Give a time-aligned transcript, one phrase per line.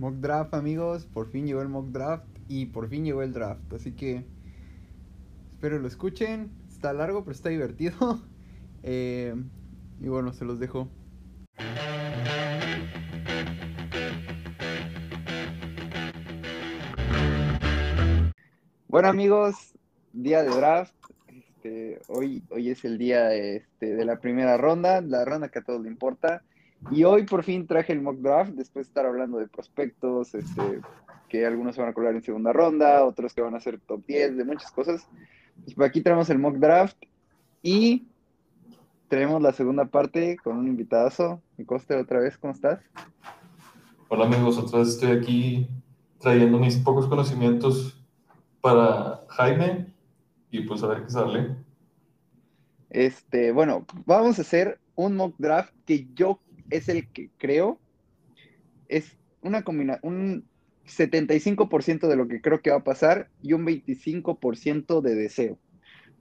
[0.00, 1.04] Mock draft, amigos.
[1.04, 3.70] Por fin llegó el mock draft y por fin llegó el draft.
[3.74, 4.24] Así que
[5.50, 6.50] espero lo escuchen.
[6.70, 8.22] Está largo, pero está divertido.
[8.82, 9.34] Eh,
[10.00, 10.88] y bueno, se los dejo.
[18.88, 19.74] Bueno, amigos,
[20.14, 20.94] día de draft.
[21.28, 25.62] Este, hoy, hoy es el día este, de la primera ronda, la ronda que a
[25.62, 26.42] todos le importa.
[26.90, 30.80] Y hoy por fin traje el mock draft, después de estar hablando de prospectos, este,
[31.28, 34.04] que algunos se van a colar en segunda ronda, otros que van a ser top
[34.06, 35.06] 10, de muchas cosas.
[35.76, 36.96] Pues aquí tenemos el mock draft
[37.62, 38.06] y
[39.08, 41.42] tenemos la segunda parte con un invitadazo.
[41.56, 42.80] Mi coste otra vez, ¿cómo estás?
[44.08, 45.68] Hola amigos, otra vez estoy aquí
[46.18, 48.02] trayendo mis pocos conocimientos
[48.60, 49.92] para Jaime
[50.50, 51.56] y pues a ver qué sale.
[52.88, 56.40] Este, bueno, vamos a hacer un mock draft que yo
[56.70, 57.78] es el que creo
[58.88, 60.44] es una combinación, un
[60.86, 65.58] 75% de lo que creo que va a pasar y un 25% de deseo.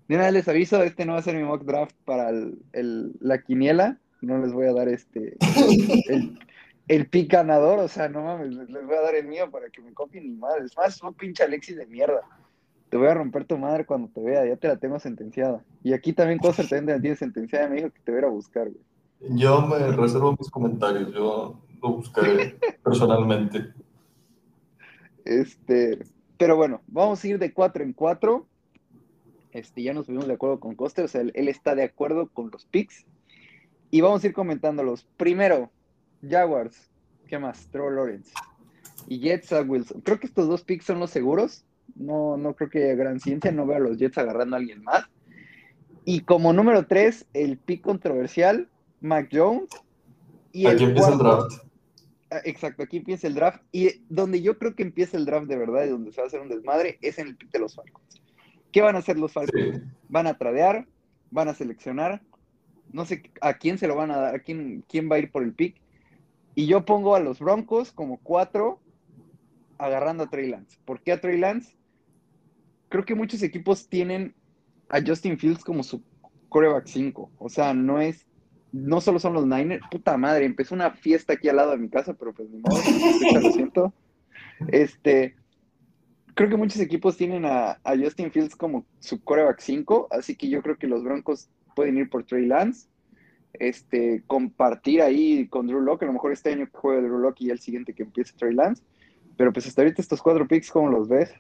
[0.08, 3.41] De nada les aviso, este no va a ser mi mock draft para el, la
[3.41, 5.38] quiniela, no les voy a dar este
[6.09, 6.39] el,
[6.88, 9.81] el pick ganador, o sea, no mames, les voy a dar el mío para que
[9.81, 10.66] me copien ni madre.
[10.66, 12.22] Es más, un pinche Alexis de mierda.
[12.89, 15.63] Te voy a romper tu madre cuando te vea, ya te la tengo sentenciada.
[15.84, 18.67] Y aquí también Coser también la tiene sentenciada, me dijo que te voy a buscar,
[18.69, 18.88] güey.
[19.22, 23.73] Yo me reservo mis comentarios, yo lo buscaré personalmente.
[25.25, 26.00] Este,
[26.38, 28.47] pero bueno, vamos a ir de cuatro en cuatro.
[29.52, 32.50] Este, ya nos fuimos de acuerdo con Coster, o sea, él, está de acuerdo con
[32.52, 33.06] los picks.
[33.92, 35.06] Y vamos a ir comentándolos.
[35.17, 35.70] Primero,
[36.28, 36.90] Jaguars,
[37.28, 37.67] ¿qué más?
[37.72, 38.31] Trevor Lawrence.
[39.08, 40.02] Y Jets a Wilson.
[40.02, 41.66] Creo que estos dos picks son los seguros.
[41.95, 44.84] No, no creo que haya gran ciencia, no veo a los Jets agarrando a alguien
[44.84, 45.06] más.
[46.06, 48.70] Y como número tres, el pick controversial,
[49.02, 49.69] Mac Jones.
[50.52, 51.52] Y aquí empieza el draft.
[52.31, 53.61] Ah, exacto, aquí empieza el draft.
[53.72, 56.28] Y donde yo creo que empieza el draft de verdad y donde se va a
[56.28, 58.22] hacer un desmadre es en el pick de los Falcons.
[58.72, 59.81] ¿Qué van a hacer los Falcons?
[60.09, 60.88] Van a tradear,
[61.31, 62.22] van a seleccionar.
[62.91, 65.31] No sé a quién se lo van a dar, a quién, quién va a ir
[65.31, 65.81] por el pick.
[66.56, 68.79] Y yo pongo a los Broncos como cuatro
[69.78, 70.78] agarrando a Trey Lance.
[70.85, 71.75] ¿Por qué a Trey Lance?
[72.90, 74.35] Creo que muchos equipos tienen
[74.90, 76.03] a Justin Fields como su
[76.50, 77.31] coreback 5.
[77.38, 78.25] O sea, no es
[78.72, 81.90] no solo son los Niners, puta madre, empezó una fiesta aquí al lado de mi
[81.90, 82.78] casa, pero pues ni modo,
[83.41, 83.94] lo siento.
[84.68, 85.35] Este,
[86.35, 90.62] creo que muchos equipos tienen a, Justin Fields como su coreback 5, así que yo
[90.62, 92.88] creo que los Broncos pueden ir por Trey Lance,
[93.53, 97.41] este, compartir ahí con Drew Locke, a lo mejor este año que juegue Drew Locke
[97.41, 98.84] y el siguiente que empiece Trey Lance,
[99.38, 101.34] pero pues hasta ahorita estos cuatro picks, ¿cómo los ves?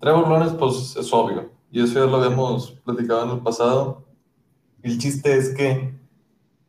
[0.00, 4.04] Trevor Lawrence, pues es obvio, y eso ya lo habíamos platicado en el pasado
[4.84, 5.94] el chiste es que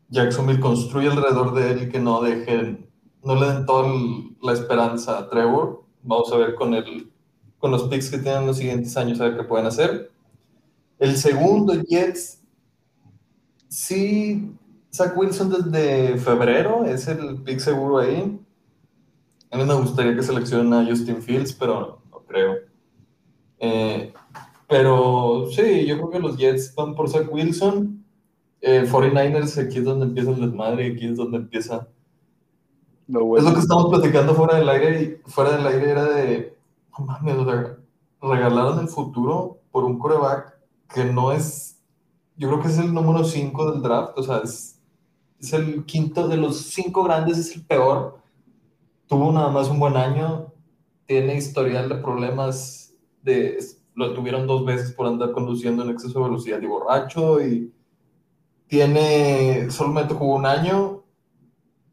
[0.09, 2.89] Jacksonville construye alrededor de él y que no dejen,
[3.23, 3.91] no le den toda
[4.41, 5.83] la esperanza a Trevor.
[6.01, 7.11] Vamos a ver con, el,
[7.59, 10.11] con los picks que tienen los siguientes años, a ver qué pueden hacer.
[10.97, 12.41] El segundo, Jets,
[13.67, 14.55] sí,
[14.93, 18.39] Zach Wilson desde febrero, es el pick seguro ahí.
[19.51, 22.55] A mí me gustaría que seleccionen a Justin Fields, pero no creo.
[23.59, 24.13] Eh,
[24.69, 28.04] pero sí, yo creo que los Jets van por Zach Wilson.
[28.65, 31.87] 49ers, aquí es donde empieza el desmadre, aquí es donde empieza.
[33.07, 36.57] Es lo que estamos platicando fuera del aire, y fuera del aire era de,
[36.97, 37.35] no mames,
[38.21, 40.57] regalaron el futuro por un coreback
[40.93, 41.79] que no es,
[42.37, 44.81] yo creo que es el número 5 del draft, o sea, es,
[45.39, 48.17] es el quinto de los cinco grandes, es el peor.
[49.07, 50.51] Tuvo nada más un buen año,
[51.05, 53.59] tiene historial de problemas, de,
[53.93, 57.71] lo tuvieron dos veces por andar conduciendo en exceso de velocidad y borracho y
[58.75, 61.05] tiene, solamente jugó un año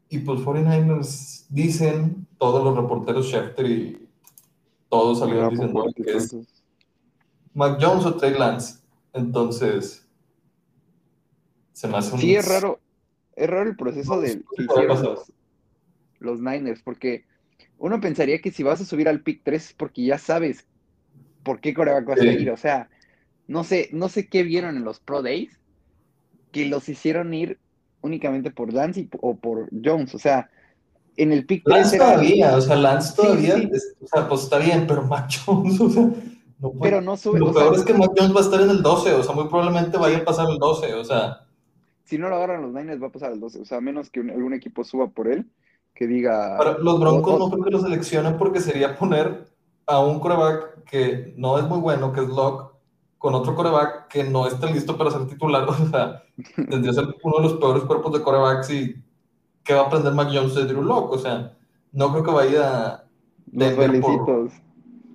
[0.09, 4.09] y pues 49ers dicen, todos los reporteros Schefter y
[4.89, 6.35] todos salieron diciendo que es
[7.53, 8.81] Mac Jones o Trey Lance.
[9.13, 10.05] Entonces,
[11.71, 12.19] se me hace un...
[12.19, 12.81] Sí, es raro,
[13.37, 15.17] es raro el proceso de que hicieron
[16.19, 17.23] los, Niners, porque
[17.77, 20.67] uno pensaría que si vas a subir al pick 3 es porque ya sabes
[21.43, 22.51] por qué coreback vas a ir.
[22.51, 22.89] O sea,
[23.47, 25.61] no sé, no sé qué vieron en los Pro Days,
[26.53, 27.59] que los hicieron ir
[28.01, 30.15] únicamente por Lance o por Jones.
[30.15, 30.49] O sea,
[31.17, 33.55] en el pick Lance todavía, o sea, Lance todavía,
[34.01, 36.03] o sea, pues está bien, pero Mac Jones, o sea,
[36.59, 36.91] no puede.
[36.91, 37.39] Pero no sube.
[37.39, 39.45] Lo peor es que Mac Jones va a estar en el 12, o sea, muy
[39.49, 41.41] probablemente vaya a pasar el 12, o sea.
[42.05, 44.09] Si no lo agarran los Niners, va a pasar el 12, o sea, a menos
[44.09, 45.49] que algún equipo suba por él,
[45.95, 46.57] que diga.
[46.59, 49.45] Pero los Broncos no creo que lo seleccionen porque sería poner
[49.85, 52.72] a un coreback que no es muy bueno, que es Locke,
[53.23, 55.65] con otro coreback que no esté listo para ser titular.
[55.69, 56.23] O sea,
[56.55, 59.01] tendría que ser uno de los peores cuerpos de corebacks y
[59.63, 61.13] ¿qué va a aprender Mac Jones de Drew Locke?
[61.13, 61.55] O sea,
[61.93, 63.05] no creo que vaya
[63.45, 64.49] Denver por...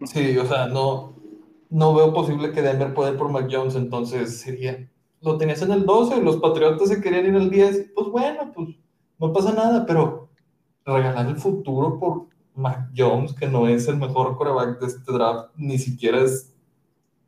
[0.07, 1.17] Sí, o sea, no,
[1.69, 4.89] no veo posible que Denver pueda ir por Mac Jones, entonces sería,
[5.21, 8.71] lo tenías en el 12, los Patriotas se querían ir al 10, pues bueno, pues
[9.19, 10.31] no pasa nada, pero
[10.87, 15.51] regalar el futuro por Mac Jones, que no es el mejor coreback de este draft,
[15.57, 16.55] ni siquiera es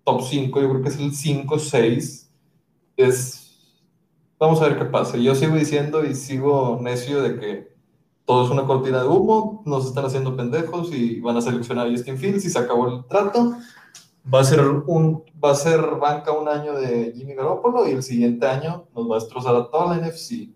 [0.04, 2.32] top 5, yo creo que es el 5, 6,
[2.96, 3.36] es...
[4.38, 5.18] Vamos a ver qué pasa.
[5.18, 7.74] Yo sigo diciendo y sigo necio de que
[8.24, 11.90] todo es una cortina de humo, nos están haciendo pendejos y van a seleccionar a
[11.90, 13.56] Justin Fields y se acabó el trato
[14.32, 18.02] va a ser un va a ser banca un año de Jimmy Garoppolo y el
[18.02, 20.50] siguiente año nos va a destrozar a toda la NFC.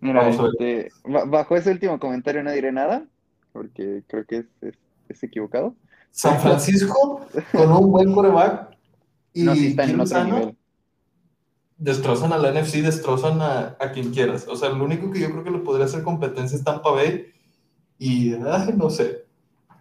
[0.00, 3.06] Mira, este, bajo ese último comentario no diré nada,
[3.52, 4.74] porque creo que es,
[5.08, 5.74] es, equivocado.
[6.10, 8.76] San Francisco, con un buen coreback
[9.32, 10.56] y no, si en otro nivel.
[11.76, 14.46] destrozan a la NFC, destrozan a, a, quien quieras.
[14.48, 17.26] O sea, lo único que yo creo que le podría hacer competencia es Tampa Bay
[17.98, 19.26] y, ay, no sé,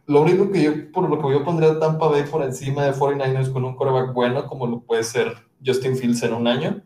[0.07, 3.51] lo único que yo, por lo que yo pondría Tampa Bay por encima de 49ers
[3.51, 5.33] con un coreback bueno, como lo puede ser
[5.65, 6.83] Justin Fields en un año,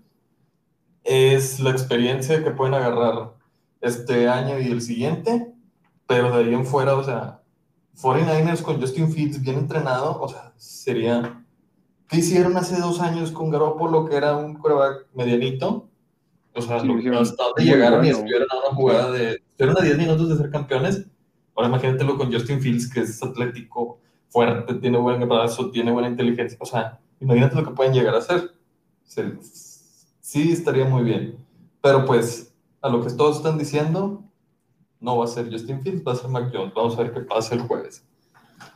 [1.04, 3.34] es la experiencia que pueden agarrar
[3.82, 5.54] este año y el siguiente,
[6.08, 7.39] pero de ahí en fuera, o sea,
[8.02, 11.44] 49ers con Justin Fields bien entrenado, o sea, sería...
[12.08, 15.88] ¿Qué hicieron hace dos años con Garoppolo, que era un coreback medianito?
[16.56, 19.34] O sea, lo, hasta donde llegaron y estuvieron a una jugada de...
[19.52, 21.06] Estuvieron a 10 minutos de ser campeones
[21.60, 24.00] Ahora imagínatelo con Justin Fields, que es atlético,
[24.30, 26.58] fuerte, tiene buen brazo, tiene buena inteligencia.
[26.62, 28.54] O sea, imagínate lo que pueden llegar a hacer.
[30.22, 31.38] Sí, estaría muy bien.
[31.82, 34.24] Pero pues, a lo que todos están diciendo,
[35.00, 36.74] no va a ser Justin Fields, va a ser Mac Jones.
[36.74, 38.06] Vamos a ver qué pasa el jueves.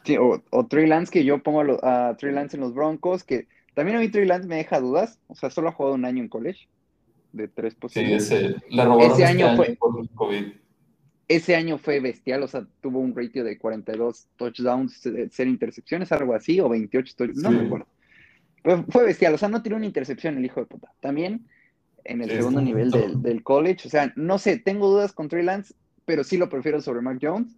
[0.05, 3.47] Sí, o, o Trey Lance, que yo pongo a, Trey Lance en los Broncos, que
[3.73, 5.19] también a mí Trey Lance me deja dudas.
[5.27, 6.67] O sea, solo ha jugado un año en college,
[7.31, 8.27] de tres posibles.
[8.27, 10.45] Sí, ese, le robaron ese este año, fue, por el COVID
[11.27, 16.33] ese año fue bestial, o sea, tuvo un ratio de 42 touchdowns, ser intercepciones, algo
[16.33, 17.87] así, o 28 touchdowns, no me acuerdo.
[18.61, 20.93] Pero fue bestial, o sea, no tiró una intercepción el hijo de puta.
[20.99, 21.47] También
[22.05, 25.73] en el segundo nivel del, college, o sea, no sé, tengo dudas con Trey Lance,
[26.05, 27.55] pero sí lo prefiero sobre Mac Jones,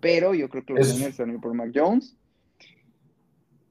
[0.00, 2.16] pero yo creo que los Niners van a ir por Mac Jones.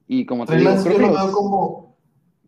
[0.07, 1.97] Y como te digo, creo que lo veo como,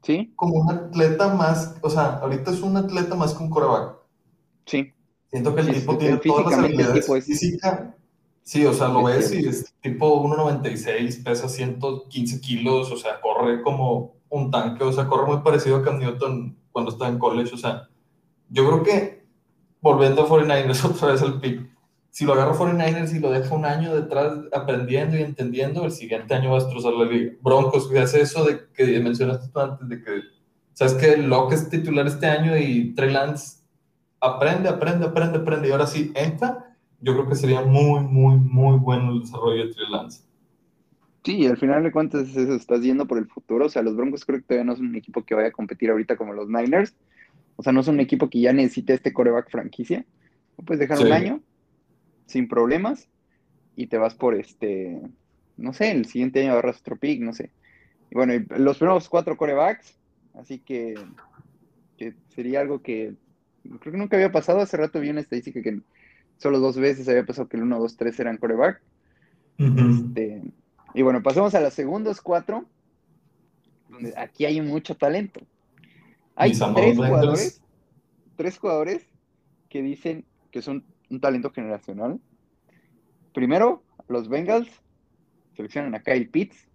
[0.03, 0.33] ¿Sí?
[0.35, 3.95] como un atleta más, o sea, ahorita es un atleta más con coreback.
[4.65, 4.91] Sí.
[5.29, 7.81] Siento que el tipo tiene todas las habilidades físicas.
[8.43, 13.63] Sí, o sea, lo ves y es tipo 1.96, pesa 115 kilos, o sea, corre
[13.63, 17.55] como un tanque, o sea, corre muy parecido a Cam Newton cuando está en college,
[17.55, 17.89] o sea,
[18.49, 19.14] yo creo que
[19.85, 21.69] volviendo a 49ers otra vez al pick,
[22.09, 26.33] si lo agarra 49ers y lo deja un año detrás aprendiendo y entendiendo, el siguiente
[26.33, 27.33] año va a destrozar la liga.
[27.41, 30.21] Broncos, que hace eso de que mencionaste tú antes, de que,
[30.73, 33.59] sabes que Locke es titular este año y Trey Lance
[34.19, 38.79] aprende, aprende, aprende, aprende y ahora sí entra, yo creo que sería muy, muy, muy
[38.79, 40.23] bueno el desarrollo de Trey Lance.
[41.23, 43.65] Sí, al final de cuentas eso, estás yendo por el futuro.
[43.65, 45.91] O sea, los Broncos creo que todavía no es un equipo que vaya a competir
[45.91, 46.95] ahorita como los Niners.
[47.55, 50.05] O sea, no es un equipo que ya necesite este coreback franquicia.
[50.65, 51.41] Puedes dejar un año
[52.25, 53.07] sin problemas
[53.75, 55.01] y te vas por este,
[55.57, 57.51] no sé, el siguiente año agarras otro pick, no sé.
[58.11, 59.97] Y bueno, los primeros cuatro corebacks,
[60.33, 60.95] así que,
[61.97, 63.15] que sería algo que
[63.79, 64.59] creo que nunca había pasado.
[64.59, 65.79] Hace rato vi una estadística que
[66.37, 68.81] solo dos veces había pasado que el 1, 2, 3 eran coreback.
[69.57, 70.41] Este,
[70.93, 72.65] y bueno, pasamos a los segundos cuatro,
[73.89, 75.41] donde aquí hay mucho talento.
[76.35, 77.61] Hay tres jugadores,
[78.35, 79.07] tres jugadores
[79.69, 82.19] que dicen que son un talento generacional.
[83.33, 84.69] Primero, los Bengals
[85.55, 86.69] seleccionan a Kyle Pitts.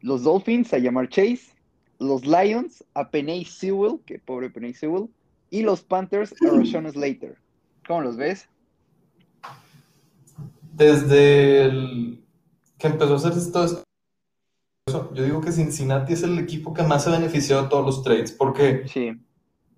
[0.00, 1.58] Los Dolphins a llamar Chase
[1.98, 5.08] los Lions a Penny Sewell, que pobre Penny Sewell,
[5.50, 7.36] y los Panthers a Rashawn Slater.
[7.86, 8.48] ¿Cómo los ves?
[10.74, 12.24] Desde el
[12.78, 13.82] que empezó a hacer todo esto,
[14.92, 18.02] yo digo que Cincinnati es el equipo que más se ha beneficiado de todos los
[18.02, 18.32] trades.
[18.32, 19.12] porque Sí.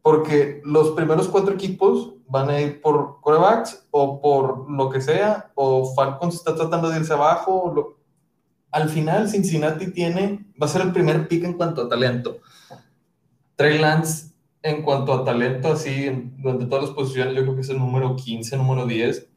[0.03, 5.51] Porque los primeros cuatro equipos van a ir por corebacks o por lo que sea,
[5.55, 8.01] o Falcons está tratando de irse abajo, lo,
[8.71, 12.39] al final Cincinnati tiene, va a ser el primer pick en cuanto a talento.
[13.57, 17.69] Trey Lance, en cuanto a talento, así, durante todas las posiciones, yo creo que es
[17.69, 19.29] el número 15, número 10.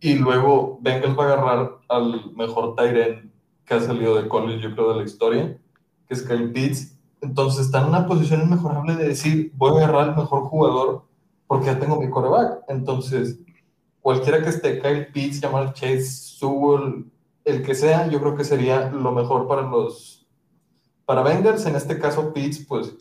[0.00, 3.30] Y luego Bengals va a agarrar al mejor Tyren
[3.70, 5.56] que ha salido de college, yo creo, de la historia,
[6.08, 6.98] que es Kyle Pitts.
[7.20, 11.04] Entonces está en una posición inmejorable de decir, voy a agarrar al mejor jugador
[11.46, 12.64] porque ya tengo mi coreback.
[12.66, 13.38] Entonces,
[14.00, 17.12] cualquiera que esté, Kyle Pitts, llamar Chase Sewell,
[17.44, 20.26] el que sea, yo creo que sería lo mejor para los,
[21.06, 21.64] para Bengals.
[21.64, 22.92] En este caso, Pitts, pues,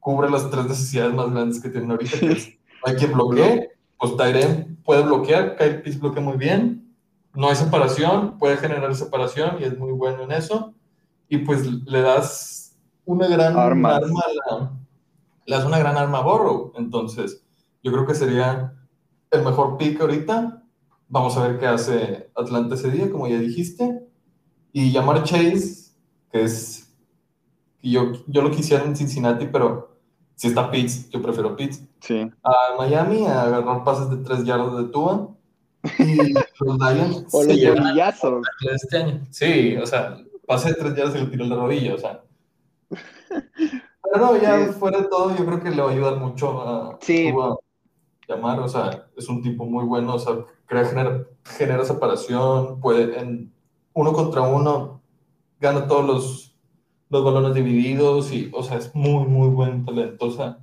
[0.00, 4.16] cubre las tres necesidades más grandes que tienen ahorita, que es, hay quien bloquee, pues
[4.16, 6.87] Tyren puede bloquear, Kyle Pitts bloquea muy bien,
[7.34, 10.74] no hay separación, puede generar separación y es muy bueno en eso.
[11.28, 14.00] Y pues le das una gran arma,
[15.46, 16.72] le das una gran arma a Borrow.
[16.76, 17.44] Entonces,
[17.82, 18.74] yo creo que sería
[19.30, 20.62] el mejor pick ahorita.
[21.08, 24.06] Vamos a ver qué hace Atlanta ese día, como ya dijiste.
[24.72, 25.92] Y llamar Chase,
[26.30, 26.94] que es.
[27.82, 29.96] Yo, yo lo quisiera en Cincinnati, pero
[30.34, 31.82] si está Pitts, yo prefiero Pitts.
[32.00, 32.30] Sí.
[32.42, 35.34] A Miami a agarrar pases de tres yardas de Tua.
[35.98, 37.26] Y los Lions.
[37.32, 38.46] o los bolillazos.
[38.72, 39.26] Este año.
[39.30, 42.22] Sí, o sea, pase de tres yardas y lo tiró en la rodilla, o sea.
[44.10, 46.98] Pero no, ya fuera de todo, yo creo que le va a ayudar mucho a
[47.00, 47.32] sí.
[48.26, 50.34] Llamar, o sea, es un tipo muy bueno, o sea,
[50.66, 53.52] crea, genera, genera separación, puede en
[53.94, 55.00] uno contra uno,
[55.60, 56.56] gana todos los,
[57.08, 60.26] los balones divididos y, o sea, es muy, muy buen talento.
[60.26, 60.58] O sea,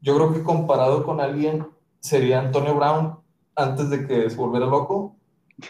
[0.00, 1.66] yo creo que comparado con alguien
[2.00, 3.18] sería Antonio Brown
[3.58, 5.16] antes de que se volviera loco.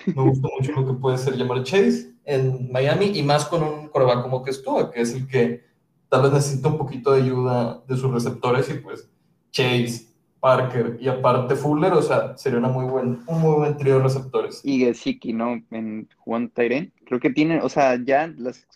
[0.07, 3.89] Me gusta mucho lo que puede ser llamar Chase en Miami y más con un
[3.89, 5.65] coreback como que estuvo, que es el que
[6.11, 9.09] tal vez necesita un poquito de ayuda de sus receptores y pues
[9.51, 10.07] Chase,
[10.39, 14.03] Parker y aparte Fuller, o sea, sería una muy buen, un muy buen trío de
[14.03, 14.61] receptores.
[14.63, 15.63] Y Gesicki, ¿no?
[15.71, 16.93] En Juan Tyren.
[17.07, 18.67] Creo que tiene, o sea, ya las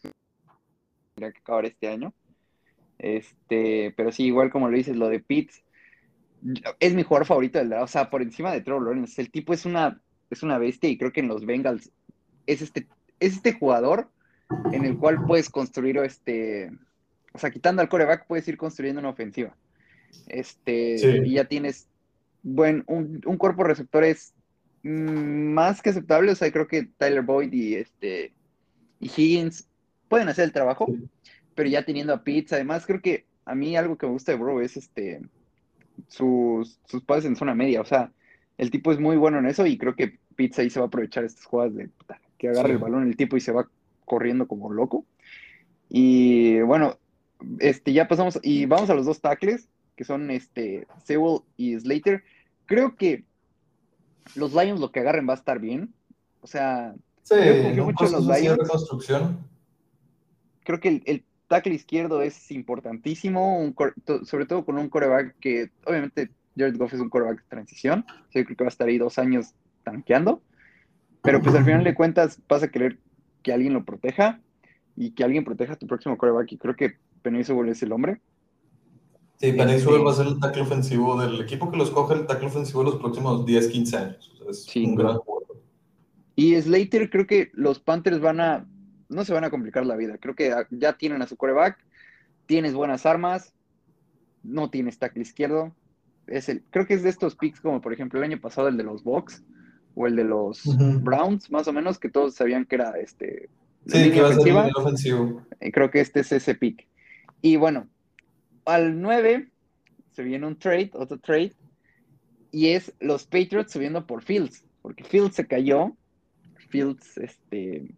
[1.14, 2.12] tendría que acabar este año.
[2.98, 5.62] Este, pero sí, igual como lo dices, lo de Pitts
[6.80, 9.20] es mi jugador favorito del o sea, por encima de Trevor Lawrence.
[9.20, 11.90] El tipo es una, es una bestia y creo que en los Bengals
[12.46, 12.86] es este,
[13.20, 14.08] es este jugador
[14.72, 16.70] en el cual puedes construir este,
[17.32, 19.56] o sea, quitando al coreback, puedes ir construyendo una ofensiva.
[20.26, 21.88] Este, y ya tienes,
[22.42, 24.34] bueno, un, cuerpo de receptores
[24.82, 26.32] mm, más que aceptable.
[26.32, 28.32] O sea, creo que Tyler Boyd y este
[29.00, 29.68] y Higgins
[30.08, 30.86] pueden hacer el trabajo,
[31.54, 34.38] pero ya teniendo a Pitts, además creo que a mí algo que me gusta de
[34.38, 35.20] Bro es este
[36.08, 37.80] sus, sus pases en zona media.
[37.80, 38.12] O sea,
[38.58, 40.88] el tipo es muy bueno en eso y creo que Pitts ahí se va a
[40.88, 41.90] aprovechar estas jugadas de
[42.38, 43.68] que agarre el balón el tipo y se va
[44.04, 45.04] corriendo como loco.
[45.88, 46.98] Y bueno,
[47.58, 52.24] este ya pasamos y vamos a los dos tackles que son este, Sewell y Slater.
[52.66, 53.24] Creo que
[54.34, 55.92] los Lions lo que agarren va a estar bien.
[56.40, 58.58] O sea, sí, creo mucho en los Lions.
[60.64, 63.74] Creo que el, el, tackle izquierdo es importantísimo, un,
[64.24, 68.06] sobre todo con un coreback que, obviamente, Jared Goff es un coreback de transición.
[68.30, 69.52] Yo creo que va a estar ahí dos años
[69.84, 70.40] tanqueando.
[71.22, 72.98] Pero pues al final de cuentas vas a querer
[73.42, 74.40] que alguien lo proteja
[74.96, 76.52] y que alguien proteja a tu próximo coreback.
[76.52, 78.22] Y creo que Penny es el hombre.
[79.36, 82.26] Sí, Penny este va a ser el tackle ofensivo del equipo que los coge el
[82.26, 84.42] tackle ofensivo de los próximos 10, 15 años.
[84.48, 85.58] es sí, un gran jugador.
[86.34, 88.66] Y Slater, creo que los Panthers van a.
[89.12, 90.18] No se van a complicar la vida.
[90.18, 91.78] Creo que ya tienen a su coreback.
[92.46, 93.54] Tienes buenas armas.
[94.42, 95.74] No tienes tackle izquierdo.
[96.26, 98.76] Es el, creo que es de estos picks, como por ejemplo el año pasado el
[98.76, 99.42] de los Bucks
[99.94, 100.62] o el de los
[101.02, 103.50] Browns, más o menos, que todos sabían que era este.
[103.86, 105.42] Sí, que va a ser el ofensivo.
[105.72, 106.86] Creo que este es ese pick.
[107.42, 107.88] Y bueno,
[108.64, 109.50] al 9
[110.12, 111.52] se viene un trade, otro trade,
[112.50, 115.96] y es los Patriots subiendo por Fields, porque Fields se cayó,
[116.68, 117.94] Fields, este,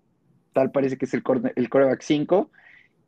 [0.55, 1.23] tal parece que es el,
[1.57, 2.51] el coreback 5,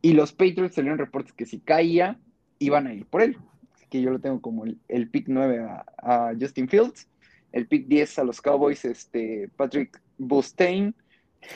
[0.02, 2.18] y los Patriots salieron reportes que si caía,
[2.58, 3.38] iban a ir por él.
[3.74, 5.66] Así que yo lo tengo como el, pick 9
[6.02, 7.08] a, Justin Fields,
[7.52, 10.94] el pick 10 a los Cowboys, este, Patrick Bustain,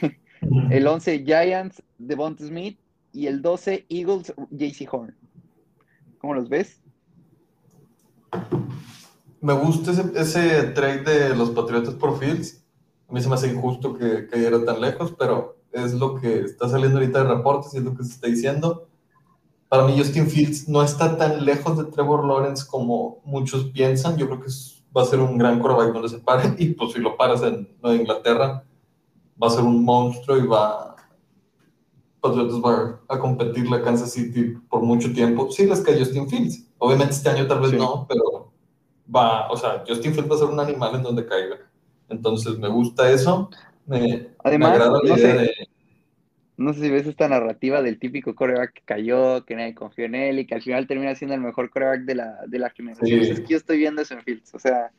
[0.70, 2.78] el 11 Giants, Devonta Smith,
[3.12, 5.14] y el 12 Eagles, JC Horn.
[6.18, 6.80] ¿Cómo los ves?
[9.40, 12.62] Me gusta ese, trade de los Patriotas por Fields.
[13.08, 16.68] A mí se me hace injusto que cayera tan lejos, pero es lo que está
[16.68, 18.88] saliendo ahorita de reportes y es lo que se está diciendo.
[19.68, 24.16] Para mí, Justin Fields no está tan lejos de Trevor Lawrence como muchos piensan.
[24.16, 24.50] Yo creo que
[24.96, 26.54] va a ser un gran quarterback donde se pare.
[26.58, 28.64] Y pues si lo paras en Nueva Inglaterra,
[29.42, 30.96] va a ser un monstruo y va,
[32.20, 35.50] Patriotas va a competir la Kansas City por mucho tiempo.
[35.50, 36.66] Sí, les cae Justin Fields.
[36.78, 38.52] Obviamente este año tal vez no, pero
[39.14, 41.56] va, o sea, Justin Fields va a ser un animal en donde caiga.
[42.08, 43.48] Entonces me gusta eso.
[43.90, 45.68] Me, Además, agrada la no idea sé, de...
[46.56, 50.14] No sé si ves esta narrativa del típico coreback que cayó, que nadie confió en
[50.14, 53.20] él y que al final termina siendo el mejor coreback de la, de la generación.
[53.20, 54.54] Es que yo estoy viendo eso en Fields.
[54.54, 54.90] O sea,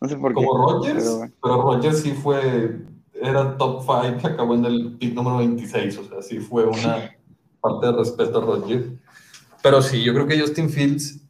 [0.00, 0.44] no sé por qué.
[0.44, 2.78] Como Rodgers, pero, pero Rodgers sí fue
[3.20, 7.10] era top 5 acabó en el pick número 26, o sea, sí fue una
[7.60, 8.92] parte de respeto a Roger.
[9.62, 11.20] Pero sí, yo creo que Justin Fields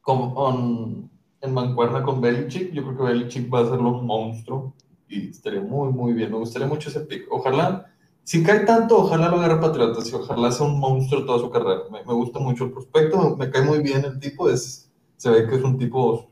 [0.00, 4.72] con, en mancuerna con Belichick, yo creo que Belichick va a ser un monstruo
[5.08, 6.30] y estaría muy, muy bien.
[6.30, 7.26] Me gustaría mucho ese pick.
[7.30, 7.86] Ojalá,
[8.24, 11.82] si cae tanto, ojalá lo agarre Patriotas y ojalá sea un monstruo toda su carrera.
[11.90, 15.48] Me, me gusta mucho el prospecto, me, cae muy bien el tipo, es, se ve
[15.48, 16.30] que es un tipo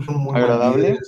[0.00, 0.98] es un muy agradable,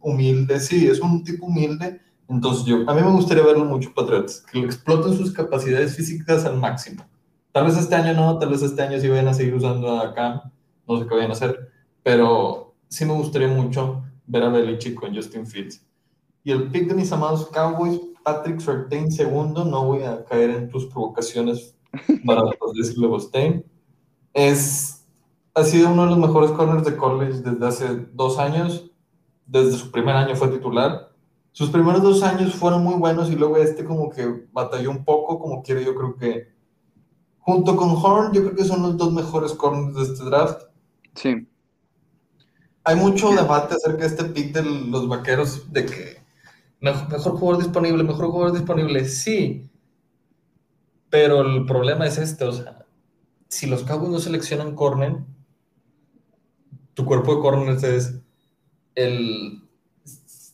[0.00, 2.00] humilde, sí, es un tipo humilde.
[2.28, 6.56] Entonces yo, a mí me gustaría verlo mucho Patriots, que exploten sus capacidades físicas al
[6.56, 7.04] máximo.
[7.52, 10.14] Tal vez este año no, tal vez este año sí vayan a seguir usando a
[10.14, 10.40] Cam,
[10.88, 11.70] no sé qué vayan a hacer,
[12.02, 15.84] pero sí me gustaría mucho ver a Belichick con Justin Fields.
[16.44, 20.68] Y el pick de mis amados Cowboys, Patrick Surtain segundo, no voy a caer en
[20.68, 21.76] tus provocaciones
[22.26, 22.42] para
[22.74, 23.64] decirle Bostein.
[24.32, 25.06] Es,
[25.54, 28.90] ha sido uno de los mejores corners de college desde hace dos años.
[29.46, 31.12] Desde su primer año fue titular.
[31.52, 35.38] Sus primeros dos años fueron muy buenos y luego este como que batalló un poco,
[35.38, 36.52] como quiere yo creo que
[37.38, 40.62] junto con Horn, yo creo que son los dos mejores corners de este draft.
[41.14, 41.46] Sí.
[42.84, 46.21] Hay mucho debate acerca de este pick de los vaqueros, de que
[46.82, 49.70] mejor, mejor jugador disponible, mejor jugador disponible, sí.
[51.08, 52.84] Pero el problema es este, o sea,
[53.48, 55.16] si los Cowboys no seleccionan corner,
[56.94, 58.20] tu cuerpo de corners es
[58.94, 59.62] el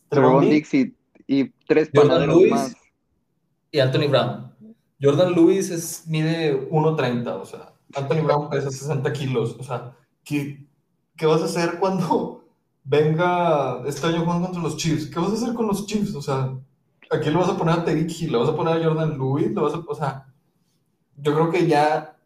[0.08, 0.94] Trevon Dixie
[1.26, 2.76] y tres panaderos más.
[3.70, 4.52] Y Anthony Brown.
[5.00, 10.66] Jordan Lewis es, mide 1.30, o sea, Anthony Brown pesa 60 kilos, o sea, ¿qué,
[11.16, 12.38] ¿qué vas a hacer cuando
[12.88, 15.07] venga este año jugando contra los Chiefs?
[15.07, 16.14] ¿Qué vas a hacer con los Chiefs?
[16.14, 16.54] O sea,
[17.11, 18.33] ¿a quién le vas a poner a Hill?
[18.33, 19.49] ¿Le vas a poner a Jordan Lewis?
[19.49, 20.26] ¿Le vas a, o sea,
[21.16, 22.16] yo creo que ya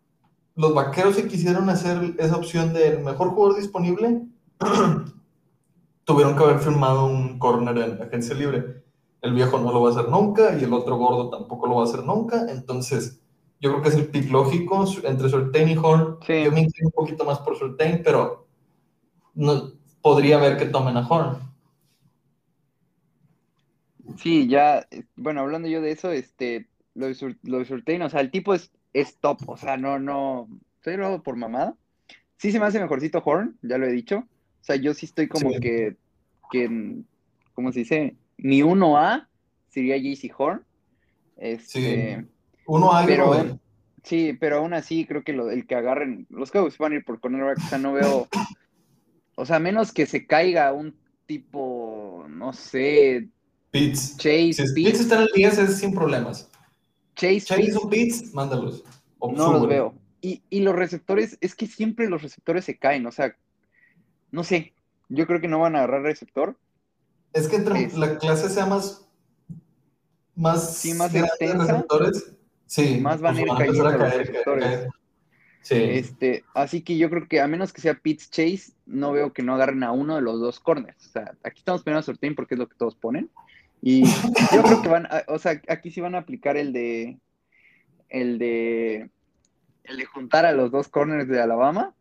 [0.55, 4.23] los vaqueros si quisieron hacer esa opción del mejor jugador disponible,
[6.05, 8.85] tuvieron que haber firmado un corner en agencia libre.
[9.21, 11.83] El viejo no lo va a hacer nunca y el otro gordo tampoco lo va
[11.83, 12.47] a hacer nunca.
[12.51, 13.21] Entonces,
[13.61, 16.19] yo creo que es el pick lógico entre Surtain y Horn.
[16.21, 18.47] Yo me inclino un poquito más por Surtain, pero
[19.35, 21.39] no, podría ver que tomen a Horn.
[24.19, 28.21] Sí, ya, bueno, hablando yo de eso, este, lo de, lo de Surtain, o sea,
[28.21, 29.39] el tipo es es top.
[29.47, 30.49] O sea, no, no.
[30.77, 31.75] Estoy hablando por mamada.
[32.37, 34.19] Sí se me hace mejorcito Horn, ya lo he dicho.
[34.19, 35.97] O sea, yo sí estoy como que,
[36.51, 37.03] que,
[37.55, 38.17] ¿cómo se dice?
[38.37, 39.27] Mi 1A
[39.69, 40.65] sería JC Horn.
[41.37, 42.27] Este, sí.
[42.67, 43.59] 1A pero,
[44.03, 47.05] Sí, pero aún así creo que lo, el que agarren, los Cowboys van a ir
[47.05, 48.27] por cornerback, o sea, no veo,
[49.43, 50.95] o sea, menos que se caiga un
[51.27, 53.29] tipo, no sé,
[53.73, 54.17] Pitts.
[54.19, 55.01] Chase, si Pitts.
[55.01, 56.49] está en el 10 es sin problemas.
[57.17, 58.85] Chase, Chase o Pitts, mándalos.
[59.21, 59.95] no los veo.
[60.21, 63.35] Y, y, los receptores, es que siempre los receptores se caen, o sea,
[64.31, 64.73] no sé,
[65.09, 66.57] yo creo que no van a agarrar receptor.
[67.33, 69.05] Es que entre la clase sea más,
[70.37, 74.89] más, sí, más extensa, receptores, sí, más van a ir cayendo los receptores.
[75.63, 75.77] Sí.
[75.77, 79.43] Este, así que yo creo que a menos que sea Pitts Chase, no veo que
[79.43, 81.07] no agarren a uno de los dos corners.
[81.07, 83.31] O sea, aquí estamos poniendo a Sortain porque es lo que todos ponen.
[83.81, 87.19] Y yo creo que van, o sea, aquí sí van a aplicar el de,
[88.09, 89.11] el de,
[89.85, 91.95] el de juntar a los dos corners de Alabama.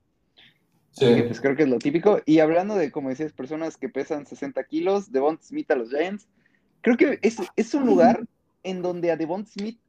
[0.92, 1.06] Sí.
[1.26, 2.22] pues creo que es lo típico.
[2.26, 6.28] Y hablando de, como decías, personas que pesan 60 kilos, Devon Smith a los Giants,
[6.82, 8.26] creo que es, es un lugar
[8.64, 9.80] en donde a Devon Smith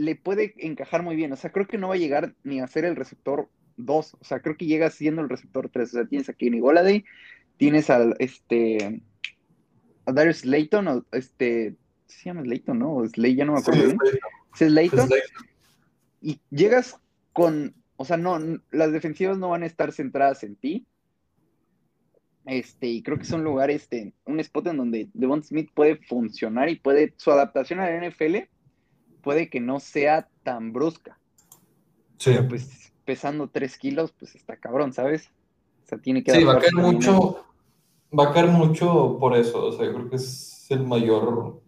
[0.00, 1.32] le puede encajar muy bien.
[1.32, 4.14] O sea, creo que no va a llegar ni a ser el receptor 2.
[4.14, 5.88] O sea, creo que llega siendo el receptor 3.
[5.88, 7.04] O sea, tienes a Kenny Goladay,
[7.58, 9.02] tienes al, este,
[10.06, 12.94] a Darius Slayton, o este, se llama Slayton, ¿no?
[12.94, 13.90] O Slay, ya no me acuerdo.
[14.54, 15.08] Sí, ¿Es Slayton?
[16.22, 16.98] Y llegas
[17.34, 18.38] con, o sea, no,
[18.70, 20.86] las defensivas no van a estar centradas en ti.
[22.46, 25.96] Este, y creo que es un lugar, este, un spot en donde Devon Smith puede
[25.96, 28.48] funcionar y puede, su adaptación a la NFL
[29.20, 31.18] puede que no sea tan brusca.
[32.18, 32.36] Sí.
[32.48, 35.30] pues pesando 3 kilos, pues está cabrón, ¿sabes?
[35.84, 37.44] O sea, tiene que Sí, va a caer mucho,
[38.16, 39.66] va a caer mucho por eso.
[39.66, 41.60] O sea, yo creo que es el mayor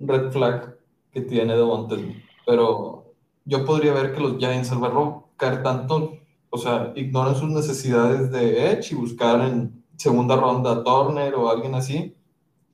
[0.00, 0.76] red flag
[1.12, 2.24] que tiene Devontae.
[2.46, 6.18] Pero yo podría ver que los Giants, al verlo caer tanto,
[6.50, 11.50] o sea, ignoran sus necesidades de Edge y buscar en segunda ronda a Turner o
[11.50, 12.16] alguien así,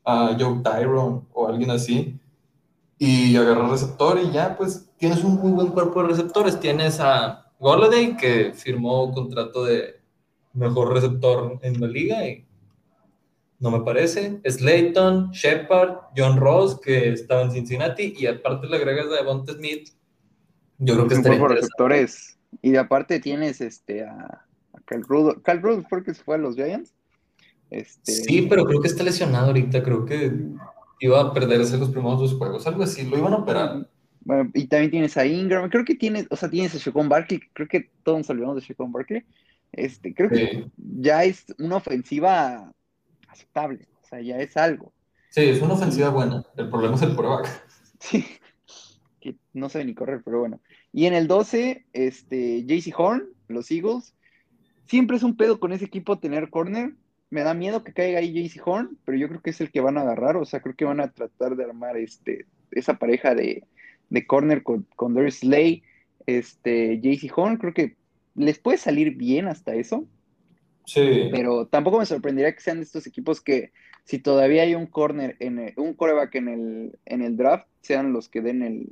[0.05, 2.18] a Joe Tyrone o alguien así,
[2.99, 6.59] y agarrar receptor y ya, pues tienes un muy buen cuerpo de receptores.
[6.59, 10.01] Tienes a Golladay, que firmó contrato de
[10.55, 12.47] mejor receptor en la liga y
[13.59, 14.41] no me parece.
[14.45, 19.91] Slayton, Shepard, John Ross, que estaba en Cincinnati, y aparte le agregas a Devonta Smith.
[20.79, 22.39] Yo creo que es un receptores.
[22.63, 25.43] Y aparte tienes este a, a Cal Rudolph.
[25.43, 26.95] Cal Rudolph fue que se fue a los Giants.
[27.71, 28.13] Este...
[28.13, 29.83] Sí, pero creo que está lesionado ahorita.
[29.83, 30.33] Creo que
[31.01, 32.67] iba a perderse los primeros dos juegos.
[32.67, 33.89] Algo así, lo iban a operar.
[34.21, 35.71] Bueno, y también tienes a Ingram.
[35.71, 37.41] Creo que tienes, o sea, tienes a Shaquon Barkley.
[37.53, 39.25] Creo que todos nos olvidamos de Shaquon Barkley.
[39.73, 42.73] Este, creo que ya es una ofensiva
[43.29, 44.93] aceptable, o sea, ya es algo.
[45.31, 47.43] Sí, es una ofensiva buena, el problema es el prueba.
[47.99, 48.27] Sí,
[49.21, 50.61] que no sabe ni correr, pero bueno.
[50.93, 54.15] Y en el 12, este, JC Horn, los Eagles,
[54.87, 56.93] siempre es un pedo con ese equipo tener corner,
[57.31, 59.81] me da miedo que caiga ahí JC Horn, pero yo creo que es el que
[59.81, 63.35] van a agarrar, o sea, creo que van a tratar de armar este, esa pareja
[63.35, 63.65] de,
[64.27, 65.83] corner con, con Darius Slay,
[66.27, 67.97] este, JC Horn, creo que
[68.35, 70.07] les puede salir bien hasta eso.
[70.85, 71.29] Sí.
[71.33, 73.73] Pero tampoco me sorprendería que sean de estos equipos que
[74.05, 78.29] si todavía hay un corner, en un coreback en el, en el draft, sean los
[78.29, 78.89] que den el,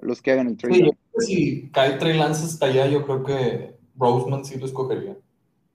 [0.00, 0.96] los que hagan el trade.
[1.18, 5.16] Sí, si cae Trey Lance hasta allá, yo creo que Roseman sí lo escogería.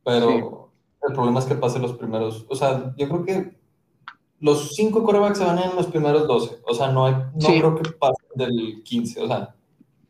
[0.04, 0.71] Pero
[1.08, 2.46] el problema es que pase los primeros.
[2.50, 3.62] O sea, yo creo que
[4.40, 6.62] los cinco corebacks se van en los primeros 12.
[6.66, 9.22] O sea, no, hay, no creo que pasen del 15.
[9.22, 9.56] O sea,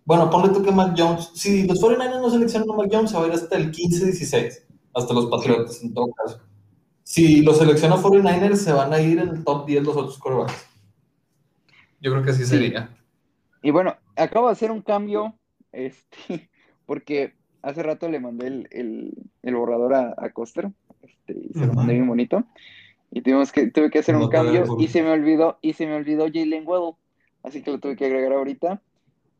[0.05, 1.31] bueno, ponle tú que Mac Jones.
[1.35, 4.63] Si los 49ers no seleccionan a Mac Jones, se va a ir hasta el 15-16.
[4.93, 6.41] Hasta los Patriotas, en todo caso.
[7.03, 10.67] Si los selecciona 49ers, se van a ir en el top 10 los otros corebacks.
[11.99, 12.89] Yo creo que así sería.
[13.61, 15.35] Y bueno, acabo de hacer un cambio,
[15.71, 16.49] este,
[16.85, 20.71] porque hace rato le mandé el, borrador a, a Coster,
[21.27, 22.43] este, y se lo mandé bien bonito.
[23.11, 25.95] Y tuvimos que, tuve que hacer un cambio y se me olvidó, y se me
[25.95, 26.95] olvidó Jalen Waddle.
[27.43, 28.81] Así que lo tuve que agregar ahorita.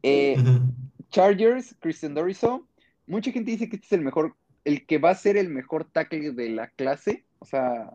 [0.04, 0.36] Eh,
[1.10, 2.68] Chargers, Christian Doriso.
[3.08, 5.86] Mucha gente dice que este es el mejor, el que va a ser el mejor
[5.86, 7.24] tackle de la clase.
[7.40, 7.92] O sea,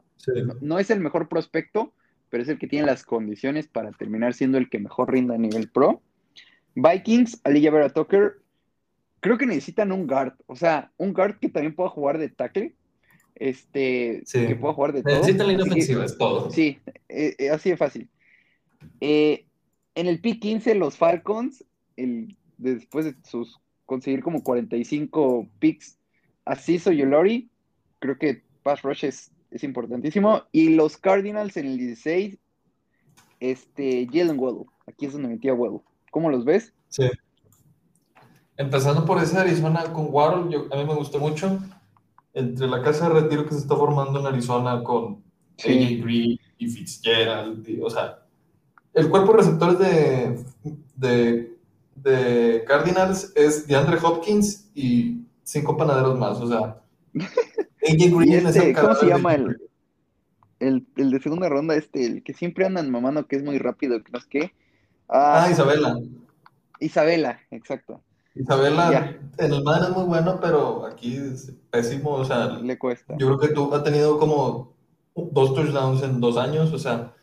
[0.61, 1.93] no, es el mejor prospecto,
[2.31, 5.39] pero es el que tiene las condiciones para terminar siendo el que mejor rinda a
[5.39, 6.01] nivel pro.
[6.75, 8.41] Vikings, Ali Vera Tucker,
[9.21, 12.75] creo que necesitan un guard, o sea, un guard que también pueda jugar de tackle,
[13.37, 15.15] este, que pueda jugar de todo.
[15.15, 16.51] Necesitan línea ofensiva, es todo.
[16.51, 18.09] Sí, eh, eh, así de fácil.
[19.01, 19.47] Eh,
[19.95, 21.65] en el p 15, los Falcons,
[21.97, 25.99] el, después de sus conseguir como 45 picks,
[26.45, 27.51] Asiso y Olori,
[27.99, 30.43] creo que pass rush es, es, importantísimo.
[30.53, 32.39] Y los Cardinals en el 16,
[33.41, 35.81] este, Jalen Waddle, aquí es donde metía Waddle.
[36.11, 36.73] ¿Cómo los ves?
[36.89, 37.09] Sí.
[38.57, 41.61] Empezando por ese Arizona con Waddle, a mí me gustó mucho.
[42.37, 45.23] Entre la casa de retiro que se está formando en Arizona con
[45.59, 48.19] AJ Green y Fitzgerald, o sea,
[48.93, 50.45] el cuerpo de receptores de,
[50.97, 51.57] de,
[51.95, 56.83] de Cardinals es de Andre Hopkins y cinco panaderos más, o sea,
[57.15, 59.57] AJ Green es este, el ¿Cómo se llama el,
[60.61, 64.03] el, el, de segunda ronda, este, el que siempre andan mamando que es muy rápido,
[64.05, 64.53] que no es que
[65.09, 66.01] Ah, ah, Isabela.
[66.81, 68.03] Isabela, exacto.
[68.37, 73.15] Isabela en el madre es muy bueno, pero aquí es pésimo, o sea, le cuesta.
[73.19, 74.75] Yo creo que tú has tenido como
[75.15, 77.15] dos touchdowns en dos años, o sea,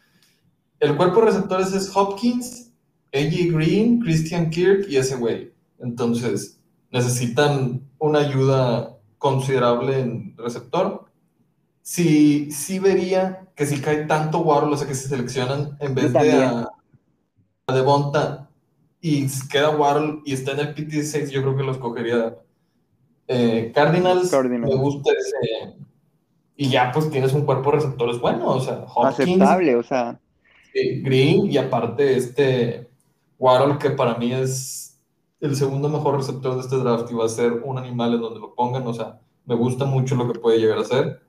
[0.79, 2.71] el cuerpo de receptores es Hopkins,
[3.13, 5.53] AJ Green, Christian Kirk y ese güey.
[5.79, 6.59] Entonces,
[6.91, 11.05] necesitan una ayuda considerable en receptor.
[11.81, 16.11] Sí, sí vería que si cae tanto Waddle, o sea, que se seleccionan en vez
[16.11, 16.65] de
[17.65, 18.49] de Bonta
[19.05, 22.37] y queda Waddle y está en el PT6, yo creo que los cogería
[23.27, 25.75] eh, Cardinals, Me gusta ese.
[26.55, 30.17] Y ya pues tienes un cuerpo de receptores bueno, o sea, Aceptable, o sea.
[30.73, 32.89] Green y aparte este
[33.37, 34.97] Waddle que para mí es
[35.41, 38.39] el segundo mejor receptor de este draft y va a ser un animal en donde
[38.39, 41.22] lo pongan, o sea, me gusta mucho lo que puede llegar a ser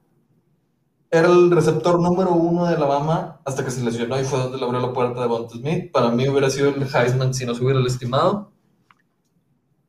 [1.15, 4.65] era el receptor número uno de Alabama hasta que se lesionó y fue donde le
[4.65, 5.93] abrió la puerta de Bonte Smith.
[5.93, 8.51] Para mí hubiera sido el Heisman si no se hubiera estimado.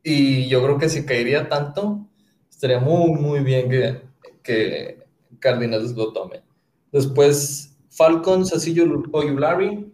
[0.04, 2.06] Y yo creo que si caería tanto,
[2.48, 4.02] estaría muy, muy bien que,
[4.40, 5.04] que
[5.40, 6.44] Cardinals lo tome.
[6.92, 9.92] Después, Falcons, Asillo Oyulari.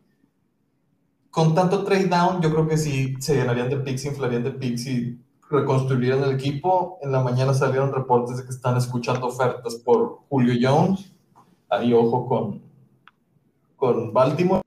[1.30, 4.86] Con tanto trade down, yo creo que sí se llenarían de picks, inflarían de picks
[4.86, 5.18] y
[5.48, 6.98] reconstruirían el equipo.
[7.00, 11.12] En la mañana salieron reportes de que están escuchando ofertas por Julio Jones
[11.72, 12.62] ahí ojo con,
[13.76, 14.62] con Baltimore.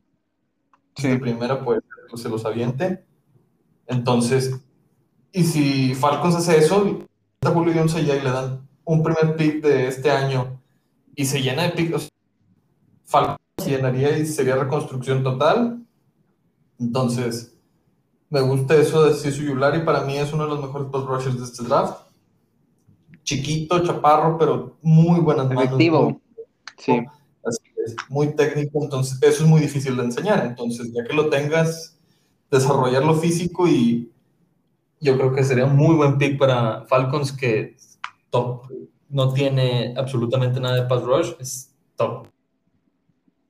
[0.96, 1.10] Sí.
[1.10, 1.82] De primera, pues,
[2.16, 3.06] se los aviente.
[3.88, 4.60] Entonces,
[5.32, 7.00] y si Falcons hace eso,
[7.42, 10.62] a Julio Jones allá y le dan un primer pick de este año
[11.16, 12.10] y se llena de picks,
[13.04, 15.86] Falcons se llenaría y sería reconstrucción total.
[16.80, 17.58] Entonces,
[18.30, 21.38] me gusta eso de Sisu Yulari, para mí es uno de los mejores post rushers
[21.38, 22.00] de este draft.
[23.24, 25.78] Chiquito, chaparro, pero muy buenas manos.
[26.78, 27.04] Sí.
[27.44, 30.46] Así es, muy técnico, entonces eso es muy difícil de enseñar.
[30.46, 32.00] Entonces, ya que lo tengas,
[32.50, 34.12] desarrollarlo físico y
[35.00, 37.76] yo creo que sería un muy buen pick para Falcons que
[38.30, 38.64] top.
[39.10, 42.28] No tiene absolutamente nada de pass rush, es top.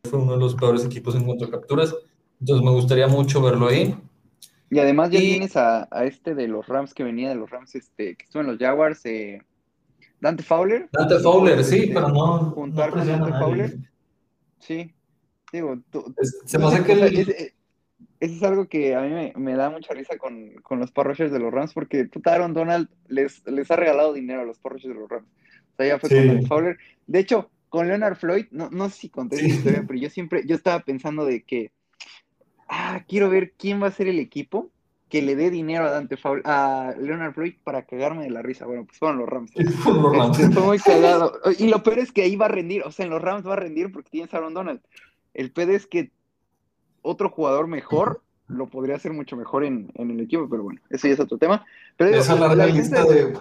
[0.03, 1.95] Fue uno de los peores equipos en cuanto a capturas.
[2.39, 3.97] Entonces me gustaría mucho verlo ahí.
[4.69, 8.15] Y además ya tienes a, este de los Rams que venía de los Rams, este,
[8.15, 9.41] que estuvo en los Jaguars, eh,
[10.19, 10.89] Dante Fowler.
[10.91, 12.51] Dante Fowler, sí, este, pero no.
[12.51, 13.77] Juntar con Dante Fowler.
[14.59, 14.93] Sí.
[15.51, 15.77] Digo,
[16.45, 17.53] se me hace que
[18.19, 21.39] eso es algo que a mí me, da mucha risa con, con los parrochers de
[21.39, 24.99] los Rams, porque puta Aaron Donald les, les ha regalado dinero a los parrochers de
[24.99, 25.27] los Rams.
[25.27, 26.77] O sea, ya fue con Dante Fowler.
[27.07, 30.43] De hecho, con Leonard Floyd, no, no sé si conté esa historia, pero yo siempre,
[30.45, 31.71] yo estaba pensando de que,
[32.67, 34.71] ah, quiero ver quién va a ser el equipo
[35.09, 38.65] que le dé dinero a Dante a Leonard Floyd para cagarme de la risa.
[38.65, 39.51] Bueno, pues fueron los Rams.
[39.55, 41.33] Este, fue muy cagado.
[41.57, 43.53] Y lo peor es que ahí va a rendir, o sea, en los Rams va
[43.53, 44.81] a rendir porque tienes a Aaron Donald.
[45.33, 46.11] El pedo es que
[47.01, 51.13] otro jugador mejor lo podría hacer mucho mejor en, el equipo, pero bueno, eso ya
[51.13, 51.65] es otro tema.
[51.97, 53.37] Pero esa larga lista de,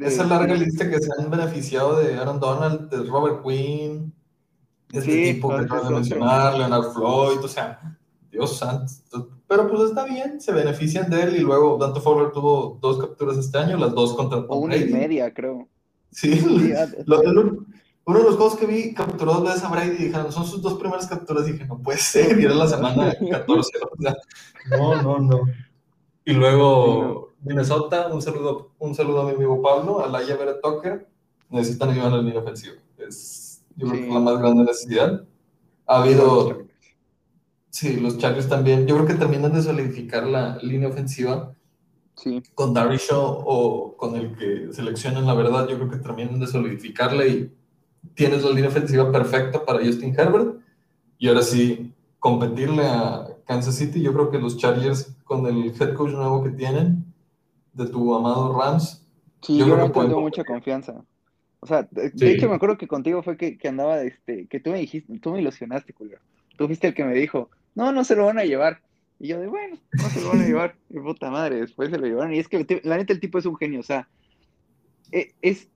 [0.00, 4.12] esa larga lista que se han beneficiado de Aaron Donald, de Robert Quinn,
[4.92, 7.98] este tipo que acabas de mencionar, Leonard Floyd, o sea,
[8.30, 9.39] Dios santo.
[9.50, 13.36] Pero pues está bien, se benefician de él y luego Dante Fowler tuvo dos capturas
[13.36, 15.66] este año, las dos contra O una y media, creo.
[16.12, 20.46] Sí, uno de los juegos que vi capturó dos veces a Brady y dijeron, son
[20.46, 21.48] sus dos primeras capturas.
[21.48, 23.72] Y dije, no puede ser, y era la semana 14.
[24.70, 25.40] no, no, no.
[26.24, 31.08] Y luego Minnesota, un saludo, un saludo a mi amigo Pablo, a la Beret Tucker.
[31.48, 32.76] Necesitan ayuda en la línea ofensiva.
[32.98, 35.24] Es, yo creo que la más grande necesidad.
[35.86, 36.69] Ha habido.
[37.70, 38.86] Sí, los Chargers también.
[38.86, 41.54] Yo creo que terminan de solidificar la línea ofensiva.
[42.16, 42.42] Sí.
[42.54, 47.26] Con Darry o con el que seleccionan, la verdad, yo creo que terminan de solidificarla
[47.26, 47.52] y
[48.14, 50.56] tienes la línea ofensiva perfecta para Justin Herbert.
[51.18, 54.02] Y ahora sí, competirle a Kansas City.
[54.02, 57.04] Yo creo que los Chargers, con el head coach nuevo que tienen,
[57.72, 59.06] de tu amado Rams.
[59.42, 61.02] Sí, yo, no tengo mucha confianza.
[61.60, 64.70] O sea, de, hecho me acuerdo que contigo fue que, que, andaba, este, que tú
[64.70, 66.18] me dijiste, tú me ilusionaste, Julio.
[66.56, 68.80] Tú fuiste el que me dijo, no, no se lo van a llevar.
[69.18, 70.76] Y yo de, bueno, no se lo van a llevar.
[70.90, 72.34] Y puta madre, después se lo llevaron.
[72.34, 74.08] Y es que la neta el tipo es un genio, o sea,
[75.12, 75.68] e, es,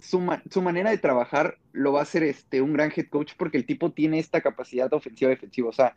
[0.00, 3.56] su, su, manera de trabajar lo va a hacer este, un gran head coach porque
[3.56, 5.68] el tipo tiene esta capacidad ofensiva defensiva.
[5.68, 5.96] O sea,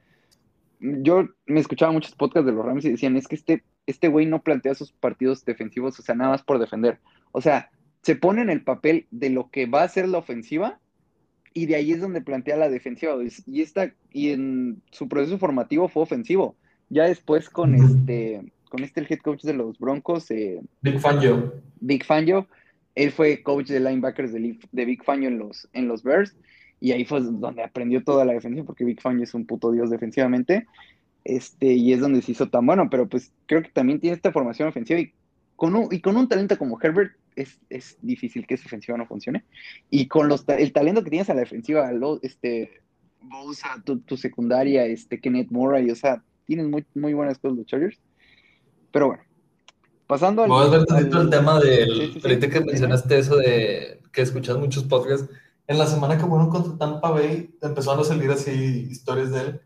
[0.80, 4.26] yo me escuchaba muchos podcasts de los Rams y decían, es que este, este güey
[4.26, 7.00] no plantea sus partidos defensivos, o sea, nada más por defender.
[7.32, 7.70] O sea,
[8.02, 10.80] se pone en el papel de lo que va a ser la ofensiva
[11.54, 13.16] y de ahí es donde plantea la defensiva.
[13.46, 16.56] Y, esta, y en su proceso formativo fue ofensivo.
[16.90, 21.54] Ya después con este, con este el head coach de los Broncos, eh, Big Fangio.
[21.80, 22.48] Big Fangio,
[22.96, 26.36] él fue coach de linebackers de, de Big Fangio en los, en los Bears.
[26.80, 29.90] Y ahí fue donde aprendió toda la defensa, porque Big Fangio es un puto dios
[29.90, 30.68] defensivamente.
[31.24, 34.34] Este, y es donde se hizo tan bueno, pero pues creo que también tiene esta
[34.34, 35.14] formación ofensiva y
[35.56, 39.06] con un, y con un talento como Herbert es, es difícil que esa ofensiva no
[39.06, 39.46] funcione.
[39.90, 42.82] Y con los, el talento que tienes a la defensiva, lo, este,
[43.22, 47.66] Bosa, tu, tu, secundaria, este, Kenneth Murray, o sea, tienen muy, muy buenas cosas los
[47.66, 48.00] Chargers.
[48.92, 49.24] Pero bueno,
[50.08, 50.50] Pasando al.
[50.50, 52.20] Voy a ver tantito el tema del.
[52.22, 55.30] ahorita que mencionaste eso de que escuchas muchos podcasts.
[55.66, 59.62] En la semana que fueron contra Tampa Bay, empezaron a salir así historias de él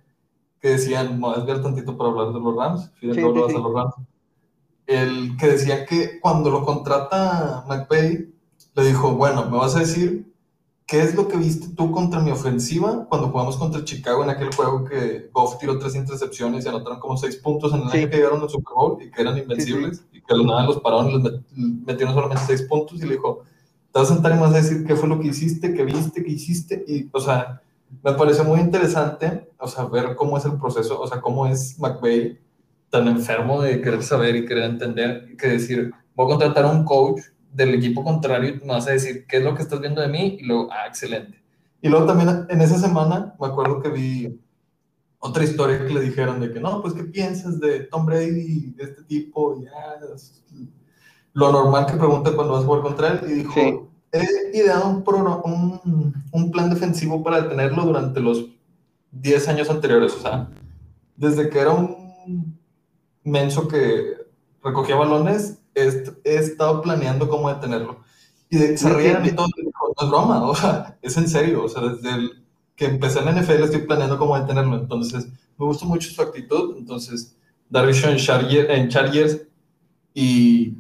[0.61, 3.73] que decían, voy a ver tantito para hablar de los Rams, fíjate sí, sí, los
[3.73, 3.95] Rams.
[4.87, 8.33] El que decía que cuando lo contrata McVay,
[8.75, 10.27] le dijo, bueno, me vas a decir
[10.87, 14.55] ¿Qué es lo que viste tú contra mi ofensiva cuando jugamos contra Chicago en aquel
[14.55, 18.15] juego que Goff tiró tres intercepciones y anotaron como seis puntos en el año que
[18.15, 21.21] llegaron al Super Bowl y que eran invencibles y que a nada los pararon y
[21.21, 21.41] les
[21.85, 23.43] metieron solamente seis puntos y le dijo,
[23.91, 25.83] te vas a sentar y me vas a decir qué fue lo que hiciste, qué
[25.83, 27.61] viste, qué hiciste y, o sea,
[28.01, 31.77] me pareció muy interesante, o sea, ver cómo es el proceso, o sea, cómo es
[31.79, 32.39] McVay
[32.89, 36.83] tan enfermo de querer saber y querer entender que decir, voy a contratar a un
[36.83, 37.21] coach
[37.51, 40.37] del equipo contrario me vas a decir qué es lo que estás viendo de mí
[40.39, 41.41] y luego, ah, excelente.
[41.81, 44.39] Y luego también en esa semana me acuerdo que vi
[45.19, 48.83] otra historia que le dijeron de que no, pues qué piensas de Tom Brady, de
[48.83, 49.99] este tipo, ya,
[51.33, 55.03] lo normal que pregunta cuando vas a jugar contra él y dijo, he ideado un,
[55.43, 58.45] un, un, plan defensivo para detenerlo durante los
[59.11, 60.49] 10 años anteriores, o sea,
[61.15, 62.06] desde que era un
[63.27, 64.15] menso que
[64.63, 68.01] recogía balones he, estado planeando cómo detenerlo.
[68.49, 71.83] Y se ríen y todo, no es broma, o sea, es en serio, o sea,
[71.83, 72.43] desde el
[72.75, 76.77] que empecé en la NFL estoy planeando cómo detenerlo, entonces me gusta mucho su actitud,
[76.77, 77.35] entonces
[77.69, 79.41] dar en, Charger, en Chargers
[80.13, 80.75] y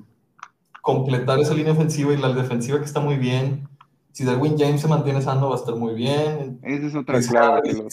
[0.81, 3.67] completar esa línea ofensiva y la defensiva que está muy bien.
[4.11, 6.59] Si Darwin James se mantiene sano, va a estar muy bien.
[6.63, 7.87] Esa es otra clave.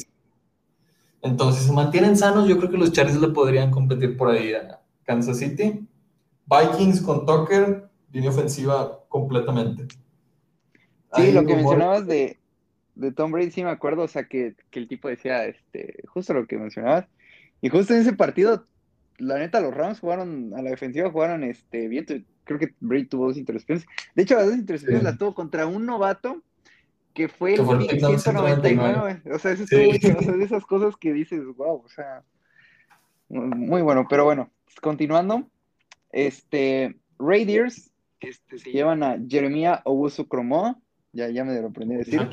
[1.25, 4.53] Entonces, si se mantienen sanos, yo creo que los Chargers le podrían competir por ahí
[4.53, 5.89] a Kansas City.
[6.47, 9.89] Vikings con Tucker, línea ofensiva completamente.
[11.17, 12.39] Sí, lo que mencionabas de,
[13.17, 16.59] Tom Brady, sí me acuerdo, o sea, que, el tipo decía, este, justo lo que
[16.59, 17.07] mencionabas.
[17.63, 18.67] Y justo en ese partido,
[19.17, 22.05] la neta, los Rams jugaron, a la defensiva jugaron este, bien.
[22.45, 23.87] Creo que Brady tuvo dos intercepciones.
[24.15, 26.43] De hecho, las dos intercepciones las tuvo contra un novato
[27.15, 29.23] que fue el, 199.
[29.33, 32.25] O sea, eso es de esas cosas que dices, wow, o sea,
[33.29, 34.07] muy bueno.
[34.11, 34.51] Pero bueno,
[34.83, 35.49] continuando,
[36.11, 40.79] este, Raiders este, se llevan a Jeremiah Owusu Cromoa,
[41.13, 42.29] ya, ya me lo aprendí a decir.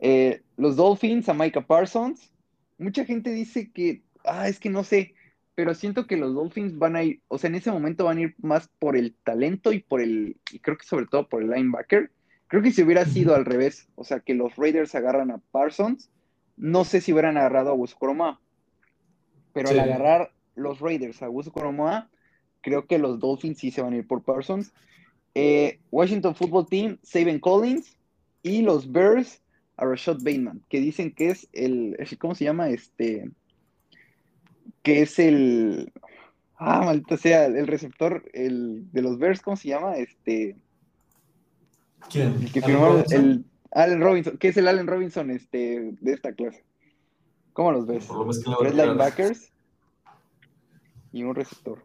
[0.00, 2.32] Eh, los Dolphins a Micah Parsons.
[2.78, 5.14] Mucha gente dice que, ah, es que no sé,
[5.56, 8.20] pero siento que los Dolphins van a ir, o sea, en ese momento van a
[8.20, 11.50] ir más por el talento y por el, y creo que sobre todo por el
[11.50, 12.12] linebacker.
[12.48, 16.10] Creo que si hubiera sido al revés, o sea, que los Raiders agarran a Parsons,
[16.56, 18.40] no sé si hubieran agarrado a Wuskoromoa.
[19.52, 22.08] Pero al agarrar los Raiders a Wuskoromoa,
[22.62, 24.72] creo que los Dolphins sí se van a ir por Parsons.
[25.34, 27.96] Eh, Washington Football Team, Saban Collins
[28.42, 29.42] y los Bears
[29.76, 32.70] a Rashad Bateman, que dicen que es el, ¿cómo se llama?
[32.70, 33.30] Este,
[34.82, 35.92] que es el,
[36.56, 39.96] ah, maldita sea, el receptor el, de los Bears, ¿cómo se llama?
[39.96, 40.56] Este,
[42.08, 42.34] ¿quién?
[42.40, 46.64] El que firmó el Allen Robinson, que es el Allen Robinson este, de esta clase.
[47.52, 48.08] ¿Cómo los ves?
[48.60, 49.52] Tres linebackers
[51.12, 51.84] y un receptor.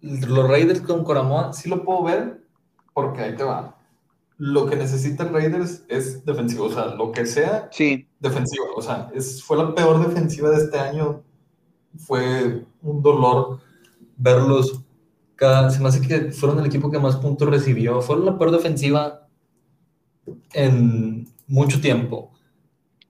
[0.00, 2.42] Los Raiders con Coramoa sí lo puedo ver,
[2.92, 3.78] porque ahí te va
[4.42, 8.08] lo que necesita Raiders es defensivo, o sea, lo que sea, sí.
[8.18, 8.64] defensiva.
[8.74, 11.22] O sea, es, fue la peor defensiva de este año.
[11.96, 13.60] Fue un dolor
[14.16, 14.82] verlos.
[15.70, 18.00] Se me hace que fueron el equipo que más puntos recibió.
[18.00, 19.26] Fueron la peor defensiva
[20.52, 22.32] en mucho tiempo.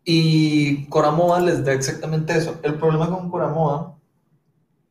[0.05, 2.59] Y Coramoa les da exactamente eso.
[2.63, 3.97] El problema con Coramoa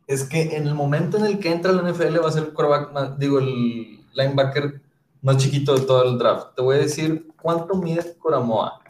[0.08, 3.18] es que en el momento en el que entra la NFL va a ser el
[3.18, 4.82] digo, el linebacker
[5.22, 6.56] más chiquito de todo el draft.
[6.56, 8.81] Te voy a decir cuánto mide Coramoa.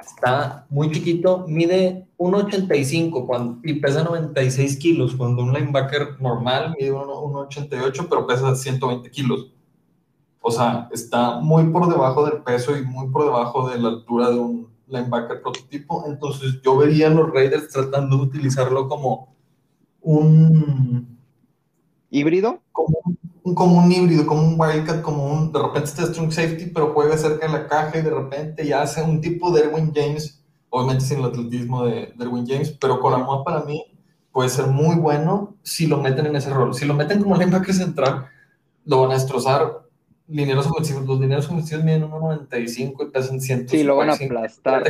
[0.00, 8.06] Está muy chiquito, mide 1,85 y pesa 96 kilos, cuando un linebacker normal mide 1,88,
[8.08, 9.52] pero pesa 120 kilos.
[10.40, 14.30] O sea, está muy por debajo del peso y muy por debajo de la altura
[14.30, 16.04] de un linebacker prototipo.
[16.06, 19.34] Entonces yo vería a los Raiders tratando de utilizarlo como
[20.00, 21.19] un...
[22.10, 22.60] ¿Híbrido?
[22.72, 23.20] Como un
[23.54, 27.16] como un híbrido, como un wildcat, como un, de repente está strong safety, pero juega
[27.16, 31.04] cerca de la caja y de repente ya hace un tipo de Erwin James, obviamente
[31.04, 33.84] sin el atletismo de, Erwin James, pero con Colamoa para mí
[34.32, 36.74] puede ser muy bueno si lo meten en ese rol.
[36.74, 38.26] Si lo meten como linebacker central,
[38.84, 39.80] lo van a destrozar.
[40.28, 43.68] Lineros ofensivos, los lineros ofensivos miden 1.95 y pesan 100.
[43.68, 44.84] Sí, lo van a aplastar.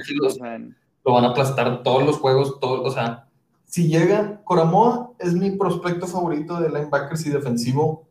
[1.02, 3.29] lo van a aplastar todos los juegos, todos, o sea,
[3.70, 8.10] si llega, Coramoa es mi prospecto favorito de linebackers y defensivo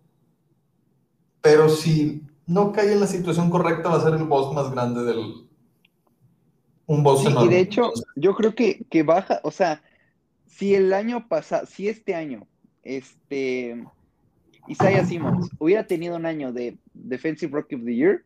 [1.41, 5.03] pero si no cae en la situación correcta, va a ser el boss más grande
[5.03, 5.47] del.
[6.85, 7.47] Un boss enorme.
[7.47, 9.81] Y de hecho, yo creo que, que baja, o sea,
[10.47, 12.47] si el año pasado, si este año,
[12.83, 13.83] este.
[14.67, 18.23] Isaiah Simmons hubiera tenido un año de Defensive Rookie of the Year,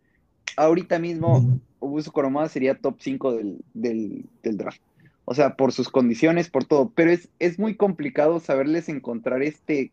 [0.58, 4.82] ahorita mismo Augusto Coromada sería top 5 del, del, del, draft.
[5.26, 6.92] O sea, por sus condiciones, por todo.
[6.94, 9.92] Pero es, es muy complicado saberles encontrar este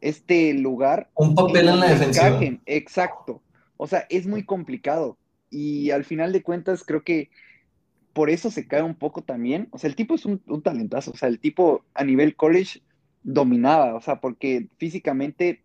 [0.00, 1.10] este lugar.
[1.14, 2.40] Un papel en la defensiva.
[2.66, 3.42] Exacto.
[3.76, 5.18] O sea, es muy complicado.
[5.50, 7.30] Y al final de cuentas, creo que
[8.12, 9.68] por eso se cae un poco también.
[9.70, 11.12] O sea, el tipo es un, talentazo.
[11.12, 12.82] O sea, el tipo a nivel college
[13.22, 13.94] dominaba.
[13.94, 15.62] O sea, porque físicamente,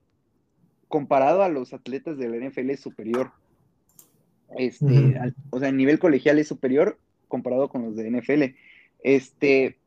[0.88, 3.32] comparado a los atletas de la NFL, es superior.
[4.58, 5.18] Este,
[5.50, 6.98] o sea, a nivel colegial es superior
[7.32, 8.56] comparado con los de NFL.
[9.04, 9.80] Este,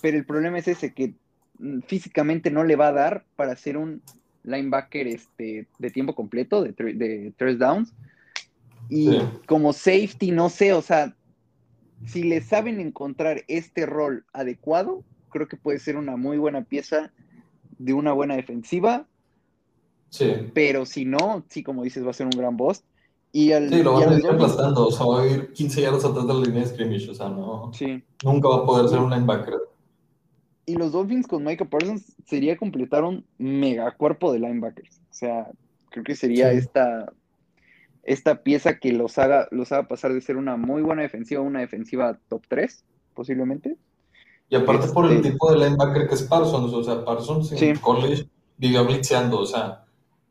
[0.00, 1.14] pero el problema es ese, que
[1.58, 4.02] Mm, físicamente no le va a dar para ser un
[4.44, 7.92] linebacker este, de tiempo completo, de, de tres downs.
[8.88, 11.16] Y como safety, no sé, o sea,
[12.06, 17.12] si le saben encontrar este rol adecuado, creo que puede ser una muy buena pieza
[17.78, 19.08] de una buena defensiva.
[20.10, 20.50] Sí.
[20.54, 22.84] Pero si no, sí, como dices, va a ser un gran boss.
[23.36, 26.04] Y al, sí, lo van a ir aplastando, o sea, va a ir 15 yardas
[26.04, 27.70] atrás de la línea de scrimmage, o sea, no.
[27.74, 28.02] Sí.
[28.24, 29.54] Nunca va a poder ser un linebacker
[30.66, 34.98] y los Dolphins con Micah Parsons sería completar un megacuerpo de linebackers.
[34.98, 35.48] O sea,
[35.90, 37.12] creo que sería esta,
[38.02, 41.44] esta pieza que los haga, los haga pasar de ser una muy buena defensiva a
[41.44, 43.76] una defensiva top 3, posiblemente.
[44.48, 47.78] Y aparte por el este tipo de linebacker que es Parsons, o sea, Parsons en
[47.78, 49.85] college vivió blitzeando, o sea,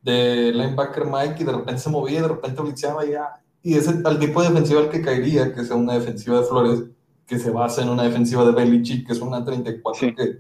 [0.06, 3.42] de linebacker Mike y de repente se movía, de repente blitzeaba y ya.
[3.64, 6.84] Y es el, tipo de defensiva al que caería, que sea una defensiva de Flores,
[7.26, 10.38] que se basa en una defensiva de Belichick, que es una 34, que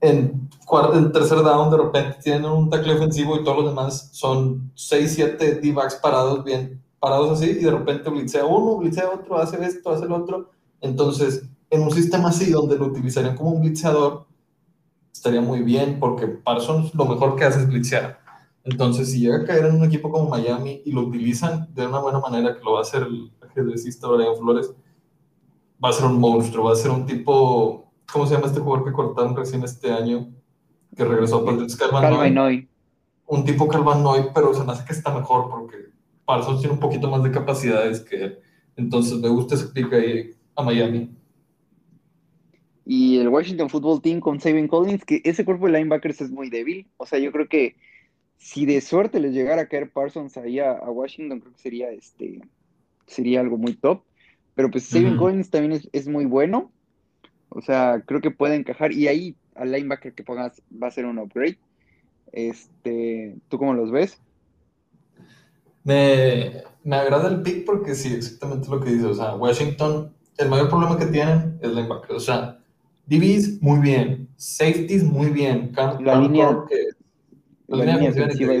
[0.00, 4.10] en, cuarto, en tercer down de repente tienen un tackle ofensivo y todos los demás
[4.12, 9.36] son 6, 7 D-backs parados, bien parados así, y de repente blitzea uno, blitzea otro,
[9.36, 10.50] hace esto, hace el otro.
[10.80, 14.26] Entonces, en un sistema así, donde lo utilizarían como un blitzeador,
[15.12, 18.21] estaría muy bien, porque Parsons lo mejor que hace es blitzear.
[18.64, 21.98] Entonces, si llega a caer en un equipo como Miami y lo utilizan de una
[21.98, 24.72] buena manera, que lo va a hacer el ajedrecista Brian Flores,
[25.84, 28.84] va a ser un monstruo, va a ser un tipo, ¿cómo se llama este jugador
[28.84, 30.28] que cortaron recién este año?
[30.96, 32.68] Que regresó a Patriots, Calvin
[33.26, 35.90] Un tipo Calvin pero se me hace que está mejor porque
[36.24, 38.38] Parsons tiene un poquito más de capacidades que él.
[38.76, 41.10] Entonces me gusta ese pick ahí a Miami.
[42.84, 46.50] Y el Washington Football Team con Savin Collins, que ese cuerpo de linebackers es muy
[46.50, 46.86] débil.
[46.96, 47.76] O sea, yo creo que
[48.42, 52.40] si de suerte les llegara a caer Parsons ahí a, Washington, creo que sería este
[53.06, 54.02] sería algo muy top.
[54.54, 56.70] Pero pues Savin Collins también es, muy bueno.
[57.48, 58.92] O sea, creo que puede encajar.
[58.92, 61.56] Y ahí al linebacker que pongas va a ser un upgrade.
[62.32, 64.20] Este, ¿tú cómo los ves?
[65.84, 69.06] Me, me agrada el pick porque sí, exactamente lo que dices.
[69.06, 72.16] O sea, Washington, el mayor problema que tienen es linebacker.
[72.16, 72.58] O sea,
[73.06, 75.72] DBs muy bien, safeties muy bien.
[76.00, 76.64] la línea,
[77.76, 78.54] la, línea, defensiva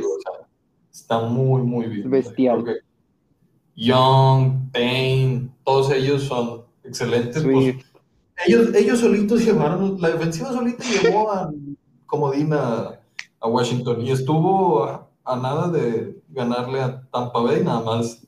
[0.90, 2.10] está muy, muy bien.
[2.10, 2.64] Bestial.
[3.74, 7.42] Young, Payne, todos ellos son excelentes.
[7.42, 7.76] Pues,
[8.46, 11.50] ellos, ellos solitos llevaron, la defensiva solita llevó a
[12.06, 13.00] comodín a,
[13.40, 18.26] a Washington y estuvo a, nada de ganarle a Tampa Bay, nada más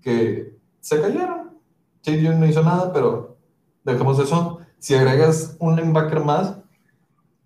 [0.00, 1.58] que se cayeron.
[2.02, 3.36] Sí, no hizo nada, pero
[3.84, 4.60] dejemos eso.
[4.78, 6.56] Si agregas un linebacker más,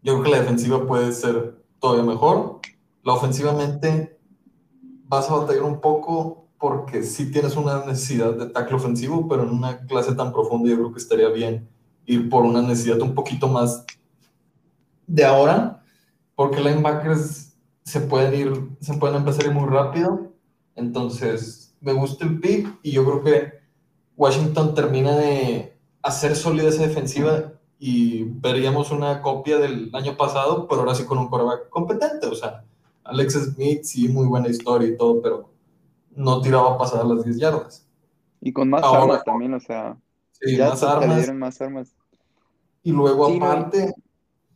[0.02, 2.60] yo creo que la defensiva puede ser todavía mejor.
[3.02, 4.16] La ofensivamente
[5.08, 9.50] vas a batallar un poco porque sí tienes una necesidad de tackle ofensivo, pero en
[9.50, 11.68] una clase tan profunda yo creo que estaría bien
[12.06, 13.84] ir por una necesidad un poquito más
[15.08, 15.82] de ahora,
[16.36, 20.32] porque linebackers se pueden ir, se pueden empezar a ir muy rápido.
[20.76, 23.52] Entonces, me gusta el pick y yo creo que
[24.16, 27.51] Washington termina de hacer sólida esa defensiva
[27.84, 32.28] y veríamos una copia del año pasado, pero ahora sí con un quarterback competente.
[32.28, 32.62] O sea,
[33.02, 35.50] Alex Smith, sí, muy buena historia y todo, pero
[36.14, 37.84] no tiraba a pasar las 10 yardas.
[38.40, 39.96] Y con más armas también, o sea,
[40.30, 41.34] sí, ya más, armas.
[41.34, 41.96] más armas.
[42.84, 43.92] Y luego, aparte,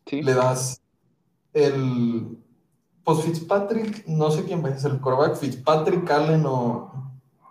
[0.08, 0.80] le das
[1.52, 2.38] el.
[3.02, 6.92] Pues Fitzpatrick, no sé quién va a ser el quarterback, Fitzpatrick, Allen o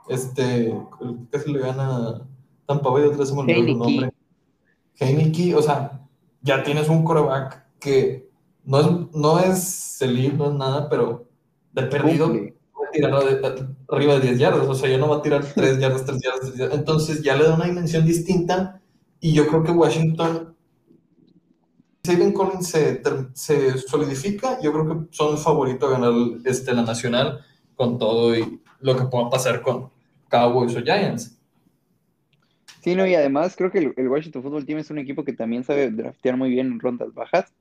[0.08, 2.26] este, el que se le gana
[2.66, 4.15] Tampa Bay, otra vez se me olvidó el nombre.
[5.00, 6.02] Heineke, o sea,
[6.42, 8.30] ya tienes un coreback que
[8.64, 9.98] no es, no es
[10.38, 11.28] no es nada, pero
[11.72, 13.14] de perdido va a tirar
[13.90, 16.74] arriba de 10 yardas, o sea, ya no va a tirar 3 yardas, 3 yardas,
[16.74, 18.82] Entonces ya le da una dimensión distinta
[19.20, 20.56] y yo creo que Washington,
[22.06, 23.02] Steven Collins se,
[23.34, 26.14] se solidifica, yo creo que son el favorito a ganar
[26.46, 27.42] este, la nacional
[27.76, 29.90] con todo y lo que pueda pasar con
[30.30, 31.35] Cowboys o Giants.
[32.86, 35.64] Sí, no, y además creo que el, Washington Football Team es un equipo que también
[35.64, 37.52] sabe draftear muy bien en rondas bajas.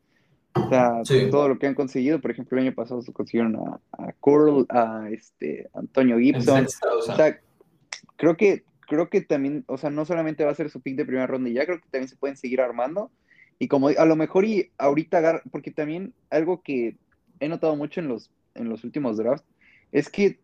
[0.52, 1.00] O sea,
[1.30, 5.08] todo lo que han conseguido, por ejemplo, el año pasado consiguieron a, a Curl, a
[5.10, 6.66] este Antonio Gibson.
[6.98, 7.40] o, sea,
[8.16, 11.06] creo que creo que también, o sea, no solamente va a ser su pick de
[11.06, 13.10] primera ronda y ya creo que también se pueden seguir armando.
[13.58, 16.98] Y como a lo mejor y ahorita porque también algo que
[17.40, 19.46] he notado mucho en los en los últimos drafts
[19.90, 20.38] es que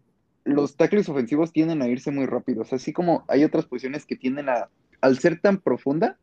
[0.45, 4.49] los tackles ofensivos tienden a irse muy rápidos, así como hay otras posiciones que tienden
[4.49, 4.69] a,
[5.01, 6.19] al ser tan profunda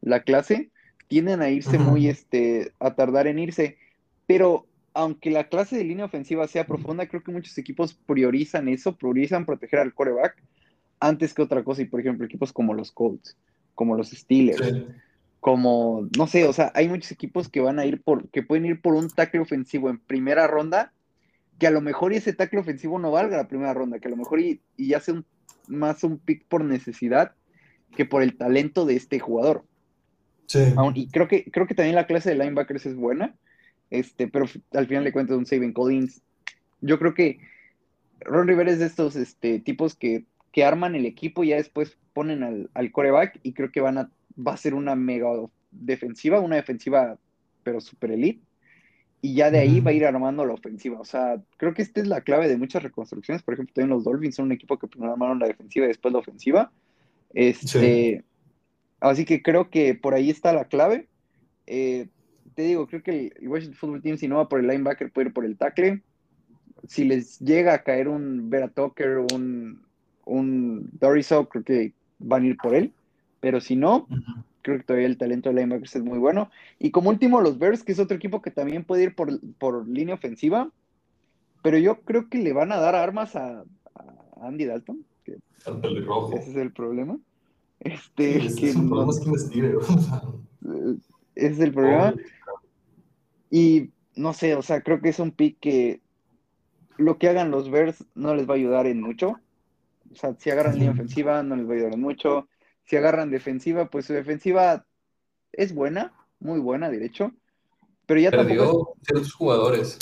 [0.00, 0.70] la clase,
[1.08, 3.78] tienden a irse muy, este, a tardar en irse,
[4.26, 8.96] pero aunque la clase de línea ofensiva sea profunda, creo que muchos equipos priorizan eso,
[8.96, 10.42] priorizan proteger al coreback
[11.00, 13.36] antes que otra cosa, y por ejemplo equipos como los Colts,
[13.74, 14.86] como los Steelers,
[15.40, 18.66] como, no sé, o sea, hay muchos equipos que van a ir por, que pueden
[18.66, 20.92] ir por un tackle ofensivo en primera ronda
[21.62, 24.16] que a lo mejor ese tackle ofensivo no valga la primera ronda, que a lo
[24.16, 25.24] mejor y, y hace un,
[25.68, 27.36] más un pick por necesidad
[27.94, 29.64] que por el talento de este jugador.
[30.46, 30.58] Sí.
[30.94, 33.36] y creo que, creo que también la clase de linebackers es buena,
[33.90, 36.20] este, pero al final de cuentas un Saving Collins.
[36.80, 37.38] Yo creo que
[38.22, 41.96] Ron Rivera es de estos este, tipos que, que arman el equipo y ya después
[42.12, 45.28] ponen al, al coreback y creo que van a, va a ser una mega
[45.70, 47.20] defensiva, una defensiva
[47.62, 48.42] pero super elite
[49.22, 51.00] y ya de ahí va a ir armando la ofensiva.
[51.00, 53.42] O sea, creo que esta es la clave de muchas reconstrucciones.
[53.42, 56.12] Por ejemplo, también los Dolphins son un equipo que primero armaron la defensiva y después
[56.12, 56.72] la ofensiva.
[57.32, 58.24] Este,
[59.02, 61.08] Así que creo que por ahí está la clave.
[61.66, 62.08] Eh,
[62.54, 65.28] te digo, creo que el Washington Football Team, si no va por el linebacker, puede
[65.28, 66.02] ir por el tackle.
[66.86, 69.82] Si les llega a caer un Vera Tucker, un,
[70.24, 72.92] un Doriso, creo que van a ir por él.
[73.40, 74.06] Pero si no,
[74.62, 76.50] creo que todavía el talento de linebackers es muy bueno.
[76.78, 80.14] Y como último, los Bears, que es otro equipo que también puede ir por, línea
[80.14, 80.70] ofensiva,
[81.62, 83.64] pero yo creo que le van a dar armas a,
[84.40, 85.04] Andy Dalton.
[85.24, 85.38] Que
[86.34, 87.18] ese es el problema.
[87.80, 89.12] Este, ese es el problema
[91.34, 92.14] es el problema.
[93.50, 96.00] Y no sé, o sea, creo que es un pick que
[96.96, 99.38] lo que hagan los Bears no les va a ayudar en mucho.
[100.12, 102.48] O sea, si agarran línea ofensiva, no les va a ayudar en mucho
[102.84, 104.84] si agarran defensiva, pues su defensiva
[105.52, 107.32] es buena, muy buena, de hecho.
[108.06, 109.98] Pero ya Perdió ciertos jugadores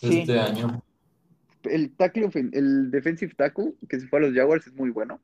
[0.00, 0.82] este año.
[1.64, 5.20] el tackle, el defensive tackle que se fue a los Jaguars es muy bueno.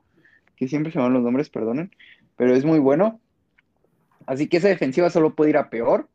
[0.56, 1.90] Que siempre se van los nombres, perdonen.
[2.36, 3.20] Pero es muy bueno.
[4.26, 6.09] Así que esa defensiva solo puede ir a peor.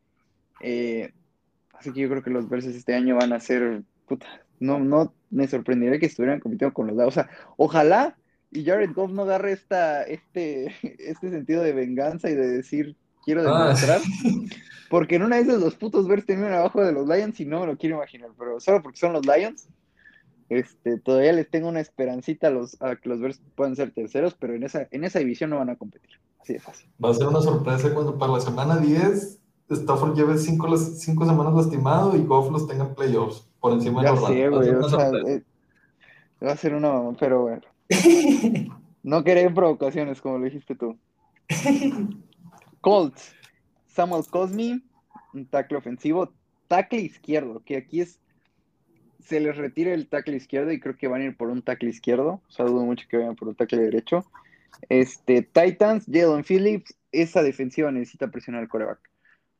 [0.62, 1.12] Eh,
[1.74, 3.84] así que yo creo que los Versus este año van a ser.
[4.08, 4.28] Puta,
[4.60, 8.16] no, no me sorprendería que estuvieran compitiendo con los O sea, ojalá
[8.54, 13.42] y Jared Goff no agarre esta, este, este sentido de venganza y de decir, quiero
[13.48, 14.02] ah, demostrar.
[14.90, 17.62] Porque en una de esas los putos Bears tenían abajo de los Lions y no
[17.62, 19.68] me lo quiero imaginar, pero solo porque son los Lions,
[20.50, 24.36] este, todavía les tengo una esperancita a, los, a que los Bears puedan ser terceros,
[24.36, 26.12] pero en esa, en esa división no van a competir.
[26.40, 26.88] Así de fácil.
[27.04, 29.40] Va a ser una sorpresa cuando para la semana 10
[29.70, 34.10] Stafford lleve cinco, cinco semanas lastimado y Goff los tenga en playoffs por encima de
[34.10, 35.44] los güey, eh,
[36.44, 37.62] va a ser una, pero bueno.
[39.04, 40.98] no querer provocaciones, como lo dijiste tú.
[42.82, 43.36] Colts,
[43.88, 44.82] Samuel Cosme,
[45.34, 46.34] un tackle ofensivo,
[46.68, 48.20] tackle izquierdo, que aquí es,
[49.20, 51.90] se les retira el tackle izquierdo y creo que van a ir por un tackle
[51.90, 54.26] izquierdo, o sea, dudo mucho que vayan por un tackle derecho.
[54.90, 59.00] Este, Titans, Jalen Phillips, esa defensiva necesita presionar al coreback.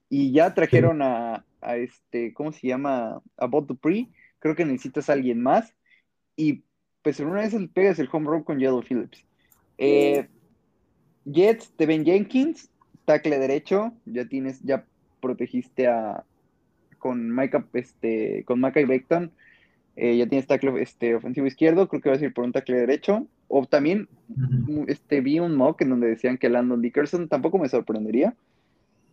[0.10, 3.22] Y ya trajeron a, a, este, ¿cómo se llama?
[3.38, 4.10] A Bob Dupree,
[4.40, 5.74] creo que necesitas a alguien más.
[6.36, 6.64] Y
[7.04, 9.26] pues en una vez el pegas el home run con Jalen Phillips.
[9.78, 10.28] Eh,
[11.26, 12.70] Jets, Teven Jenkins,
[13.06, 14.86] tackle derecho, ya tienes, ya
[15.22, 16.24] protegiste a
[16.98, 19.32] con Micah, este, con Micah Beckton,
[19.98, 22.78] eh, ya tienes tackle este, ofensivo izquierdo, creo que vas a ir por un tackle
[22.78, 23.28] derecho.
[23.50, 24.08] O también
[24.88, 28.34] este, vi un mock en donde decían que Landon Dickerson, tampoco me sorprendería.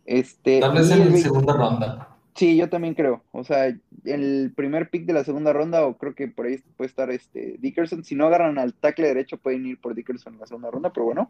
[0.05, 2.10] Este, Tal vez en la segunda ronda.
[2.35, 3.23] Sí, yo también creo.
[3.31, 3.75] O sea,
[4.05, 7.57] el primer pick de la segunda ronda, o creo que por ahí puede estar este
[7.59, 8.03] Dickerson.
[8.03, 11.05] Si no agarran al tackle derecho, pueden ir por Dickerson en la segunda ronda, pero
[11.05, 11.29] bueno.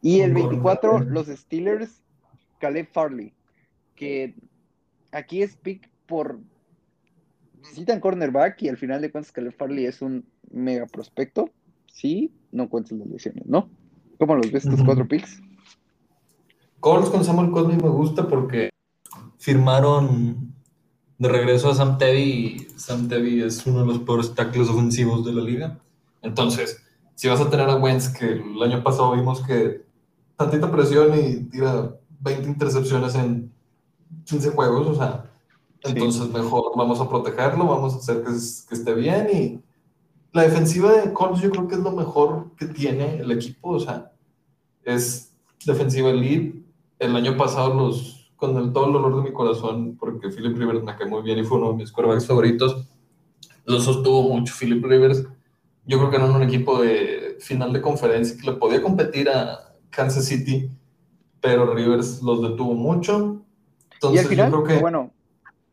[0.00, 2.02] Y el 24, los Steelers,
[2.58, 3.32] Caleb Farley,
[3.94, 4.34] que
[5.12, 6.40] aquí es pick por...
[7.60, 11.50] Necesitan cornerback y al final de cuentas Caleb Farley es un mega prospecto.
[11.86, 13.70] Sí, no cuentas las lesiones, ¿no?
[14.18, 15.40] ¿Cómo los ves estos cuatro picks?
[16.80, 18.71] Colts con Samuel Cosme me gusta porque
[19.42, 20.54] firmaron
[21.18, 25.24] de regreso a Sam Teddy y Sam Teddy es uno de los peores tackles ofensivos
[25.24, 25.80] de la liga.
[26.22, 26.80] Entonces,
[27.16, 29.84] si vas a tener a Wentz, que el año pasado vimos que
[30.36, 33.52] tantita presión y tira 20 intercepciones en
[34.26, 35.28] 15 juegos, o sea,
[35.82, 39.60] entonces mejor vamos a protegerlo, vamos a hacer que, que, esté bien y
[40.32, 43.80] la defensiva de Colts yo creo que es lo mejor que tiene el equipo, o
[43.80, 44.12] sea,
[44.84, 45.32] es
[45.66, 46.62] defensiva elite.
[47.00, 48.11] El año pasado los,
[48.42, 51.38] con el, todo el dolor de mi corazón, porque Philip Rivers me cae muy bien
[51.38, 52.88] y fue uno de mis quarterbacks favoritos,
[53.66, 55.24] lo sostuvo mucho Philip Rivers.
[55.86, 59.76] Yo creo que era un equipo de final de conferencia que le podía competir a
[59.90, 60.68] Kansas City,
[61.40, 63.44] pero Rivers los detuvo mucho.
[63.92, 64.82] Entonces, y al yo creo que...
[64.82, 65.12] bueno,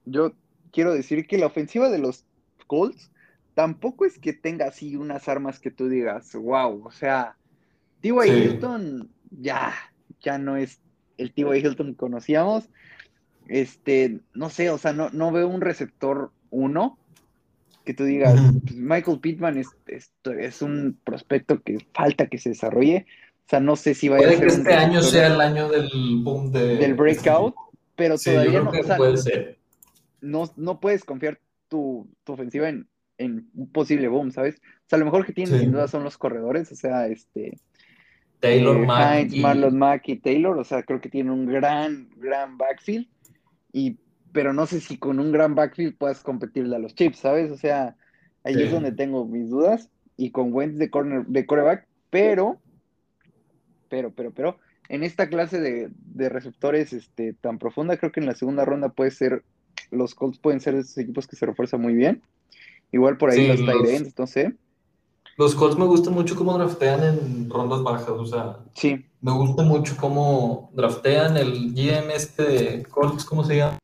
[0.06, 0.34] yo
[0.72, 2.24] quiero decir que la ofensiva de los
[2.68, 3.10] Colts
[3.56, 7.36] tampoco es que tenga así unas armas que tú digas, wow, o sea,
[8.02, 8.30] T.Y.
[8.30, 9.74] Hilton ya,
[10.22, 10.80] ya no es
[11.20, 11.60] el T.Y.
[11.60, 12.70] Hilton conocíamos.
[13.48, 16.98] Este, no sé, o sea, no, no veo un receptor uno
[17.86, 22.50] que tú digas, pues, Michael Pittman es, es, es, un prospecto que falta que se
[22.50, 23.08] desarrolle.
[23.46, 24.42] O sea, no sé si vaya a ser.
[24.42, 25.90] que este año sea el año del
[26.24, 26.78] boom de.
[26.78, 27.56] Del breakout,
[27.96, 28.72] pero todavía no.
[28.96, 29.58] puede ser.
[30.22, 34.58] No, puedes confiar tu, ofensiva en, un posible boom, ¿sabes?
[34.58, 37.58] O sea, lo mejor que tienen sin duda son los corredores, o sea, este.
[38.40, 43.08] Taylor, eh, Marlon Mack y Taylor, o sea, creo que tienen un gran, gran backfield.
[43.74, 43.98] Y,
[44.32, 47.52] pero no sé si con un gran backfield puedas competirle a los chips, ¿sabes?
[47.52, 47.96] O sea,
[48.44, 49.90] ahí es donde tengo mis dudas.
[50.16, 52.60] Y con Wentz de corner, de coreback, pero
[53.90, 58.36] pero, pero, pero, en esta clase de, receptores este, tan profunda, creo que en la
[58.36, 59.44] segunda ronda puede ser,
[59.92, 62.22] los Colts pueden ser esos equipos que se refuerzan muy bien.
[62.92, 64.54] Igual por ahí los, los no sé.
[65.40, 69.06] Los Colts me gustan mucho cómo draftean en rondas bajas, o sea, sí.
[69.22, 73.80] me gusta mucho cómo draftean el GM este de Colts, ¿cómo se llama?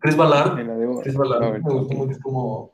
[0.00, 0.56] Chris Ballard.
[1.00, 2.72] Chris Ballard, me gusta mucho cómo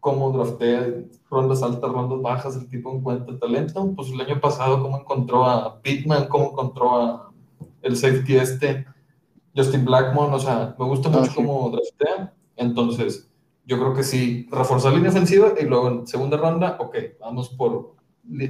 [0.00, 3.92] cómo draftea rondas altas, rondas bajas, el tipo encuentra talento.
[3.94, 7.32] Pues el año pasado, cómo encontró a Pittman, cómo encontró a
[7.82, 8.86] el safety este,
[9.54, 12.34] Justin Blackmon, o sea, me gusta mucho ah, cómo draftea.
[12.56, 13.25] Entonces,
[13.66, 17.96] yo creo que sí, reforzar línea ofensiva y luego en segunda ronda, ok, vamos por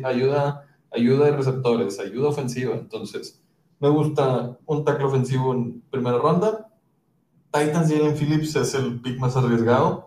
[0.05, 2.75] ayuda, ayuda de receptores, ayuda ofensiva.
[2.75, 3.43] Entonces,
[3.81, 6.71] me gusta un tackle ofensivo en primera ronda.
[7.51, 10.07] Titans Jalen Phillips es el pick más arriesgado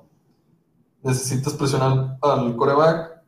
[1.02, 3.22] necesitas presionar al coreback,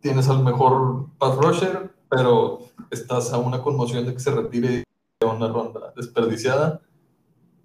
[0.00, 2.60] tienes al mejor pass rusher, pero
[2.90, 4.84] estás a una conmoción de que se retire
[5.20, 6.80] de una ronda desperdiciada.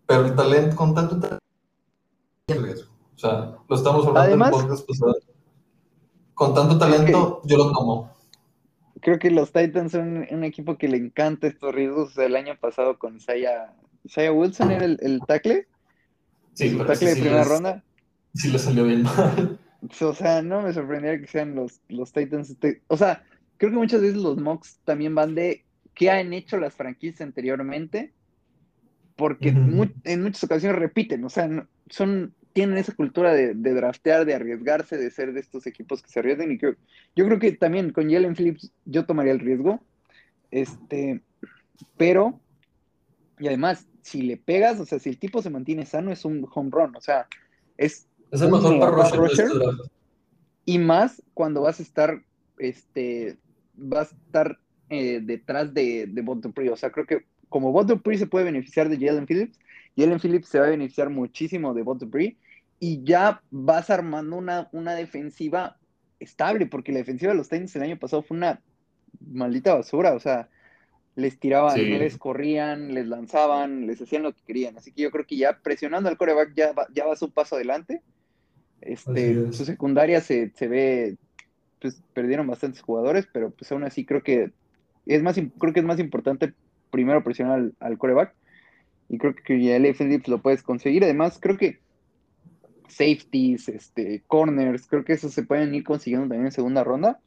[0.05, 2.90] Pero el talento, con tanto talento,
[3.21, 5.15] O sea, lo estamos hablando Además, en podcast pasado.
[6.33, 8.11] con tanto talento, yo lo tomo.
[8.99, 12.17] Creo que los Titans son un equipo que le encanta estos riesgos.
[12.17, 13.75] El año pasado con Isaiah,
[14.31, 15.67] Wilson era el, el tackle.
[16.53, 17.83] Sí, el tackle de primera ronda.
[18.33, 19.59] Sí, le salió bien mal.
[20.01, 22.49] O sea, no me sorprendería que sean los, los Titans.
[22.49, 23.23] Este, o sea,
[23.57, 25.63] creo que muchas veces los mocks también van de
[25.93, 28.13] qué han hecho las franquicias anteriormente,
[29.15, 34.97] porque en muchas ocasiones repiten, o sea, son, tienen esa cultura de, draftear, de arriesgarse,
[34.97, 36.51] de ser de estos equipos que se arriesgan.
[36.51, 39.81] Y yo creo que también con Jalen Phillips yo tomaría el riesgo.
[40.51, 41.21] Este,
[41.97, 42.39] pero,
[43.39, 46.47] y además, si le pegas, o sea, si el tipo se mantiene sano, es un
[46.53, 47.27] home run, o sea,
[47.77, 49.49] es es el mejor para rusher.
[50.65, 52.23] Y más cuando vas a estar,
[52.57, 53.37] este,
[53.75, 56.41] vas a estar eh, detrás de, de Bon
[56.71, 57.85] O sea, creo que como Bon
[58.17, 59.59] se puede beneficiar de Jalen Phillips,
[59.97, 61.99] Jalen Phillips se va a beneficiar muchísimo de Bon
[62.79, 65.77] y ya vas armando una, una defensiva
[66.19, 68.61] estable, porque la defensiva de los Titans el año pasado fue una
[69.19, 70.49] maldita basura, o sea,
[71.15, 74.77] les tiraban, les corrían, les lanzaban, les hacían lo que querían.
[74.77, 77.55] Así que yo creo que ya presionando al coreback ya va, ya va un paso
[77.55, 78.01] adelante.
[78.79, 81.17] Este, su secundaria se, ve,
[81.81, 84.51] pues perdieron bastantes jugadores, pero pues aún así creo que
[85.05, 86.53] es más, creo que es más importante
[86.91, 88.35] primero presionar al, coreback.
[89.09, 91.03] Y creo que ya el Phillips lo puedes conseguir.
[91.03, 91.79] Además, creo que
[92.87, 97.19] safeties, este, corners, creo que esos se pueden ir consiguiendo también en segunda ronda.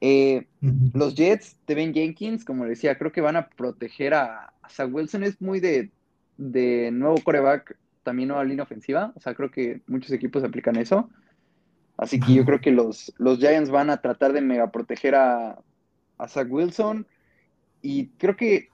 [0.00, 0.46] Eh,
[0.94, 4.92] los Jets de Ben Jenkins, como decía, creo que van a proteger a, a Zach
[4.92, 5.22] Wilson.
[5.22, 5.90] Es muy de,
[6.36, 9.12] de nuevo coreback también nueva línea ofensiva.
[9.14, 11.08] O sea, creo que muchos equipos aplican eso.
[11.96, 15.60] Así que yo creo que los, los Giants van a tratar de mega proteger a,
[16.18, 17.06] a Zach Wilson.
[17.80, 18.70] Y creo que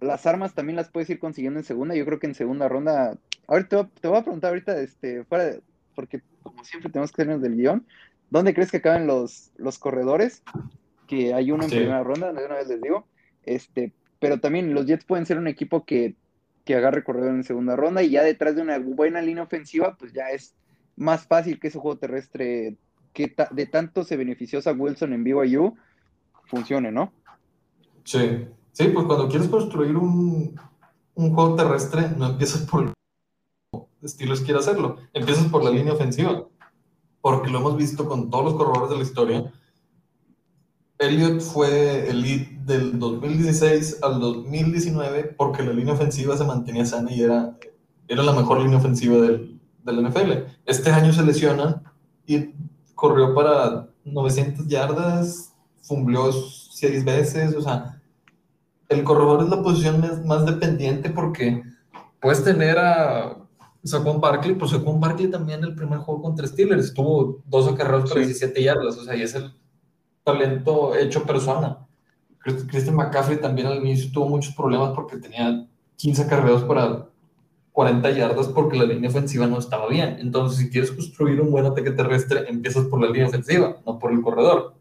[0.00, 1.94] las armas también las puedes ir consiguiendo en segunda.
[1.94, 3.16] Yo creo que en segunda ronda.
[3.46, 5.56] A ver, te, voy, a preguntar ahorita, este, fuera
[5.94, 7.86] porque como siempre tenemos que salirnos del guion.
[8.30, 10.42] ¿Dónde crees que acaben los, los corredores?
[11.06, 13.06] Que hay uno en primera ronda, de una vez les digo.
[13.44, 16.14] Este, pero también los Jets pueden ser un equipo que
[16.68, 20.12] que agarre corredor en segunda ronda y ya detrás de una buena línea ofensiva, pues
[20.12, 20.54] ya es
[20.96, 22.76] más fácil que ese juego terrestre
[23.14, 25.74] que de tanto se benefició a Wilson en BYU
[26.44, 27.10] funcione, ¿no?
[28.04, 28.46] Sí,
[28.78, 30.58] sí, pues cuando quieres construir un,
[31.16, 32.92] un juego terrestre, no empiezas por
[34.00, 36.46] estilos quiere hacerlo, empiezas por la línea ofensiva,
[37.20, 39.52] porque lo hemos visto con todos los corredores de la historia,
[41.00, 47.12] Elliot fue el lead del 2016 al 2019 porque la línea ofensiva se mantenía sana
[47.12, 47.56] y era,
[48.06, 50.32] era la mejor línea ofensiva del, del NFL.
[50.66, 51.82] Este año se lesiona
[52.26, 52.50] y
[52.94, 55.52] corrió para 900 yardas,
[55.82, 57.97] fumbleó seis veces, o sea,
[58.88, 61.62] el corredor es la posición más, dependiente porque
[62.20, 63.36] puedes tener a
[63.84, 68.20] Saquon Barkley, pues Saquon Barkley también el primer juego contra Steelers tuvo dos acarreos para
[68.20, 69.52] 17 yardas, o sea, y es el
[70.24, 71.78] talento hecho persona.
[72.38, 75.66] Christian McCaffrey también al inicio tuvo muchos problemas porque tenía
[75.96, 77.08] 15 carreras para
[77.72, 80.16] 40 yardas porque la línea ofensiva no estaba bien.
[80.20, 84.12] Entonces, si quieres construir un buen ataque terrestre, empiezas por la línea ofensiva, no por
[84.12, 84.74] el corredor.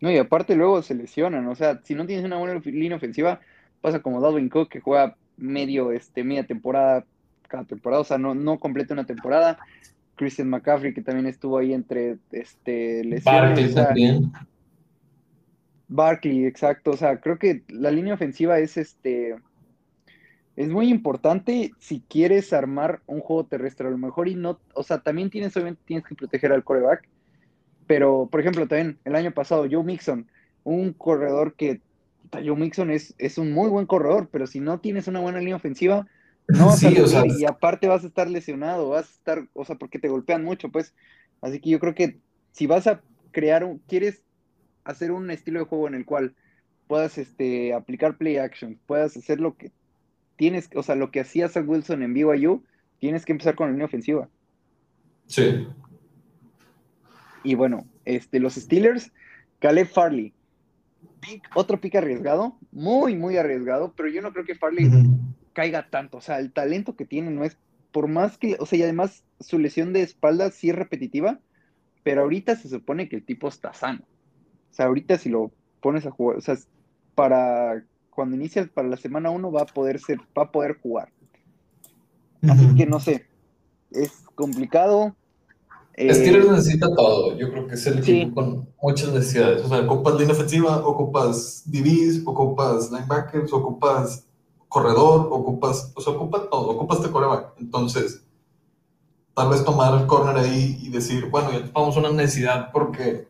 [0.00, 1.46] No, y aparte luego se lesionan.
[1.48, 3.40] O sea, si no tienes una buena línea ofensiva,
[3.80, 7.04] pasa como Dalvin Cook que juega medio, este, media temporada
[7.48, 9.58] cada temporada, o sea, no, no completa una temporada.
[10.14, 13.24] Christian McCaffrey, que también estuvo ahí entre este, lesiones.
[13.24, 14.32] Barkley también.
[15.86, 16.90] Barkley, exacto.
[16.90, 19.36] O sea, creo que la línea ofensiva es este.
[20.56, 23.86] Es muy importante si quieres armar un juego terrestre.
[23.86, 24.58] A lo mejor y no.
[24.74, 27.08] O sea, también tienes, obviamente, tienes que proteger al coreback.
[27.88, 30.28] Pero, por ejemplo, también el año pasado, Joe Mixon,
[30.62, 31.80] un corredor que.
[32.30, 35.56] Joe Mixon es, es un muy buen corredor, pero si no tienes una buena línea
[35.56, 36.06] ofensiva,
[36.46, 39.76] no, sí, o sea, y aparte vas a estar lesionado, vas a estar, o sea,
[39.76, 40.94] porque te golpean mucho, pues.
[41.40, 42.18] Así que yo creo que
[42.52, 43.00] si vas a
[43.32, 44.22] crear un, quieres
[44.84, 46.34] hacer un estilo de juego en el cual
[46.86, 49.72] puedas este, aplicar play action, puedas hacer lo que
[50.36, 52.62] tienes, o sea, lo que hacías a Wilson en BYU,
[52.98, 54.28] tienes que empezar con la línea ofensiva.
[55.26, 55.66] Sí.
[57.44, 59.12] Y bueno, este, los Steelers,
[59.58, 60.32] Caleb Farley.
[61.54, 64.90] otro pick arriesgado, muy, muy arriesgado, pero yo no creo que Farley
[65.52, 66.18] caiga tanto.
[66.18, 67.56] O sea, el talento que tiene no es,
[67.92, 71.40] por más que, o sea, y además su lesión de espalda sí es repetitiva,
[72.02, 74.00] pero ahorita se supone que el tipo está sano.
[74.70, 76.56] O sea, ahorita si lo pones a jugar, o sea,
[77.14, 81.10] para cuando inicias para la semana 1 va a poder ser, va a poder jugar.
[82.48, 83.26] Así que no sé,
[83.90, 85.16] es complicado.
[85.98, 87.36] Steelers eh, necesita todo.
[87.36, 89.64] Yo creo que es el equipo con muchas necesidades.
[89.64, 94.24] O sea, ocupas línea ofensiva, ocupas DBs, ocupas linebackers, ocupas
[94.68, 97.54] corredor, ocupas, o sea, ocupa todo, ocupas de coreback.
[97.58, 98.24] Entonces,
[99.34, 103.28] tal vez tomar el corner ahí y decir, bueno, ya tomamos una necesidad porque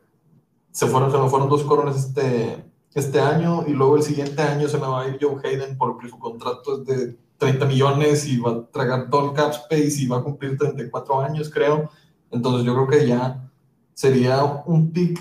[0.70, 2.64] se fueron, se me fueron dos corners este,
[2.94, 6.08] este año y luego el siguiente año se me va a ir Joe Hayden porque
[6.08, 10.06] su contrato es de 30 millones y va a tragar todo el cap space y
[10.06, 11.90] va a cumplir 34 años, creo.
[12.30, 13.50] Entonces yo creo que ya
[13.94, 15.18] sería un pick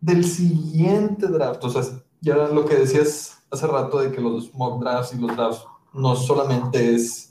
[0.00, 1.62] del siguiente draft.
[1.64, 1.82] O sea,
[2.20, 6.14] ya lo que decías hace rato de que los mock drafts y los drafts no
[6.14, 7.28] solamente es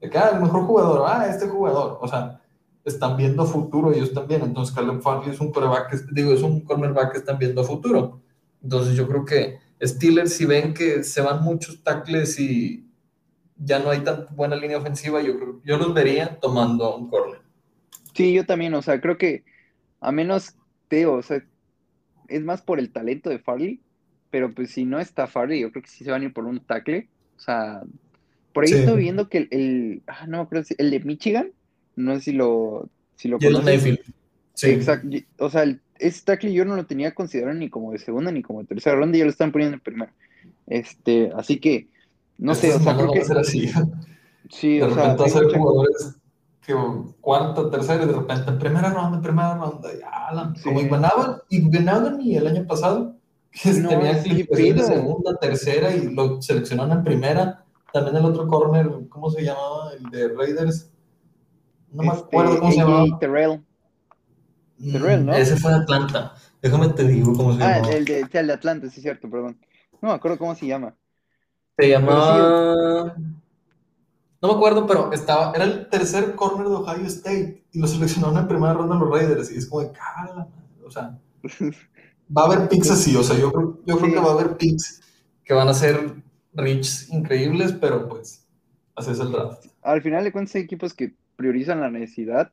[0.00, 1.98] de que, ah, el mejor jugador, ah, este jugador.
[2.00, 2.40] O sea,
[2.84, 4.42] están viendo futuro ellos también.
[4.42, 8.20] Entonces, Caleb Farley es un cornerback, digo, es un cornerback que están viendo futuro.
[8.62, 12.88] Entonces, yo creo que Steelers, si ven que se van muchos tackles y
[13.56, 15.34] ya no hay tan buena línea ofensiva, yo,
[15.64, 17.40] yo los vería tomando un corner.
[18.18, 19.44] Sí, yo también, o sea, creo que
[20.00, 20.56] a menos
[20.88, 21.40] Teo, o sea,
[22.26, 23.78] es más por el talento de Farley,
[24.32, 26.44] pero pues si no está Farley, yo creo que sí se van a ir por
[26.44, 27.06] un tackle.
[27.36, 27.80] O sea,
[28.52, 31.52] por ahí estoy viendo que el, ah, no creo el de Michigan,
[31.94, 34.00] no sé si lo, si lo conoces.
[34.52, 34.70] Sí.
[34.70, 35.16] Exacto.
[35.38, 38.42] O sea, el, ese tackle yo no lo tenía considerado ni como de segunda ni
[38.42, 40.12] como de tercera ronda, y ya lo están poniendo en primera.
[40.66, 41.86] Este, así que,
[42.36, 43.20] no sé, o sea, creo que.
[43.20, 43.70] así.
[44.50, 46.17] Sí, de o repente sea, hacer jugadores
[46.68, 46.74] que
[47.22, 52.36] cuarta, tercera, y de repente en primera ronda, en primera ronda, ya, como Iguanaban, y
[52.36, 53.16] el año pasado,
[53.50, 57.64] que no, tenía sí, de segunda, tercera y lo seleccionaron en primera.
[57.90, 59.92] También el otro corner, ¿cómo se llamaba?
[59.94, 60.90] El de Raiders.
[61.90, 63.18] No me este, acuerdo cómo se llamaba.
[63.18, 63.64] Terrell.
[64.76, 65.32] Mm, Terrell, ¿no?
[65.32, 66.34] Ese fue de Atlanta.
[66.60, 67.76] Déjame te digo cómo se llama.
[67.82, 69.58] Ah, el de, el de Atlanta, sí, cierto, perdón.
[70.02, 70.94] No me acuerdo cómo se llama.
[71.78, 73.16] Se llamaba.
[74.40, 78.38] No me acuerdo, pero estaba, era el tercer corner de Ohio State y lo seleccionaron
[78.38, 79.50] en primera ronda los Raiders.
[79.50, 80.46] Y es como de cara,
[80.84, 81.18] o sea,
[82.36, 83.16] va a haber picks así.
[83.16, 85.00] O sea, yo, creo, yo creo que va a haber picks
[85.44, 86.14] que van a ser
[86.54, 88.46] rich increíbles, pero pues
[88.94, 89.66] así es el draft.
[89.82, 92.52] Al final de cuentas, hay equipos que priorizan la necesidad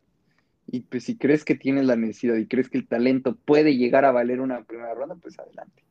[0.68, 4.06] y pues si crees que tienes la necesidad y crees que el talento puede llegar
[4.06, 5.84] a valer una primera ronda, pues adelante.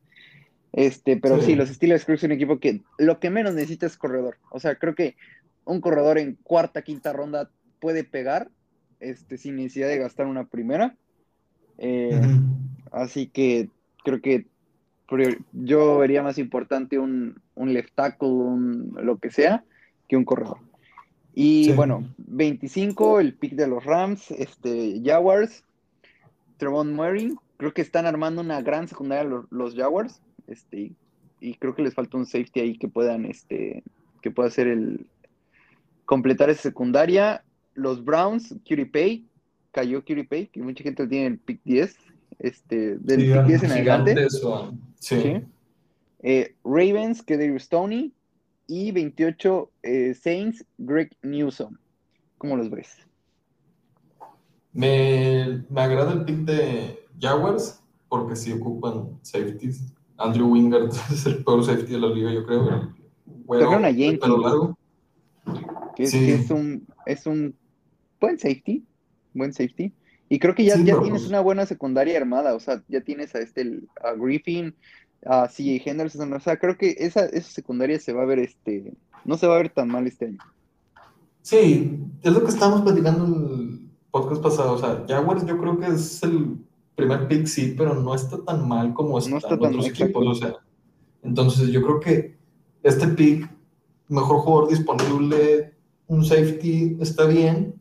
[0.72, 3.86] Este, pero sí, los Steelers creo que es un equipo que lo que menos necesita
[3.86, 4.38] es corredor.
[4.50, 5.14] O sea, creo que
[5.64, 7.50] un corredor en cuarta, quinta ronda
[7.80, 8.50] puede pegar,
[9.00, 10.96] este, sin necesidad de gastar una primera.
[11.78, 12.20] Eh,
[12.92, 13.68] así que
[14.04, 14.46] creo que
[15.52, 19.64] yo vería más importante un, un left tackle, un, lo que sea,
[20.08, 20.58] que un corredor.
[21.34, 25.64] Y bueno, 25, el pick de los Rams, este, Jaguars,
[26.58, 30.92] Trevon Murray, creo que están armando una gran secundaria los, Jaguars, este,
[31.40, 33.82] y creo que les falta un safety ahí que puedan, este,
[34.22, 35.06] que pueda hacer el,
[36.04, 37.44] completar esa secundaria.
[37.74, 39.26] Los Browns, Curie Pay,
[39.72, 41.96] cayó Curie Pay, que mucha gente tiene el pick 10,
[42.38, 44.28] este, del pick 10 en adelante.
[45.00, 45.42] Sí.
[46.22, 48.12] Eh, Ravens, que Stoney,
[48.66, 51.76] y 28 eh, Saints, Greg Newsom.
[52.38, 52.96] ¿Cómo los ves?
[54.72, 59.92] Me, me, agrada el pick de Jaguars porque si ocupan safeties.
[60.16, 62.92] Andrew Wingard es el peor safety de la liga, yo creo.
[63.44, 64.73] Bueno, a largo.
[65.96, 67.54] Que, es, un, es un
[68.20, 68.84] buen safety.
[69.32, 69.92] Buen safety.
[70.28, 72.54] Y creo que ya, ya tienes pues una buena secundaria armada.
[72.54, 74.74] O sea, ya tienes a este a Griffin,
[75.26, 78.92] Ah, sí, Henderson, o sea, creo que esa, esa secundaria se va a ver, este,
[79.24, 80.38] no se va a ver tan mal este año.
[81.40, 85.78] Sí, es lo que estábamos platicando en el podcast pasado, o sea, Jaguars yo creo
[85.78, 86.58] que es el
[86.94, 90.56] primer pick, sí, pero no está tan mal como están otros equipos, o sea,
[91.22, 92.36] entonces yo creo que
[92.82, 93.50] este pick,
[94.08, 95.73] mejor jugador disponible,
[96.06, 97.80] un safety, está bien,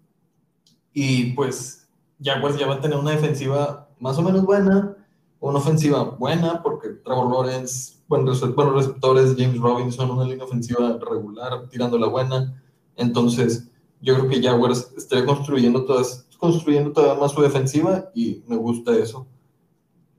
[0.94, 1.88] y pues
[2.22, 4.96] Jaguars ya va a tener una defensiva más o menos buena,
[5.40, 11.98] una ofensiva buena, porque Trevor Lawrence, buenos, receptores, James Robinson, una línea ofensiva regular, tirando
[11.98, 12.62] la buena.
[12.96, 13.70] Entonces,
[14.02, 18.96] yo creo que Jaguars estaría construyendo, todas, construyendo todavía más su defensiva y me gusta
[18.96, 19.28] eso.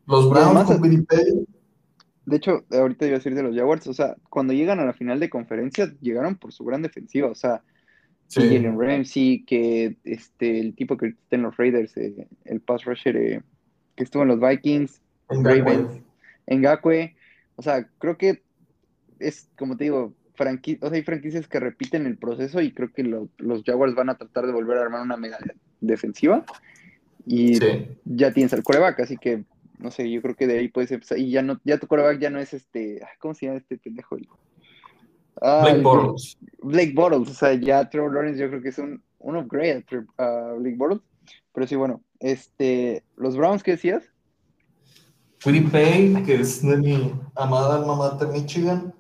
[0.07, 4.53] Los Browns con De hecho, ahorita iba a decir de los Jaguars, o sea, cuando
[4.53, 7.63] llegan a la final de conferencia, llegaron por su gran defensiva, o sea,
[8.29, 8.59] sí.
[8.59, 13.43] Ramsey, que este, el tipo que está en los Raiders, eh, el pass rusher eh,
[13.97, 16.03] que estuvo en los Vikings, Ravens,
[16.47, 17.15] Ngakwe.
[17.57, 18.43] O sea, creo que
[19.19, 23.63] es, como te digo, o hay franquicias que repiten el proceso y creo que los
[23.65, 25.39] Jaguars van a tratar de volver a armar una mega
[25.81, 26.45] defensiva.
[27.27, 27.59] Y
[28.05, 29.45] ya tienes al coreback, así que
[29.79, 31.19] no sé, yo creo que de ahí puedes empezar.
[31.19, 34.17] Y ya no, ya tu coreback ya no es este, ¿cómo se llama este pendejo?
[35.45, 36.39] Blake Bortles.
[36.63, 39.85] Blake Bortles, o sea, ya Trevor Lawrence yo creo que es un, un upgrade
[40.19, 41.03] a Blake Bortles.
[41.53, 44.05] Pero sí, bueno, este, los Browns, ¿qué decías?
[45.45, 48.95] Pay, que es de mi amada alma mater Michigan,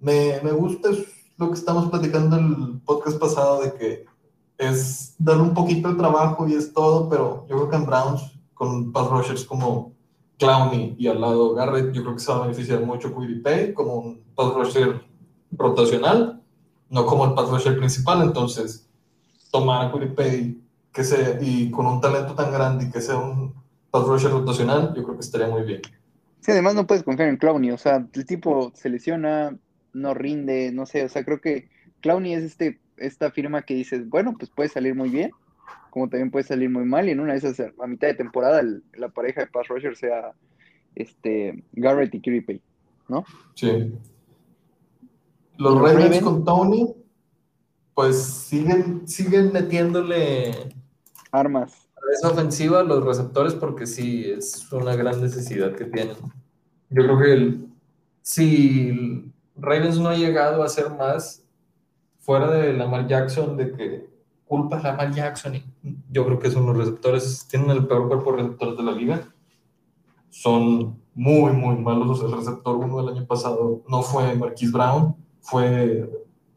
[0.00, 0.88] me, me gusta
[1.36, 4.04] lo que estamos platicando en el podcast pasado de que
[4.56, 8.40] es darle un poquito de trabajo y es todo, pero yo creo que en Browns,
[8.54, 9.92] con pass rushers como
[10.38, 13.14] Clowney y al lado Garrett, yo creo que se va a beneficiar mucho
[13.44, 15.02] Pay como un pass rusher
[15.52, 16.42] rotacional,
[16.90, 18.88] no como el pass rusher principal, entonces
[19.50, 20.60] tomar a Pay
[20.92, 23.54] que sea, y con un talento tan grande y que sea un
[23.90, 25.82] pass rusher rotacional, yo creo que estaría muy bien.
[26.40, 29.56] Sí, además no puedes confiar en Clowney, o sea, el tipo se lesiona,
[29.92, 31.68] no rinde, no sé, o sea, creo que
[32.00, 35.30] Clowney es este, esta firma que dices, bueno, pues puede salir muy bien,
[35.90, 38.62] como también puede salir muy mal, y en una de esas, a mitad de temporada,
[38.94, 40.32] la pareja de pass rusher sea
[40.94, 42.60] este, Garrett y Kirby
[43.08, 43.24] ¿no?
[43.54, 43.92] Sí.
[45.58, 46.94] Los, Ravens, con Tony,
[47.92, 50.72] pues siguen, siguen metiéndole
[51.32, 51.88] armas.
[51.96, 56.16] A esa ofensiva, los receptores, porque sí, es una gran necesidad que tienen.
[56.90, 57.68] Yo creo que el,
[58.22, 61.44] si Ravens no ha llegado a hacer más
[62.20, 64.08] fuera de Lamar Jackson, de que
[64.46, 65.64] culpa a Lamar Jackson, y
[66.08, 69.34] yo creo que son los receptores, tienen el peor cuerpo de receptores de la liga.
[70.30, 72.22] Son muy, muy malos.
[72.22, 76.08] El receptor uno del año pasado no fue Marquis Brown, fue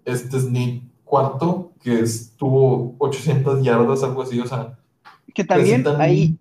[0.06, 4.78] este Sneak cuarto, que estuvo 800 yardas, algo así, o sea.
[5.34, 6.38] Que también ahí,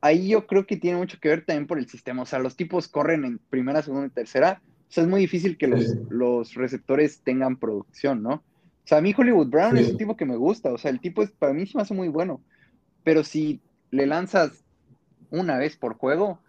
[0.00, 2.56] ahí yo creo que tiene mucho que ver también por el sistema, o sea, los
[2.56, 6.54] tipos corren en primera, segunda y tercera, o sea, es muy difícil que los, los
[6.54, 8.34] receptores tengan producción, ¿no?
[8.34, 11.00] O sea, a mí Hollywood Brown es un tipo que me gusta, o sea, el
[11.00, 12.40] tipo es, para mí sí me hace muy bueno,
[13.04, 13.60] pero si
[13.90, 14.64] le lanzas
[15.30, 16.40] una vez por juego,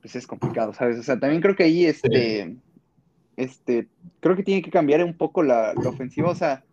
[0.00, 0.98] pues es complicado, ¿sabes?
[0.98, 2.56] O sea, también creo que ahí, este,
[3.38, 3.86] este,
[4.18, 6.64] creo que tiene que cambiar un poco la, ofensiva, o sea,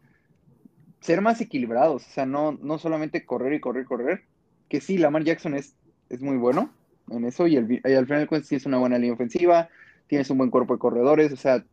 [1.00, 4.24] ser más equilibrados, o sea, no, no solamente correr y correr y correr,
[4.68, 5.76] que sí, Lamar Jackson es,
[6.10, 6.72] es muy bueno
[7.12, 9.70] en eso y, el, al final de cuentas sí es una buena línea ofensiva,
[10.08, 11.64] tienes un buen cuerpo de corredores, o sea,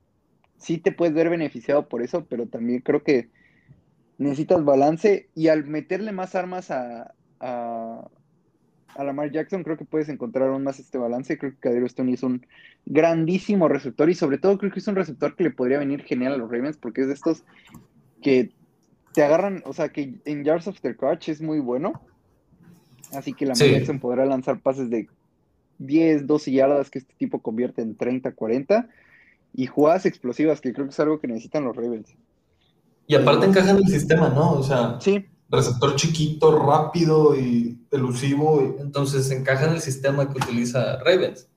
[0.59, 3.31] sí te puedes ver beneficiado por eso, pero también creo que
[4.19, 7.15] necesitas balance y al meterle más armas a,
[8.99, 11.39] Lamar Jackson, creo que puedes encontrar aún más este balance.
[11.39, 12.47] Creo que Cadero Stone es un
[12.85, 16.35] grandísimo receptor y sobre todo creo que es un receptor que le podría venir genial
[16.35, 17.45] a los Ravens porque es de estos
[18.21, 18.51] que
[19.15, 21.93] te agarran, o sea, que en yards of the catch es muy bueno.
[23.13, 25.09] Así que Lamar Jackson podrá lanzar pases de
[25.79, 28.89] 10, 12 yardas que este tipo convierte en 30, 40
[29.55, 32.15] y jugadas explosivas, que creo que es algo que necesitan los Ravens.
[33.07, 34.53] Y aparte encaja en el sistema, ¿no?
[34.53, 35.27] O sea, sí.
[35.53, 41.49] Receptor chiquito, rápido y elusivo, entonces encaja en el sistema que utiliza Ravens.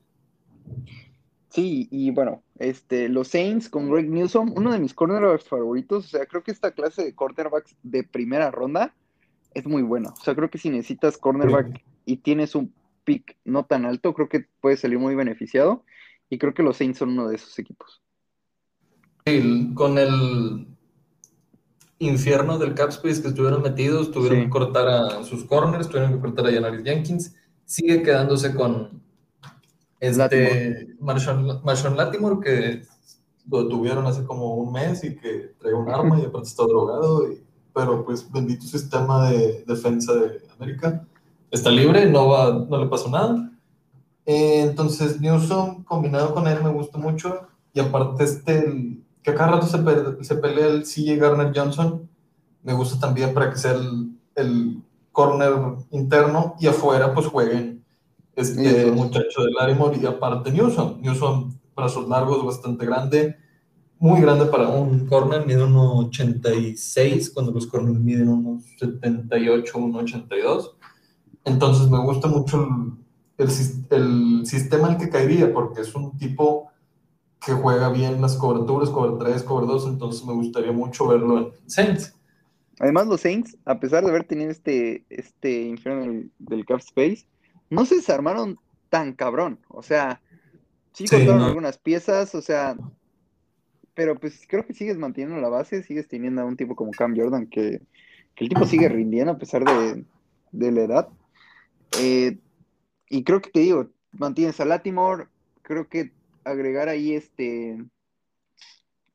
[1.49, 6.09] Sí, y bueno, este, los Saints con Greg Newsom, uno de mis cornerbacks favoritos, o
[6.09, 8.93] sea, creo que esta clase de cornerbacks de primera ronda
[9.53, 10.09] es muy buena.
[10.09, 12.73] O sea, creo que si necesitas cornerback y tienes un
[13.05, 15.85] pick no tan alto, creo que puede salir muy beneficiado.
[16.29, 18.01] Y creo que los Saints son uno de esos equipos.
[19.75, 20.74] con el
[21.99, 26.19] infierno del cap space que estuvieron metidos, tuvieron que cortar a sus corners, tuvieron que
[26.19, 27.35] cortar a Janaris Jenkins,
[27.65, 29.01] sigue quedándose con
[29.99, 32.81] este Marshall, Latimore, que
[33.49, 37.27] lo tuvieron hace como un mes y que trae un arma y aparte está drogado,
[37.73, 41.05] pero pues bendito sistema de defensa de América.
[41.51, 43.51] Está libre, no, va, no le pasó nada.
[44.25, 47.47] Eh, entonces, Newsom combinado con él me gusta mucho.
[47.73, 52.07] Y aparte, este, que cada rato se, se pelea el CJ Garner Johnson,
[52.61, 55.51] me gusta también para que sea el, el corner
[55.89, 57.83] interno y afuera, pues jueguen
[58.35, 61.01] este muchacho de Larimore y aparte Newsom.
[61.01, 63.35] Newsom, brazos largos, bastante grande,
[63.97, 70.71] muy grande para un corner, mide 1,86 cuando los corners miden unos 78, 1,82.
[71.45, 72.67] Entonces me gusta mucho
[73.37, 73.49] el, el,
[73.89, 76.69] el sistema al que caería, porque es un tipo
[77.45, 81.69] que juega bien las coberturas, cover 3, cover 2, entonces me gustaría mucho verlo en
[81.69, 82.15] Saints.
[82.79, 87.25] Además, los Saints, a pesar de haber tenido este, este infierno del, cap space,
[87.69, 89.59] no se desarmaron tan cabrón.
[89.69, 90.21] O sea,
[90.93, 92.75] sí, cortaron algunas piezas, o sea,
[93.93, 97.15] pero pues creo que sigues manteniendo la base, sigues teniendo a un tipo como Cam
[97.15, 97.81] Jordan que,
[98.35, 100.03] que el tipo sigue rindiendo a pesar de,
[100.51, 101.09] de la edad.
[102.01, 102.39] Eh,
[103.09, 105.27] y creo que te digo, mantienes a Latimore,
[105.61, 106.11] creo que
[106.45, 107.77] agregar ahí este,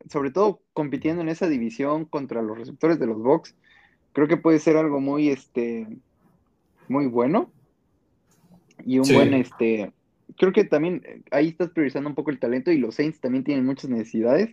[0.09, 3.55] sobre todo compitiendo en esa división contra los receptores de los Bucks,
[4.13, 5.87] creo que puede ser algo muy, este,
[6.89, 7.51] muy bueno.
[8.85, 9.93] Y un buen, este,
[10.37, 13.65] creo que también ahí estás priorizando un poco el talento y los Saints también tienen
[13.65, 14.51] muchas necesidades.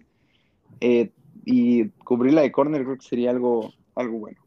[0.82, 1.12] Eh,
[1.46, 4.40] y cubrir la de corner creo que sería algo, algo bueno.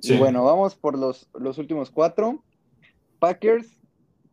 [0.00, 2.42] Y bueno, vamos por los, los últimos cuatro.
[3.18, 3.78] Packers,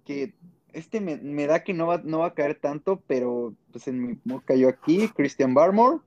[0.06, 0.34] que
[0.74, 4.40] este me, da que no va, no va a caer tanto, pero pues en mi
[4.46, 6.00] cayó aquí, Christian Barmore,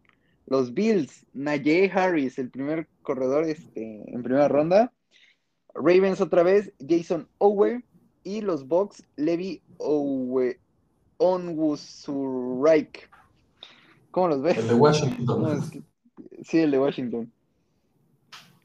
[0.46, 4.92] Los Bills, Najee Harris, el primer corredor este, en primera ronda.
[5.74, 7.82] Ravens otra vez, Jason Owe.
[8.26, 10.58] Y los Bucks, Levi Owe,
[11.18, 13.10] Onwuzurike.
[14.10, 14.56] ¿Cómo los ves?
[14.56, 15.70] El de Washington.
[16.42, 17.32] Sí, el de Washington.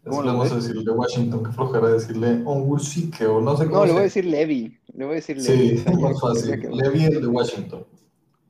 [0.04, 1.43] ¿Cómo le vamos a decir el de Washington?
[1.43, 4.78] Qué flojera decirle Onwuzurike o no sé cómo No, le voy a decir Levi.
[4.93, 5.78] Le voy a decir Levi.
[5.78, 6.70] Sí, es más fácil.
[6.72, 7.86] Levi, el de Washington.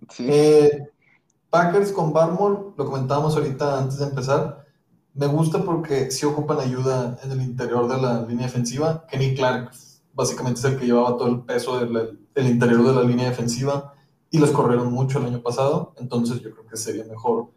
[0.10, 0.28] Sí.
[0.30, 0.90] Eh,
[1.50, 4.66] Packers con Barmore, lo comentábamos ahorita antes de empezar.
[5.16, 9.06] Me gusta porque sí ocupan ayuda en el interior de la línea defensiva.
[9.08, 9.72] Kenny Clark
[10.14, 13.94] básicamente es el que llevaba todo el peso del, interior de la línea defensiva
[14.30, 15.94] y los corrieron mucho el año pasado.
[15.98, 17.50] Entonces yo creo que sería mejor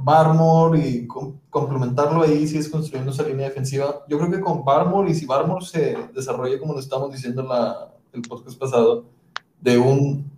[0.00, 1.06] Barmore y
[1.50, 4.04] complementarlo ahí si es construyendo esa línea defensiva.
[4.08, 7.48] Yo creo que con Barmore y si Barmore se desarrolla como lo estamos diciendo en
[7.48, 9.04] la, el podcast pasado,
[9.60, 10.30] de un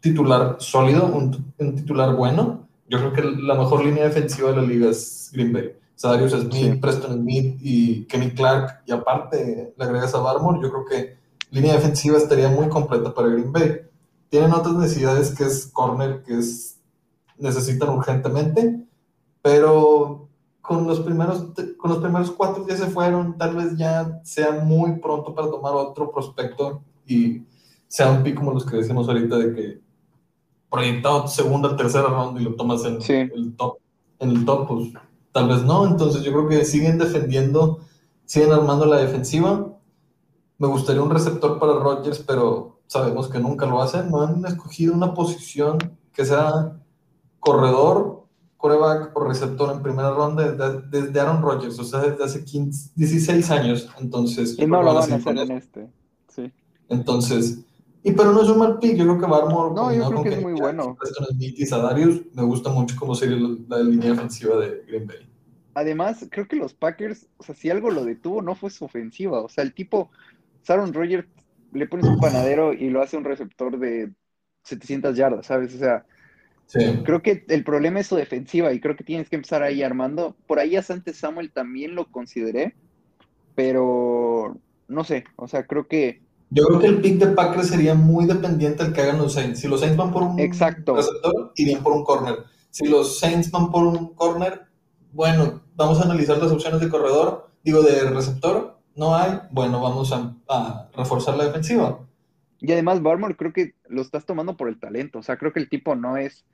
[0.00, 4.90] titular sólido, un, titular bueno, yo creo que la mejor línea defensiva de la liga
[4.90, 5.76] es Green Bay.
[6.02, 10.84] Darius Smith, Preston Smith y Kenny Clark, y aparte le agregas a Barmore, yo creo
[10.84, 11.16] que
[11.50, 13.82] línea defensiva estaría muy completa para Green Bay.
[14.28, 16.71] Tienen otras necesidades que es corner, que es
[17.42, 18.86] necesitan urgentemente,
[19.42, 20.28] pero
[20.60, 25.00] con los primeros con los primeros cuatro ya se fueron, tal vez ya sea muy
[25.00, 27.42] pronto para tomar otro prospecto y
[27.88, 29.80] sea un pick como los que decimos ahorita de que
[30.70, 32.98] proyectado segunda, tercera ronda y lo tomas en
[33.34, 33.78] el top,
[34.20, 34.92] en el top, pues
[35.32, 35.86] tal vez no.
[35.86, 37.80] Entonces yo creo que siguen defendiendo,
[38.24, 39.76] siguen armando la defensiva.
[40.56, 44.10] Me gustaría un receptor para Rodgers, pero sabemos que nunca lo hacen.
[44.10, 45.76] No han escogido una posición
[46.14, 46.78] que sea
[47.42, 52.92] corredor, coreback o receptor en primera ronda desde, Aaron Rodgers, o sea, desde hace 15,
[52.94, 53.90] 16 años.
[54.00, 55.90] Entonces, y no lo van a hacer en este.
[56.28, 56.52] Sí.
[56.88, 57.64] Entonces,
[58.04, 59.74] y pero no es un mal pick, yo creo que Barmore.
[59.74, 60.96] No, yo creo que es muy bueno.
[61.30, 63.36] Smith y Sadarius, me gusta mucho cómo sería
[63.68, 65.28] la, línea defensiva de Green Bay.
[65.74, 69.40] Además, creo que los Packers, o sea, si algo lo detuvo, no fue su ofensiva.
[69.40, 70.10] O sea, el tipo,
[70.64, 71.26] Sharon Rogers,
[71.72, 74.12] le pones un panadero y lo hace un receptor de
[74.62, 75.74] 700 yardas, ¿sabes?
[75.74, 76.04] O sea,
[77.04, 80.36] creo que el problema es su defensiva y creo que tienes que empezar ahí armando.
[80.46, 82.74] Por ahí a Santos Samuel también lo consideré,
[83.54, 84.56] pero
[84.88, 86.20] no sé, o sea, creo que
[86.54, 89.60] yo creo que el pick de Packers sería muy dependiente del que hagan los Saints.
[89.60, 90.94] Si los Saints van por un Exacto.
[90.94, 92.40] receptor, irían por un corner.
[92.68, 94.66] Si los Saints van por un corner,
[95.12, 98.78] bueno, vamos a analizar las opciones de corredor, digo, de receptor.
[98.94, 102.00] No hay, bueno, vamos a, reforzar la defensiva.
[102.60, 105.20] Y además, Barmore creo que lo estás tomando por el talento.
[105.20, 106.44] O sea, creo que el tipo no es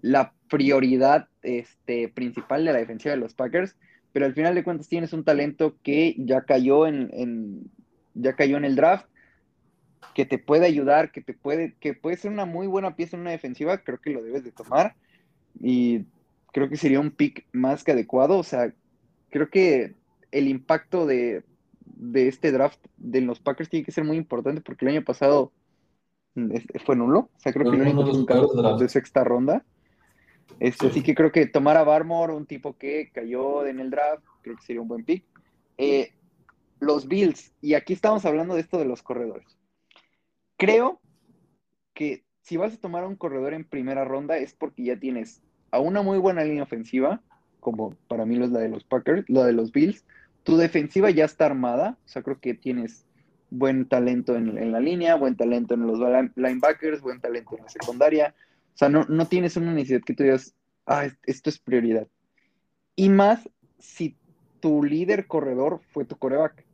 [0.00, 3.76] la prioridad este, principal de la defensiva de los Packers,
[4.12, 7.70] pero al final de cuentas tienes un talento que ya cayó en
[8.16, 9.06] ya cayó en el draft
[10.14, 13.22] que te puede ayudar, que te puede, que puede ser una muy buena pieza en
[13.22, 14.96] una defensiva, creo que lo debes de tomar.
[15.60, 16.06] Y
[16.52, 18.38] creo que sería un pick más que adecuado.
[18.38, 18.72] O sea,
[19.28, 19.94] creo que
[20.32, 21.44] el impacto de,
[22.14, 25.52] este draft de los Packers tiene que ser muy importante porque el año pasado
[26.84, 27.28] fue nulo.
[27.36, 29.64] O sea, creo que el único fue de sexta ronda.
[30.60, 34.24] Este, Así que creo que tomar a Barmore, un tipo que cayó en el draft,
[34.42, 35.24] creo que sería un buen pick.
[35.78, 36.12] Eh,
[36.80, 39.56] los Bills, y aquí estamos hablando de esto de los corredores
[40.56, 41.00] creo
[41.94, 45.42] que si vas a tomar a un corredor en primera ronda es porque ya tienes
[45.70, 47.20] a una muy buena línea ofensiva,
[47.60, 50.04] como para mí lo es la de los Packers, la de los Bills.
[50.44, 53.04] Tu defensiva ya está armada, o sea, creo que tienes
[53.50, 55.98] buen talento en, la línea, buen talento en los
[56.36, 58.34] linebackers, buen talento en la secundaria.
[58.76, 60.54] O sea, no, no tienes una necesidad que tú digas,
[60.86, 62.06] ah, esto es prioridad.
[62.94, 63.48] Y más
[63.78, 64.16] si
[64.60, 66.64] tu líder corredor fue tu coreback.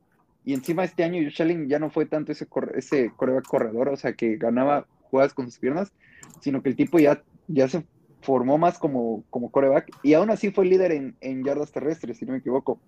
[0.44, 3.96] Y encima este año Josh Allen ya no fue tanto ese, ese coreback corredor, o
[3.96, 5.92] sea, que ganaba jugadas con sus piernas,
[6.40, 7.86] sino que el tipo ya, ya se
[8.20, 12.26] formó más como, como coreback y aún así fue líder en, en yardas terrestres, si
[12.26, 12.80] no me equivoco.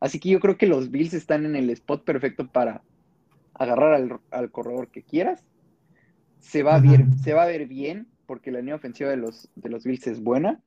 [0.00, 2.82] Así que yo creo que los Bills están en el spot perfecto para
[3.54, 5.44] agarrar al, corredor que quieras.
[6.44, 9.48] Se va, a ver, se va a ver bien porque la línea ofensiva de los,
[9.56, 10.60] de los Bills es buena.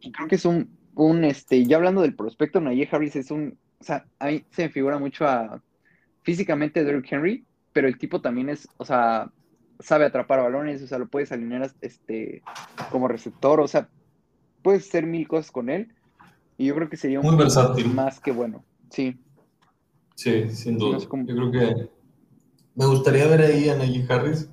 [0.00, 3.58] Y creo que es un, un, este, ya hablando del prospecto, Najee Harris es un
[3.80, 5.62] o sea, a mí se me figura mucho a
[6.22, 9.30] físicamente Derrick Henry, pero el tipo también es, o sea,
[9.78, 12.42] sabe atrapar balones, o sea, lo puedes alinear este,
[12.90, 13.88] como receptor, o sea,
[14.62, 15.88] puedes hacer mil cosas con él.
[16.56, 17.94] Y yo creo que sería un Muy versátil.
[17.94, 18.64] más que bueno.
[18.90, 19.16] Sí.
[20.16, 20.98] Sí, sin duda.
[20.98, 21.88] Yo creo que
[22.74, 24.50] me gustaría ver ahí a Najee Harris,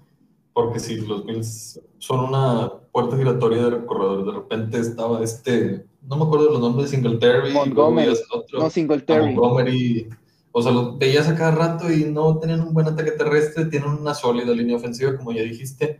[0.56, 6.16] porque si los Bills son una puerta giratoria de corredor, de repente estaba este no
[6.16, 9.34] me acuerdo los nombres de Singletary, Montgomery, otro, no Singletary.
[9.34, 10.10] Montgomery,
[10.53, 13.89] o sea, lo veías a cada rato y no tenían un buen ataque terrestre, tienen
[13.89, 15.99] una sólida línea ofensiva, como ya dijiste.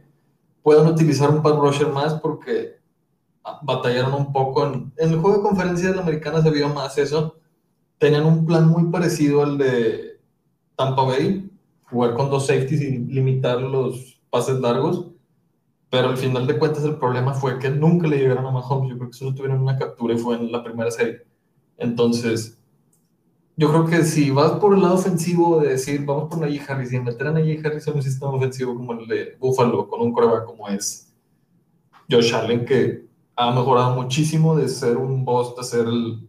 [0.64, 2.76] Pueden utilizar un pass rusher más porque
[3.64, 4.66] batallaron un poco.
[4.66, 7.36] En, el juego de conferencia de la americana se vio más eso.
[7.98, 10.22] Tenían un plan muy parecido al de
[10.78, 11.50] Tampa Bay,
[11.90, 15.06] jugar con dos safeties y limitar los pases largos.
[15.90, 18.90] Pero al final de cuentas el problema fue que nunca le llegaron a Mahomes.
[18.90, 21.22] Yo creo que solo tuvieron una captura y fue en la primera serie.
[21.78, 22.58] Entonces,
[23.56, 26.92] yo creo que si vas por el lado ofensivo de decir, vamos por Najee Harris
[26.92, 30.12] y meter a Najee Harris en un sistema ofensivo como el de Buffalo, con un
[30.12, 31.14] coreback como es
[32.12, 33.06] Josh Allen, que
[33.38, 36.28] ha mejorado muchísimo de ser un boss, de ser el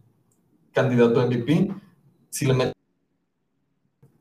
[0.71, 1.73] candidato a MVP,
[2.29, 2.73] si le metes,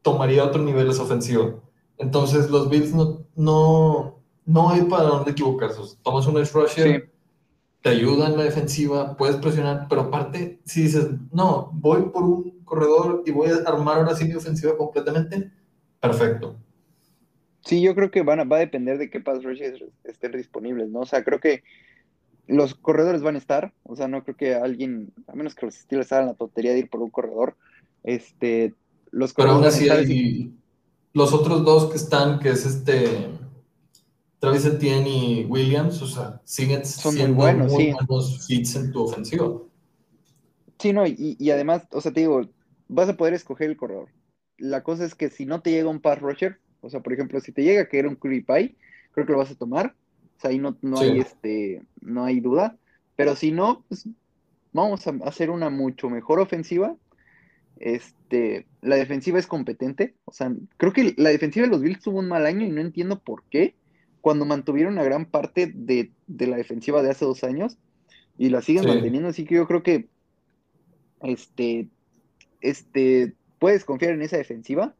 [0.03, 1.66] tomaría otro nivel esa ofensivo.
[1.99, 5.81] Entonces, los Bills no, no, no hay para dónde equivocarse.
[6.03, 7.11] Tomas un edge rusher,
[7.83, 12.65] te ayuda en la defensiva, puedes presionar, pero aparte, si dices, no, voy por un
[12.65, 15.51] corredor y voy a armar ahora sí mi ofensiva completamente,
[16.01, 16.57] perfecto.
[17.61, 20.89] Sí, yo creo que van a, va a depender de qué pass rushes estén disponibles,
[20.89, 21.01] ¿no?
[21.01, 21.65] O sea, creo que
[22.47, 25.75] los corredores van a estar, o sea, no creo que alguien, a menos que los
[25.75, 27.57] Steelers hagan la tontería de ir por un corredor,
[28.05, 28.73] este,
[29.11, 29.77] los corredores.
[29.79, 30.53] Pero aún así,
[31.17, 33.31] los otros dos que están, que es este
[34.39, 39.05] Travis Etienne y Williams, o sea, siguen siendo muy buenos, muy buenos hits en tu
[39.05, 39.63] ofensiva.
[40.79, 42.43] Sí, no, y, además, o sea, te digo,
[42.89, 44.11] vas a poder escoger el corredor.
[44.59, 47.41] La cosa es que si no te llega un pass rusher, o sea, por ejemplo,
[47.41, 48.77] si te llega que era un Curry Pie,
[49.13, 49.95] creo que lo vas a tomar.
[50.37, 52.77] O sea, ahí no, no hay este, no hay duda.
[53.17, 54.07] Pero si no, pues
[54.75, 56.95] vamos a hacer una mucho mejor ofensiva.
[57.79, 60.15] Este, la defensiva es competente.
[60.25, 62.81] O sea, creo que la defensiva de los Bills tuvo un mal año y no
[62.81, 63.75] entiendo por qué
[64.21, 67.79] cuando mantuvieron una gran parte de, la defensiva de hace dos años
[68.39, 70.09] y la siguen manteniendo, así que yo creo que
[71.23, 71.89] este,
[72.61, 74.95] este, puedes confiar en esa defensiva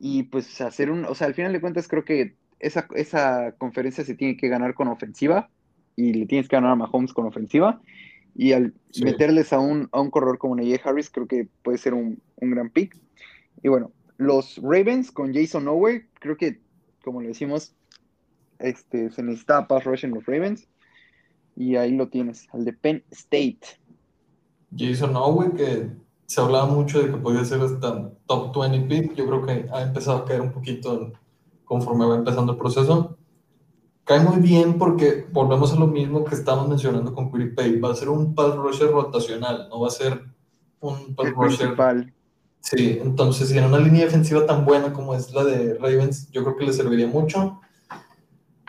[0.00, 4.04] y pues hacer un, o sea, al final de cuentas creo que esa, esa conferencia
[4.04, 5.48] se tiene que ganar con ofensiva
[5.94, 7.80] y le tienes que ganar a Mahomes con ofensiva
[8.34, 11.94] y al meterles a un, a un corredor como Najee Harris creo que puede ser
[11.94, 12.98] un, un gran pick.
[13.62, 16.60] Y bueno, los Ravens con Jason Owe, creo que
[17.04, 17.74] como le decimos,
[18.58, 20.68] este, se necesitaba pass rush en los Ravens.
[21.54, 23.60] Y ahí lo tienes, al de Penn State.
[24.74, 25.90] Jason Owe, que
[26.26, 29.14] se hablaba mucho de que podía ser hasta top 20 pick.
[29.14, 31.12] Yo creo que ha empezado a caer un poquito
[31.64, 33.18] conforme va empezando el proceso.
[34.12, 37.80] Cae muy bien porque volvemos a lo mismo que estamos mencionando con Pay.
[37.80, 40.22] Va a ser un pass rusher rotacional, no va a ser
[40.80, 41.68] un pass rusher.
[41.68, 42.12] Principal.
[42.60, 46.44] Sí, entonces, si en una línea defensiva tan buena como es la de Ravens, yo
[46.44, 47.58] creo que le serviría mucho.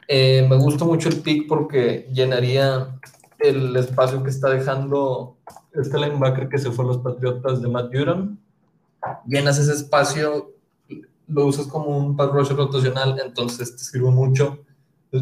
[0.08, 2.98] Eh, me gusta mucho el pick porque llenaría
[3.40, 5.36] el espacio que está dejando
[5.74, 8.40] este linebacker que se fue a los Patriotas de Matt Judon.
[9.28, 10.54] Llenas ese espacio,
[11.28, 14.60] lo usas como un pass rusher rotacional, entonces te sirve mucho.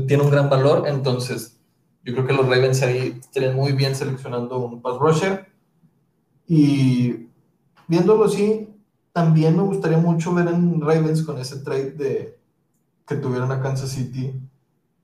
[0.07, 1.59] Tiene un gran valor, entonces
[2.03, 5.47] yo creo que los Ravens ahí estarían muy bien seleccionando un pass rusher.
[6.47, 7.27] Y
[7.87, 8.69] viéndolo así,
[9.11, 12.39] también me gustaría mucho ver en Ravens con ese trade de,
[13.05, 14.33] que tuvieron a Kansas City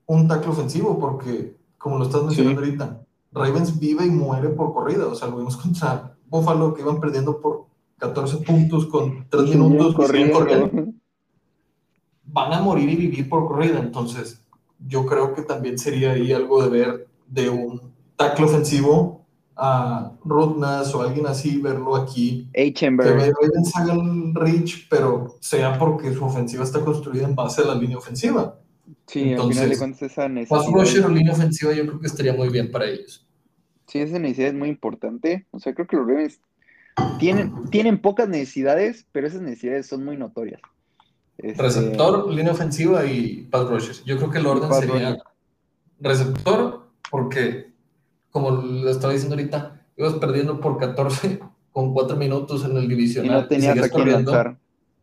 [0.06, 5.06] un tackle ofensivo, porque, como lo estás mencionando ahorita, Ravens vive y muere por corrida.
[5.06, 7.66] O sea, lo vimos contra Buffalo, que iban perdiendo por
[7.98, 10.46] 14 puntos con 3 minutos corriendo.
[12.24, 13.78] Van a morir y vivir por corrida.
[13.78, 14.42] Entonces,
[14.86, 19.26] yo creo que también sería ahí algo de ver de un tackle ofensivo
[19.56, 22.48] a Rudnas o alguien así, verlo aquí.
[22.52, 27.66] Que Ravens haga el reach, pero sea porque su ofensiva está construida en base a
[27.66, 28.56] la línea ofensiva.
[29.06, 30.72] Sí, al final de cuentas esa necesidad.
[30.72, 33.26] rusher o línea ofensiva yo creo que estaría muy bien para ellos.
[33.86, 35.46] Sí, esa necesidad es muy importante.
[35.50, 36.40] O sea, creo que los Ravens
[37.18, 40.60] tienen, tienen pocas necesidades, pero esas necesidades son muy notorias.
[41.38, 44.04] Este, receptor, línea ofensiva y pass rushers.
[44.04, 45.18] Yo creo que el orden sería
[46.00, 47.72] receptor, porque,
[48.30, 51.40] como lo estaba diciendo ahorita, ibas perdiendo por 14
[51.72, 53.30] con 4 minutos en el divisional.
[53.30, 54.58] Y no tenías a quién lanzar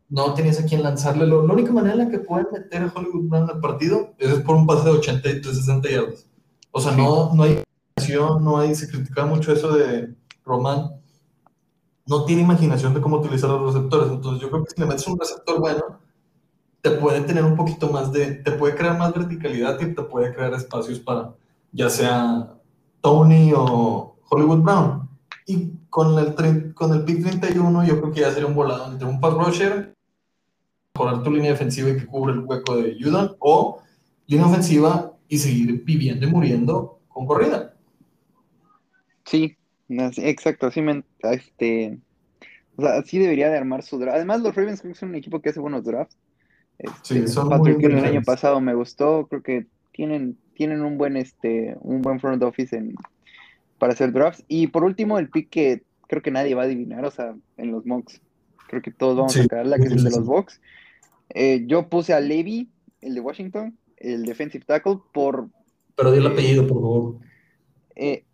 [0.08, 1.26] no tenías a quién lanzarle.
[1.26, 4.56] la única manera en la que pueden meter a Hollywood Brown al partido es por
[4.56, 6.26] un pase de 80 y 60 yardas.
[6.70, 7.62] O sea, no, no hay
[8.40, 10.14] no hay, se criticaba mucho eso de
[10.44, 10.90] Román.
[12.06, 14.12] No tiene imaginación de cómo utilizar los receptores.
[14.12, 15.98] Entonces, yo creo que si le metes un receptor bueno,
[16.86, 20.32] te puede tener un poquito más de, te puede crear más verticalidad y te puede
[20.32, 21.34] crear espacios para,
[21.72, 22.54] ya sea
[23.00, 25.08] Tony o Hollywood Brown.
[25.48, 29.08] Y con el, con el pick 31, yo creo que ya sería un volado entre
[29.08, 29.96] un pass rusher
[30.94, 33.82] mejorar tu línea defensiva y que cubre el hueco de Judon, o
[34.28, 37.74] línea ofensiva y seguir viviendo y muriendo con corrida.
[39.24, 39.56] Sí,
[39.88, 40.84] exacto, así,
[41.32, 41.98] este,
[42.78, 44.14] así debería de armar su draft.
[44.14, 46.16] Además, los Ravens son un equipo que hace buenos drafts.
[46.78, 51.16] Este, sí, son Patrick el año pasado me gustó, creo que, tienen, tienen un buen
[51.16, 52.94] este, un buen front office en,
[53.78, 54.44] para hacer drafts.
[54.46, 57.72] Y por último, el pick que creo que nadie va a adivinar, o sea, en
[57.72, 58.20] los mocks.
[58.68, 60.60] Creo que todos vamos a la que es el de los Bucks.
[61.30, 62.68] Eh, yo puse a Levy,
[63.00, 65.48] el de Washington, el defensive tackle, por.
[65.94, 67.16] Pero di el apellido, por favor.
[67.94, 68.24] Eh,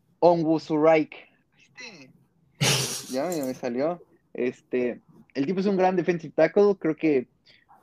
[3.11, 4.03] ya me salió.
[4.33, 5.01] Este,
[5.35, 7.29] el tipo es un gran defensive tackle, creo que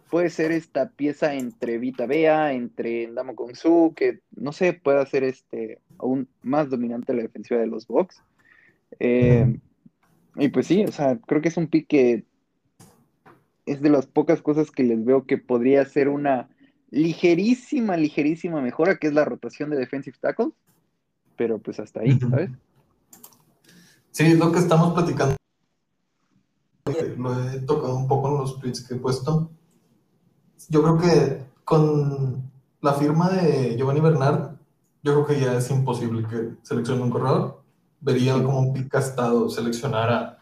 [0.09, 5.23] puede ser esta pieza entre Vita Bea, entre Ndamo Su, que no sé, puede hacer
[5.23, 8.21] este aún más dominante la defensiva de los Bucks.
[8.99, 9.59] Eh,
[10.35, 12.23] y pues sí, o sea, creo que es un pick que
[13.65, 16.49] es de las pocas cosas que les veo que podría ser una
[16.89, 20.51] ligerísima, ligerísima mejora, que es la rotación de defensive tackle,
[21.35, 22.49] pero pues hasta ahí, ¿sabes?
[24.11, 25.35] Sí, es lo que estamos platicando.
[27.17, 29.51] Lo he tocado un poco en los tweets que he puesto.
[30.67, 34.55] Yo creo que con la firma de Giovanni Bernard,
[35.01, 37.63] yo creo que ya es imposible que seleccione un corredor.
[38.01, 40.37] Vería como un pick gastado seleccionar a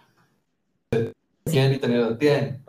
[1.45, 2.63] 100 y tener a 100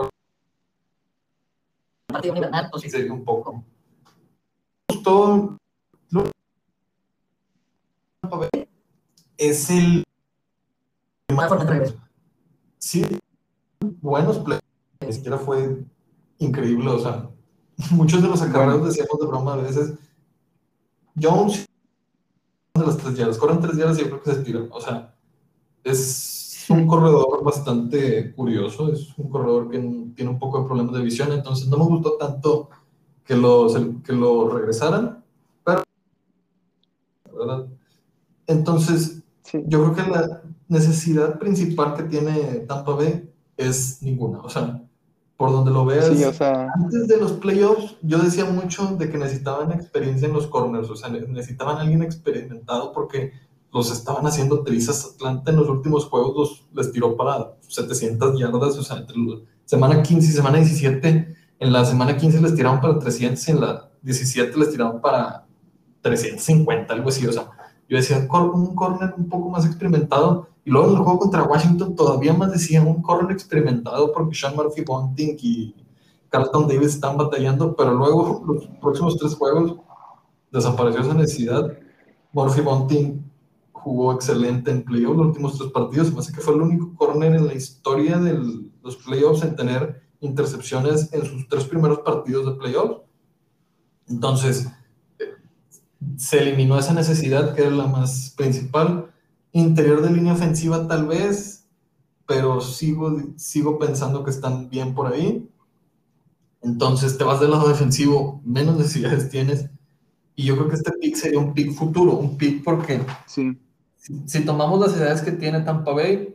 [2.06, 3.64] partido Bernard, pues sí sería un poco.
[4.90, 5.58] Justo
[9.36, 10.04] es el
[12.78, 13.04] Sí,
[14.00, 14.60] buenos plays.
[15.00, 15.84] Ni siquiera fue
[16.38, 16.90] increíble.
[16.90, 17.28] O sea,
[17.90, 19.94] muchos de los acarreos decíamos de broma a veces.
[21.20, 21.66] Jones
[22.74, 24.60] de las tres yardas, corren tres yardas y yo creo que se tira.
[24.70, 25.14] O sea,
[25.84, 29.78] es un corredor bastante curioso, es un corredor que
[30.14, 32.68] tiene un poco de problemas de visión, entonces no me gustó tanto
[33.24, 33.68] que lo,
[34.04, 35.24] que lo regresaran,
[35.64, 35.82] pero,
[37.32, 37.66] ¿verdad?
[38.46, 39.22] Entonces,
[39.66, 44.82] yo creo que la necesidad principal que tiene Tampa Bay es ninguna, o sea,
[45.38, 46.10] por donde lo veas,
[46.74, 50.96] antes de los playoffs yo decía mucho de que necesitaban experiencia en los corners, o
[50.96, 53.32] sea, necesitaban alguien experimentado porque
[53.72, 55.12] los estaban haciendo trizas.
[55.14, 59.14] Atlanta en los últimos juegos les tiró para 700 yardas, o sea, entre
[59.64, 61.36] semana 15 y semana 17.
[61.60, 65.46] En la semana 15 les tiraron para 300 y en la 17 les tiraron para
[66.02, 67.24] 350, algo así.
[67.28, 67.48] O sea,
[67.88, 70.48] yo decía un corner un poco más experimentado.
[70.64, 74.54] Y luego en el juego contra Washington todavía más decía un corner experimentado porque Sean
[74.54, 75.74] Murphy Bunting y
[76.28, 79.76] Carlton Davis están batallando, pero luego los próximos tres juegos
[80.52, 81.72] desapareció esa necesidad.
[82.32, 83.24] Murphy Bunting
[83.72, 86.08] jugó excelente en playoffs los últimos tres partidos.
[86.08, 88.34] Me parece que fue el único corner en la historia de
[88.82, 93.00] los playoffs en tener intercepciones en sus tres primeros partidos de playoffs.
[94.08, 94.68] Entonces,
[96.16, 99.10] se eliminó esa necesidad que era la más principal.
[99.52, 101.66] Interior de línea ofensiva tal vez,
[102.26, 105.48] pero sigo, sigo pensando que están bien por ahí.
[106.62, 109.70] Entonces te vas del lado defensivo, menos necesidades tienes.
[110.34, 113.58] Y yo creo que este pick sería un pick futuro, un pick porque sí
[114.26, 116.34] si, tomamos las edades que tiene Tampa Bay,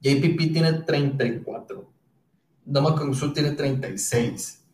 [0.00, 1.90] JPP tiene 34.
[2.64, 4.64] Doma Kongsu tiene 36.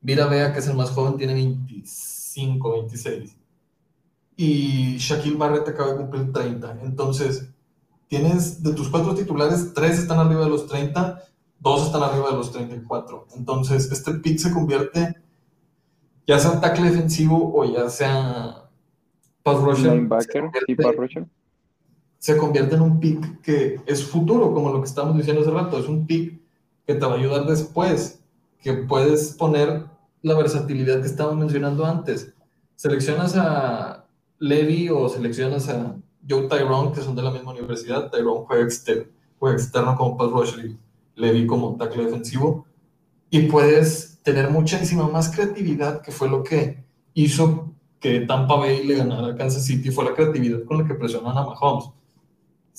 [0.00, 3.36] Vira Bea, que es el más joven, tiene 25, 26.
[4.42, 6.78] Y Shaquille Barrett acaba de cumplir 30.
[6.82, 7.52] Entonces,
[8.08, 11.22] tienes de tus cuatro titulares, tres están arriba de los 30,
[11.58, 13.26] dos están arriba de los 34.
[13.36, 15.14] Entonces, este pick se convierte,
[16.26, 18.70] ya sea tackle defensivo o ya sea
[19.42, 20.08] pass rusher.
[20.08, 20.26] pass
[20.96, 21.26] rusher
[22.20, 25.78] se convierte en un pick que es futuro, como lo que estamos diciendo hace rato,
[25.78, 26.40] es un pick
[26.86, 28.22] que te va a ayudar después,
[28.62, 29.84] que puedes poner
[30.22, 32.32] la versatilidad que estábamos mencionando antes.
[32.76, 34.06] Seleccionas a
[34.40, 35.96] Levy o seleccionas a
[36.28, 38.10] Joe Tyrone, que son de la misma universidad.
[38.10, 40.76] Tyrone juega, externo como pass rusher
[41.14, 42.66] Levy como tackle defensivo.
[43.30, 46.82] Y puedes tener muchísima más creatividad, que fue lo que
[47.14, 50.94] hizo que Tampa Bay le ganara a Kansas City, fue la creatividad con la que
[50.94, 51.90] presionan a Mahomes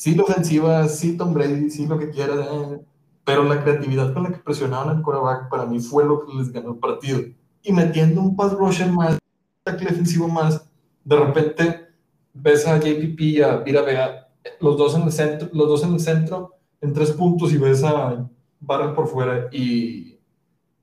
[0.02, 2.82] sí la ofensiva, sí Tom Brady, sí lo que quiera, eh,
[3.24, 6.52] pero la creatividad con la que presionaban al quarterback para mí fue lo que les
[6.52, 7.20] ganó el partido.
[7.62, 9.20] Y metiendo un pass rusher más,
[9.64, 10.68] tackle defensivo más,
[11.04, 11.88] de repente
[12.34, 14.28] ves a JPP y a Vira Vega,
[14.60, 17.84] los dos en el centro, los dos en el centro, en tres puntos y ves
[17.84, 18.28] a
[18.60, 20.18] Barrett por fuera y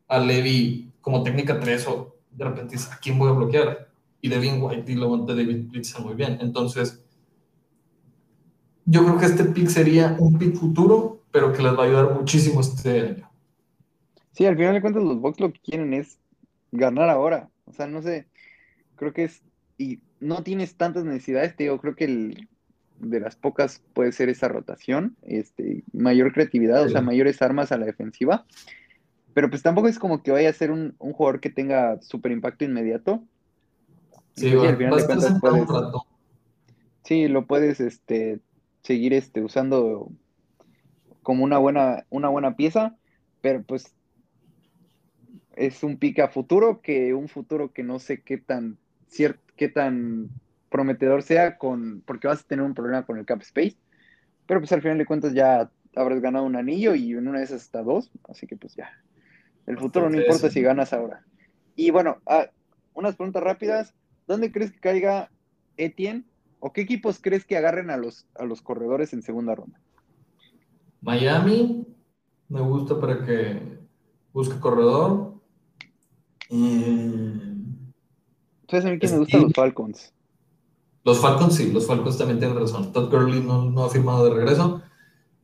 [0.09, 3.89] a Levy como técnica 3 o de repente dices, ¿a quién voy a bloquear?
[4.21, 6.39] Y Devin White y lo monta David Blitzer muy bien.
[6.41, 7.03] Entonces,
[8.85, 12.15] yo creo que este pick sería un pick futuro, pero que les va a ayudar
[12.15, 13.31] muchísimo este año.
[14.33, 16.19] Sí, al final de cuentas los Bucks lo que quieren es
[16.73, 17.51] ganar ahora.
[17.65, 18.29] O sea, no sé,
[18.97, 19.43] creo que es,
[20.21, 22.49] no tienes tantas necesidades, te digo, creo que el,
[23.01, 27.79] de las pocas puede ser esa rotación, este, mayor creatividad, o sea, mayores armas a
[27.79, 28.47] la defensiva.
[29.35, 32.33] Pero pues tampoco es como que vaya a ser un, un jugador que tenga súper
[32.33, 33.23] impacto inmediato.
[34.35, 35.69] Sí, al final de cuentas puedes,
[37.05, 38.41] sí, lo puedes este,
[38.83, 40.11] seguir este, usando
[41.23, 42.97] como una buena, una buena pieza,
[43.41, 43.95] pero pues
[45.57, 48.79] es un pick a futuro que un futuro que no sé qué tan
[49.09, 50.31] cierto, qué tan
[50.71, 53.77] prometedor sea con, porque vas a tener un problema con el cap space,
[54.47, 57.45] pero pues al final de cuentas ya habrás ganado un anillo y en una de
[57.45, 58.91] esas hasta dos, así que pues ya.
[59.67, 61.27] El futuro no importa si ganas ahora.
[61.77, 62.47] Y bueno, ah,
[62.95, 63.95] unas preguntas rápidas.
[64.27, 65.31] ¿Dónde crees que caiga
[65.77, 66.25] Etienne?
[66.59, 69.79] ¿O qué equipos crees que agarren a los, a los corredores en segunda ronda?
[71.03, 71.87] Miami,
[72.49, 73.79] me gusta para que
[74.33, 75.35] busque corredor.
[78.69, 80.13] ¿Sabes a mí que me gustan los Falcons?
[81.05, 82.93] Los Falcons sí, los Falcons también tienen razón.
[82.93, 84.83] Todd Gurley no, no ha firmado de regreso.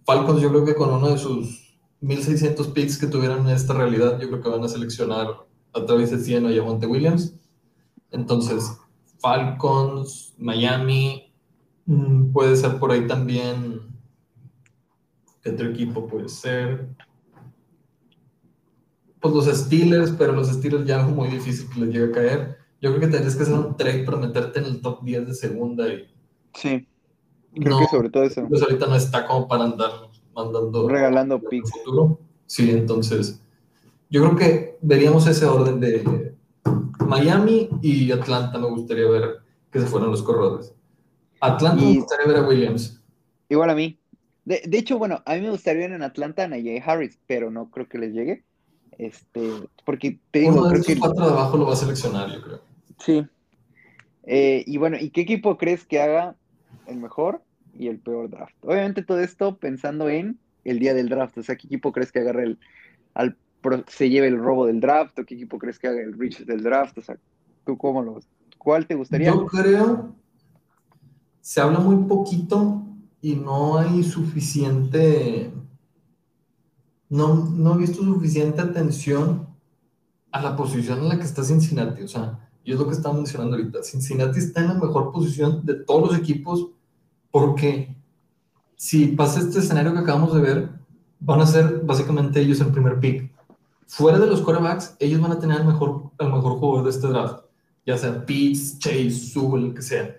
[0.05, 4.21] Falcons yo creo que con uno de sus 1600 picks que tuvieran en esta realidad,
[4.21, 5.29] yo creo que van a seleccionar
[5.73, 7.35] a través de Cieno y a Monte Williams.
[8.11, 8.79] Entonces,
[9.19, 11.33] Falcons, Miami,
[11.87, 13.81] mm, puede ser por ahí también.
[15.43, 16.89] ¿Qué otro equipo puede ser?
[19.19, 22.64] Pues los Steelers, pero los Steelers ya es muy difícil que les llegue a caer.
[22.85, 25.35] Yo creo que tendrías que hacer un trade para meterte en el top 10 de
[25.35, 25.89] segunda.
[25.89, 26.07] Y...
[26.53, 26.87] Sí.
[27.55, 28.47] Creo que sobre todo eso.
[28.47, 29.91] Pues ahorita no está como para andar
[30.35, 30.87] mandando.
[30.87, 31.71] Regalando picks.
[32.45, 33.41] Sí, entonces.
[34.11, 36.35] Yo creo que veríamos ese orden de
[37.07, 38.59] Miami y Atlanta.
[38.59, 39.39] Me gustaría ver
[39.71, 40.75] que se fueran los corredores.
[41.41, 43.03] Atlanta me gustaría ver a Williams.
[43.49, 43.99] Igual a mí.
[44.45, 47.71] De, hecho, bueno, a mí me gustaría ver en Atlanta a Najee Harris, pero no
[47.71, 48.45] creo que les llegue.
[48.99, 50.99] Este, porque te digo, Uno de creo que...
[50.99, 52.74] cuatro de abajo lo va a seleccionar, yo creo.
[52.99, 53.27] Sí.
[54.25, 56.37] Eh, y bueno, ¿y qué equipo crees que haga
[56.87, 57.43] el mejor
[57.75, 58.55] y el peor draft?
[58.63, 61.37] Obviamente todo esto pensando en el día del draft.
[61.39, 62.59] O sea, ¿qué equipo crees que agarre el,
[63.15, 63.37] al,
[63.89, 65.19] se lleve el robo del draft?
[65.19, 66.99] ¿O qué equipo crees que haga el reach del draft?
[66.99, 67.17] O sea,
[67.65, 68.21] ¿tú cómo lo
[68.59, 69.31] ¿Cuál te gustaría?
[69.31, 70.15] Yo creo,
[71.41, 72.83] se habla muy poquito
[73.21, 75.53] y no hay suficiente,
[77.11, 79.49] no, no he visto suficiente atención
[80.33, 82.03] a la posición en la que está Cincinnati.
[82.03, 83.83] O sea, y es lo que estamos mencionando ahorita.
[83.83, 86.69] Cincinnati está en la mejor posición de todos los equipos
[87.31, 87.95] porque
[88.77, 90.71] si pasa este escenario que acabamos de ver,
[91.21, 93.31] van a ser básicamente ellos el primer pick.
[93.87, 97.07] Fuera de los quarterbacks, ellos van a tener el mejor, el mejor jugador de este
[97.07, 97.45] draft,
[97.87, 100.17] ya sea Pitts, Chase, Sewell, el que sea.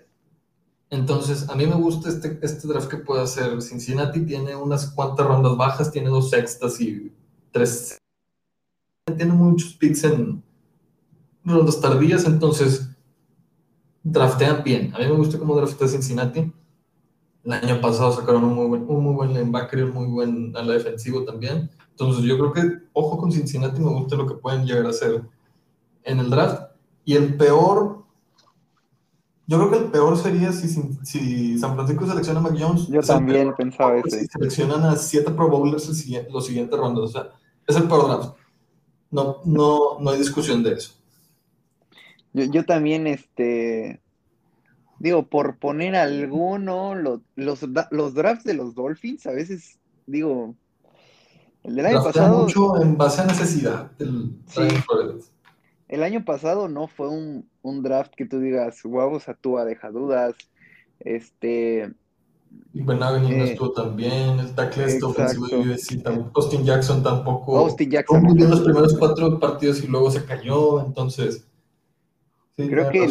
[0.88, 3.60] Entonces, a mí me gusta este, este draft que puede hacer.
[3.60, 7.12] Cincinnati tiene unas cuantas rondas bajas, tiene dos sextas y
[7.50, 7.98] tres.
[9.16, 10.42] Tiene muchos picks en,
[11.54, 12.88] rondas tardías, entonces
[14.02, 14.92] draftean bien.
[14.94, 16.52] A mí me gusta cómo draftea Cincinnati.
[17.44, 20.74] El año pasado sacaron un muy buen, un muy buen linebacker un muy buen ala
[20.74, 21.70] defensivo también.
[21.90, 25.22] Entonces yo creo que, ojo con Cincinnati, me gusta lo que pueden llegar a hacer
[26.02, 26.72] en el draft.
[27.04, 28.04] Y el peor,
[29.46, 30.68] yo creo que el peor sería si,
[31.04, 32.88] si San Francisco selecciona a Mac Jones.
[32.88, 34.10] Yo también pensaba eso.
[34.10, 35.88] Si seleccionan a siete Pro Bowlers
[36.30, 37.04] los siguientes rondas.
[37.04, 37.30] O sea,
[37.66, 38.36] es el peor draft.
[39.10, 40.95] No, no, no hay discusión de eso.
[42.36, 44.02] Yo, también, este,
[44.98, 50.54] digo, por poner alguno, los, los, drafts de los Dolphins, a veces, digo,
[51.62, 52.42] el del año pasado...
[52.42, 53.90] mucho en base a necesidad
[55.88, 57.48] El año pasado no fue un,
[57.82, 58.82] draft que tú digas,
[59.18, 60.34] sea, tú deja dudas,
[61.00, 61.90] este...
[62.74, 62.92] Y no
[63.44, 67.58] eh, estuvo también, el tackle este ofensivo de USC, Austin Jackson tampoco.
[67.58, 68.22] Austin Jackson.
[68.22, 71.46] Muy bien los primeros cuatro partidos y luego se cayó, entonces
[72.56, 73.06] Creo que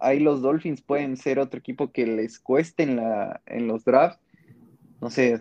[0.00, 4.18] ahí los Dolphins pueden ser otro equipo que les cueste en, la, en los drafts.
[5.00, 5.40] No sé,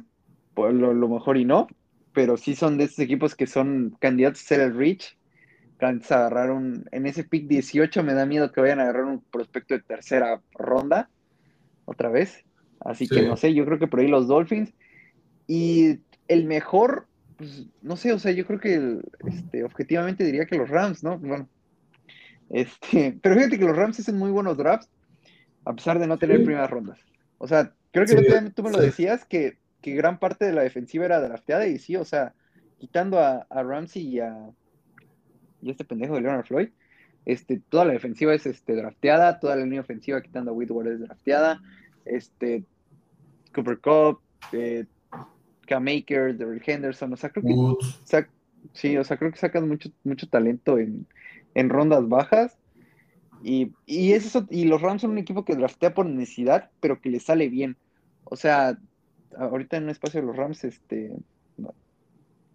[0.53, 1.67] por lo, mejor y no,
[2.13, 5.17] pero sí son de esos equipos que son candidatos a ser el Rich.
[5.77, 6.85] Candidatos a agarrar un.
[6.91, 10.41] En ese pick 18 me da miedo que vayan a agarrar un prospecto de tercera
[10.53, 11.09] ronda
[11.85, 12.43] otra vez.
[12.79, 14.73] Así que no sé, yo creo que por ahí los Dolphins.
[15.47, 20.57] Y el mejor, pues, no sé, o sea, yo creo que este, objetivamente diría que
[20.57, 21.17] los Rams, ¿no?
[21.17, 21.47] Bueno,
[22.51, 24.89] este, pero fíjate que los Rams hacen muy buenos drafts,
[25.65, 26.99] a pesar de no tener primeras rondas.
[27.37, 31.21] O sea, creo que tú me lo decías, que, gran parte de la defensiva era
[31.21, 32.33] drafteada, y sí, o sea,
[32.77, 34.49] quitando a, Ramsey y a,
[35.61, 36.69] y este pendejo de Leonard Floyd,
[37.25, 40.99] este, toda la defensiva es este, drafteada, toda la línea ofensiva quitando a Whitworth es
[40.99, 41.61] drafteada,
[42.05, 42.65] este,
[43.53, 44.19] Cooper Cup,
[44.51, 44.85] eh,
[45.69, 48.25] Akers, Daryl Henderson, o sea, creo que,
[48.73, 51.07] sí, o sea, creo que sacan mucho, mucho talento en,
[51.55, 52.57] en rondas bajas.
[53.43, 57.09] Y, y, eso, y los Rams son un equipo que draftea por necesidad, pero que
[57.09, 57.75] le sale bien.
[58.23, 58.77] O sea,
[59.37, 61.11] ahorita en un espacio de los Rams, este,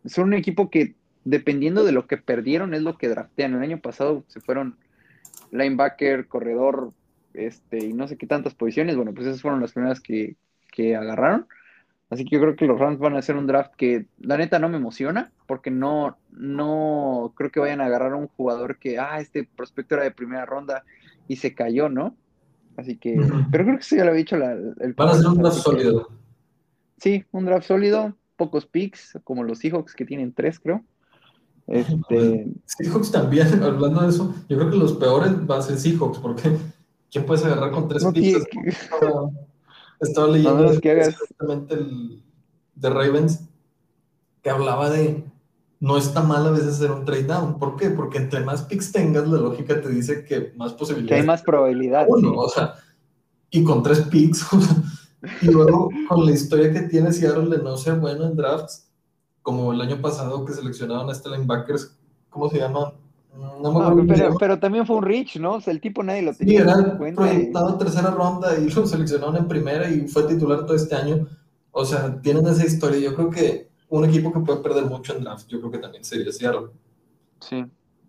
[0.04, 0.94] son un equipo que
[1.24, 3.54] dependiendo de lo que perdieron es lo que draftean.
[3.54, 4.76] El año pasado se fueron
[5.50, 6.92] linebacker, corredor,
[7.34, 8.96] este, y no sé qué tantas posiciones.
[8.96, 10.36] Bueno, pues esas fueron las primeras que,
[10.70, 11.46] que agarraron.
[12.08, 14.58] Así que yo creo que los Rams van a hacer un draft que la neta
[14.58, 18.98] no me emociona, porque no, no creo que vayan a agarrar a un jugador que,
[18.98, 20.84] ah, este prospecto era de primera ronda
[21.26, 22.16] y se cayó, ¿no?
[22.76, 23.16] Así que,
[23.50, 24.92] pero creo que eso ya lo había dicho la, el...
[24.96, 26.08] Van a hacer un draft sólido.
[26.98, 30.84] sí, un draft sólido, pocos picks, como los Seahawks que tienen tres, creo.
[31.66, 32.46] Este...
[32.66, 36.56] Seahawks también, hablando de eso, yo creo que los peores van a ser Seahawks, porque
[37.10, 38.46] ¿quién puedes agarrar con tres picks?
[40.00, 41.12] Estaba leyendo que
[41.70, 42.22] el
[42.74, 43.40] de Ravens
[44.42, 45.24] que hablaba de
[45.80, 47.58] no está mal a veces hacer un trade down.
[47.58, 47.90] ¿Por qué?
[47.90, 51.08] Porque entre más picks tengas, la lógica te dice que más posibilidades.
[51.08, 52.06] Que hay más probabilidad.
[52.08, 52.74] o sea,
[53.50, 54.46] y con tres picks,
[55.42, 58.88] y luego con la historia que tiene Seattle de no ser bueno en drafts,
[59.42, 61.96] como el año pasado que seleccionaron a este linebackers,
[62.30, 62.92] ¿cómo se llama?
[63.36, 64.06] No
[64.38, 65.54] pero, también fue un Rich, ¿no?
[65.54, 66.64] O sea, el tipo nadie lo tenía.
[66.64, 70.74] Sí, era proyectado en tercera ronda y lo seleccionaron en primera y fue titular todo
[70.74, 71.26] este año.
[71.70, 72.98] O sea, tienen esa historia.
[72.98, 76.04] Yo creo que un equipo que puede perder mucho en draft, yo creo que también
[76.04, 76.68] sería Seattle.
[77.40, 77.64] Sí,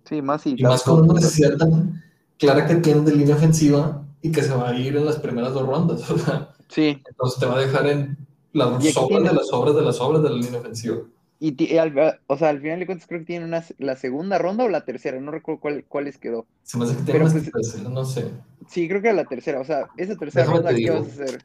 [0.05, 2.01] sí, más y, y más con una necesidad tan
[2.37, 5.53] clara que tienen de línea ofensiva y que se va a ir en las primeras
[5.53, 6.09] dos rondas.
[6.11, 7.01] O sea, sí.
[7.07, 8.17] Entonces te va a dejar en
[8.53, 10.97] las sobras de las obras de las obras de la línea ofensiva.
[11.39, 14.64] Y, al, o sea, al final de cuentas creo que tienen una, la segunda ronda
[14.64, 16.47] o la tercera, no recuerdo cuál, cuáles quedó.
[16.64, 18.31] Se me hace que pues, tercera, no sé.
[18.68, 21.43] Sí, creo que era la tercera, o sea, esa tercera ronda, ¿qué vas a hacer?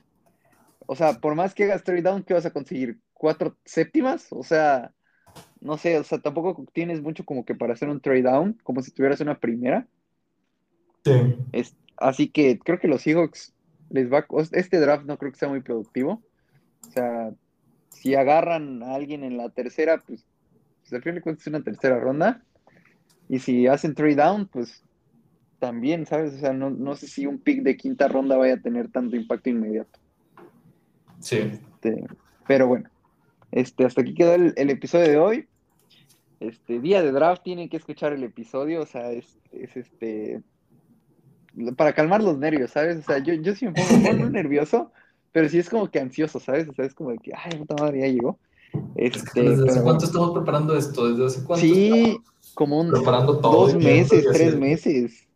[0.86, 2.98] O sea, por más que hagas trade down, ¿qué vas a conseguir?
[3.12, 4.28] ¿Cuatro séptimas?
[4.30, 4.92] O sea,
[5.60, 8.82] no sé, o sea, tampoco tienes mucho como que para hacer un trade down, como
[8.82, 9.86] si tuvieras una primera.
[11.04, 11.36] Sí.
[11.52, 13.52] Es, así que creo que los Seahawks
[13.90, 16.22] les va, este draft no creo que sea muy productivo.
[16.88, 17.30] O sea,
[17.92, 20.24] si agarran a alguien en la tercera, pues,
[20.80, 22.42] pues al fin de cuentas es una tercera ronda.
[23.28, 24.82] Y si hacen trade down, pues
[25.58, 26.34] también, ¿sabes?
[26.34, 29.50] O sea, no, sé si un pick de quinta ronda vaya a tener tanto impacto
[29.50, 30.00] inmediato.
[31.20, 31.38] Sí.
[31.38, 32.04] Este,
[32.48, 32.90] pero bueno,
[33.52, 35.48] este, hasta aquí quedó el, episodio de hoy.
[36.40, 40.42] Este, día de draft, tienen que escuchar el episodio, o sea, es, este,
[41.76, 42.96] para calmar los nervios, ¿sabes?
[42.96, 44.90] O sea, yo, yo sí me pongo muy nervioso
[45.32, 46.68] pero sí es como que ansioso, ¿sabes?
[46.68, 48.38] O sea, es como de que, ay, puta madre, ya llegó.
[48.94, 51.08] Este, ¿Desde hace cuánto estamos preparando esto?
[51.08, 51.66] ¿Desde hace cuánto?
[51.66, 52.18] Sí,
[52.54, 55.28] como un, dos meses, tres meses.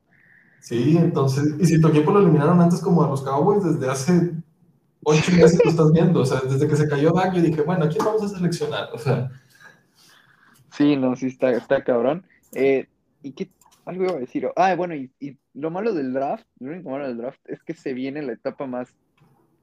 [0.61, 4.33] Sí, entonces, y si tu equipo lo eliminaron antes como a los Cowboys, desde hace
[5.05, 7.85] ocho meses lo estás viendo, o sea, desde que se cayó Dak, yo dije, bueno,
[7.85, 8.89] ¿a quién vamos a seleccionar?
[8.93, 9.31] O sea.
[10.73, 12.27] Sí, no, sí está, está cabrón.
[12.53, 12.87] Eh,
[13.23, 13.49] ¿Y qué?
[13.85, 14.49] Algo iba a decir.
[14.57, 17.75] Ah, bueno, y, y, lo malo del draft, lo único malo del draft es que
[17.75, 18.89] se viene la etapa más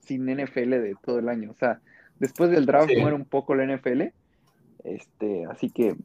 [0.06, 1.52] sin NFL de todo el año.
[1.52, 1.80] O sea,
[2.20, 4.04] después del draft muere un poco la NFL.
[4.84, 5.96] Este, así que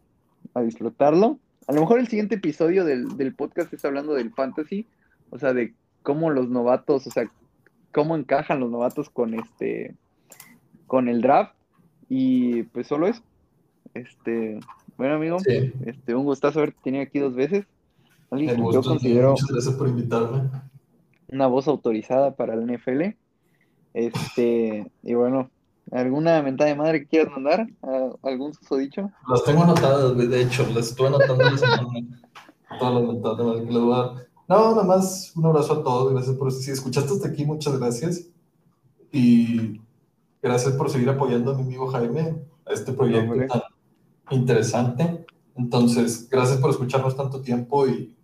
[0.55, 1.39] a disfrutarlo.
[1.67, 4.87] A lo mejor el siguiente episodio del, podcast está hablando del fantasy,
[5.31, 7.31] o sea, de cómo los novatos, o sea,
[7.93, 9.95] cómo encajan los novatos con este,
[10.87, 11.55] con el draft.
[12.09, 13.23] Y pues solo eso.
[13.93, 14.61] Este,
[14.97, 15.37] bueno, amigo,
[15.85, 17.67] este, un gustazo haberte tenido aquí dos veces.
[18.33, 19.33] yo considero.
[19.33, 20.49] Muchas gracias por invitarme.
[21.31, 23.15] Una voz autorizada para el NFL.
[23.99, 25.51] Este, y bueno,
[25.91, 27.67] ¿alguna mentada de madre que quieras mandar?
[28.23, 29.11] ¿Algún susodicho?
[29.29, 31.45] Las tengo anotadas, de hecho, las estuve anotando.
[32.79, 34.29] Todas las mentadas de madre que les voy a dar.
[34.47, 36.13] No, nada más un abrazo a todos.
[36.13, 38.29] Gracias por si escuchaste hasta aquí, muchas gracias.
[39.11, 39.81] Y
[40.41, 43.63] gracias por seguir apoyando a mi amigo Jaime a este proyecto tan
[44.31, 45.27] interesante.
[45.57, 48.15] Entonces, gracias por escucharnos tanto tiempo y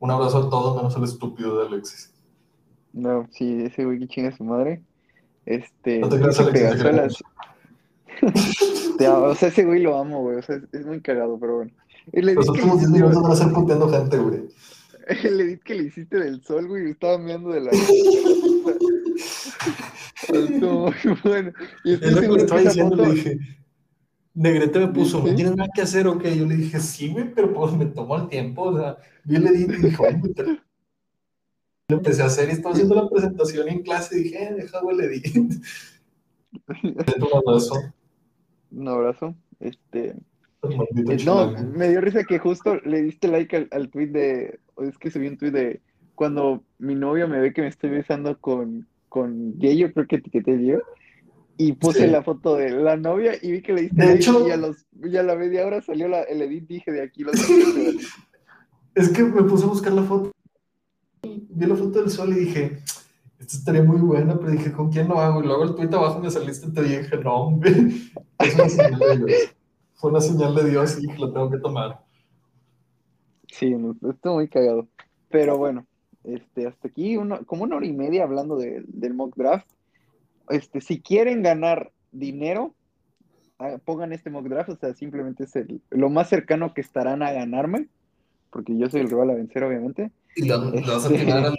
[0.00, 2.12] un abrazo a todos, menos al estúpido de Alexis.
[2.92, 4.82] No, sí, ese güey que chinga su madre.
[5.46, 5.98] Este.
[6.00, 7.22] No te creas, Alex,
[8.98, 10.36] te O sea, ese güey lo amo, güey.
[10.38, 11.72] O sea, es, muy cagado, pero bueno.
[12.12, 14.48] El edit que le hiciste, a estar puteando gente, güey.
[15.24, 17.70] El edit que le hiciste del sol, güey, estaba mirando de la.
[20.28, 21.52] Estuvo muy bueno.
[21.84, 23.38] Y es lo que le estaba diciendo, le dije.
[24.34, 26.36] Negrete me puso, ¿no tienes nada que hacer o qué?
[26.36, 28.62] Yo le dije, sí, güey, pero pues me tomó el tiempo.
[28.64, 29.96] O sea, vi el edit y dije,
[31.88, 34.80] lo empecé a hacer y estaba haciendo la presentación en clase y dije, eh, deja
[34.90, 35.26] el edit.
[36.84, 37.74] un abrazo.
[38.70, 39.34] Un abrazo.
[39.58, 40.08] Este.
[40.08, 44.60] Eh, no, me dio risa que justo le diste like al, al tweet de.
[44.76, 45.80] Es que subí un tweet de.
[46.14, 50.62] Cuando mi novio me ve que me estoy besando con, con yo creo que etiqueté
[50.62, 50.80] yo.
[51.56, 54.52] Y puse la foto de la novia y vi que le diste de hecho, y
[54.52, 56.68] a, los, y a la media hora salió la, el edit.
[56.68, 57.34] Dije de aquí los.
[58.94, 60.32] es que me puse a buscar la foto
[61.48, 62.78] vi la foto del sol y dije,
[63.38, 65.42] esto estaría muy bueno, pero dije, ¿con quién lo hago?
[65.42, 67.70] Y luego el tweet abajo me saliste y te dije, no, hombre,
[68.40, 69.54] es una señal de Dios.
[69.94, 72.00] Fue una señal de Dios y dije, lo tengo que tomar.
[73.48, 73.74] Sí,
[74.08, 74.86] estoy muy cagado.
[75.30, 75.86] Pero bueno,
[76.24, 77.16] este, hasta aquí,
[77.46, 79.66] como una hora y media hablando del mock draft.
[80.50, 82.74] Este, si quieren ganar dinero,
[83.58, 85.52] ah, pongan este mock draft, o sea, simplemente es
[85.90, 87.88] lo más cercano que estarán a ganarme,
[88.50, 90.10] porque yo soy el rival a vencer, obviamente.
[90.36, 91.56] Y lo, vas a atinar al,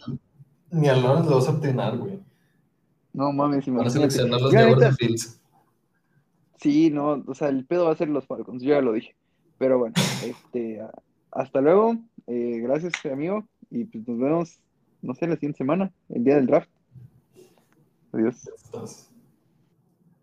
[0.71, 2.19] ni al Lawrence lo vas a atinar, güey.
[3.13, 5.39] No mames, Van a seleccionar los de Fields.
[6.57, 9.15] Sí, no, o sea, el pedo va a ser los Falcons, yo ya lo dije.
[9.57, 10.81] Pero bueno, este,
[11.31, 11.95] hasta luego.
[12.27, 13.45] Eh, gracias, amigo.
[13.71, 14.59] Y pues nos vemos,
[15.01, 16.69] no sé, la siguiente semana, el día del draft.
[18.11, 18.49] Adiós.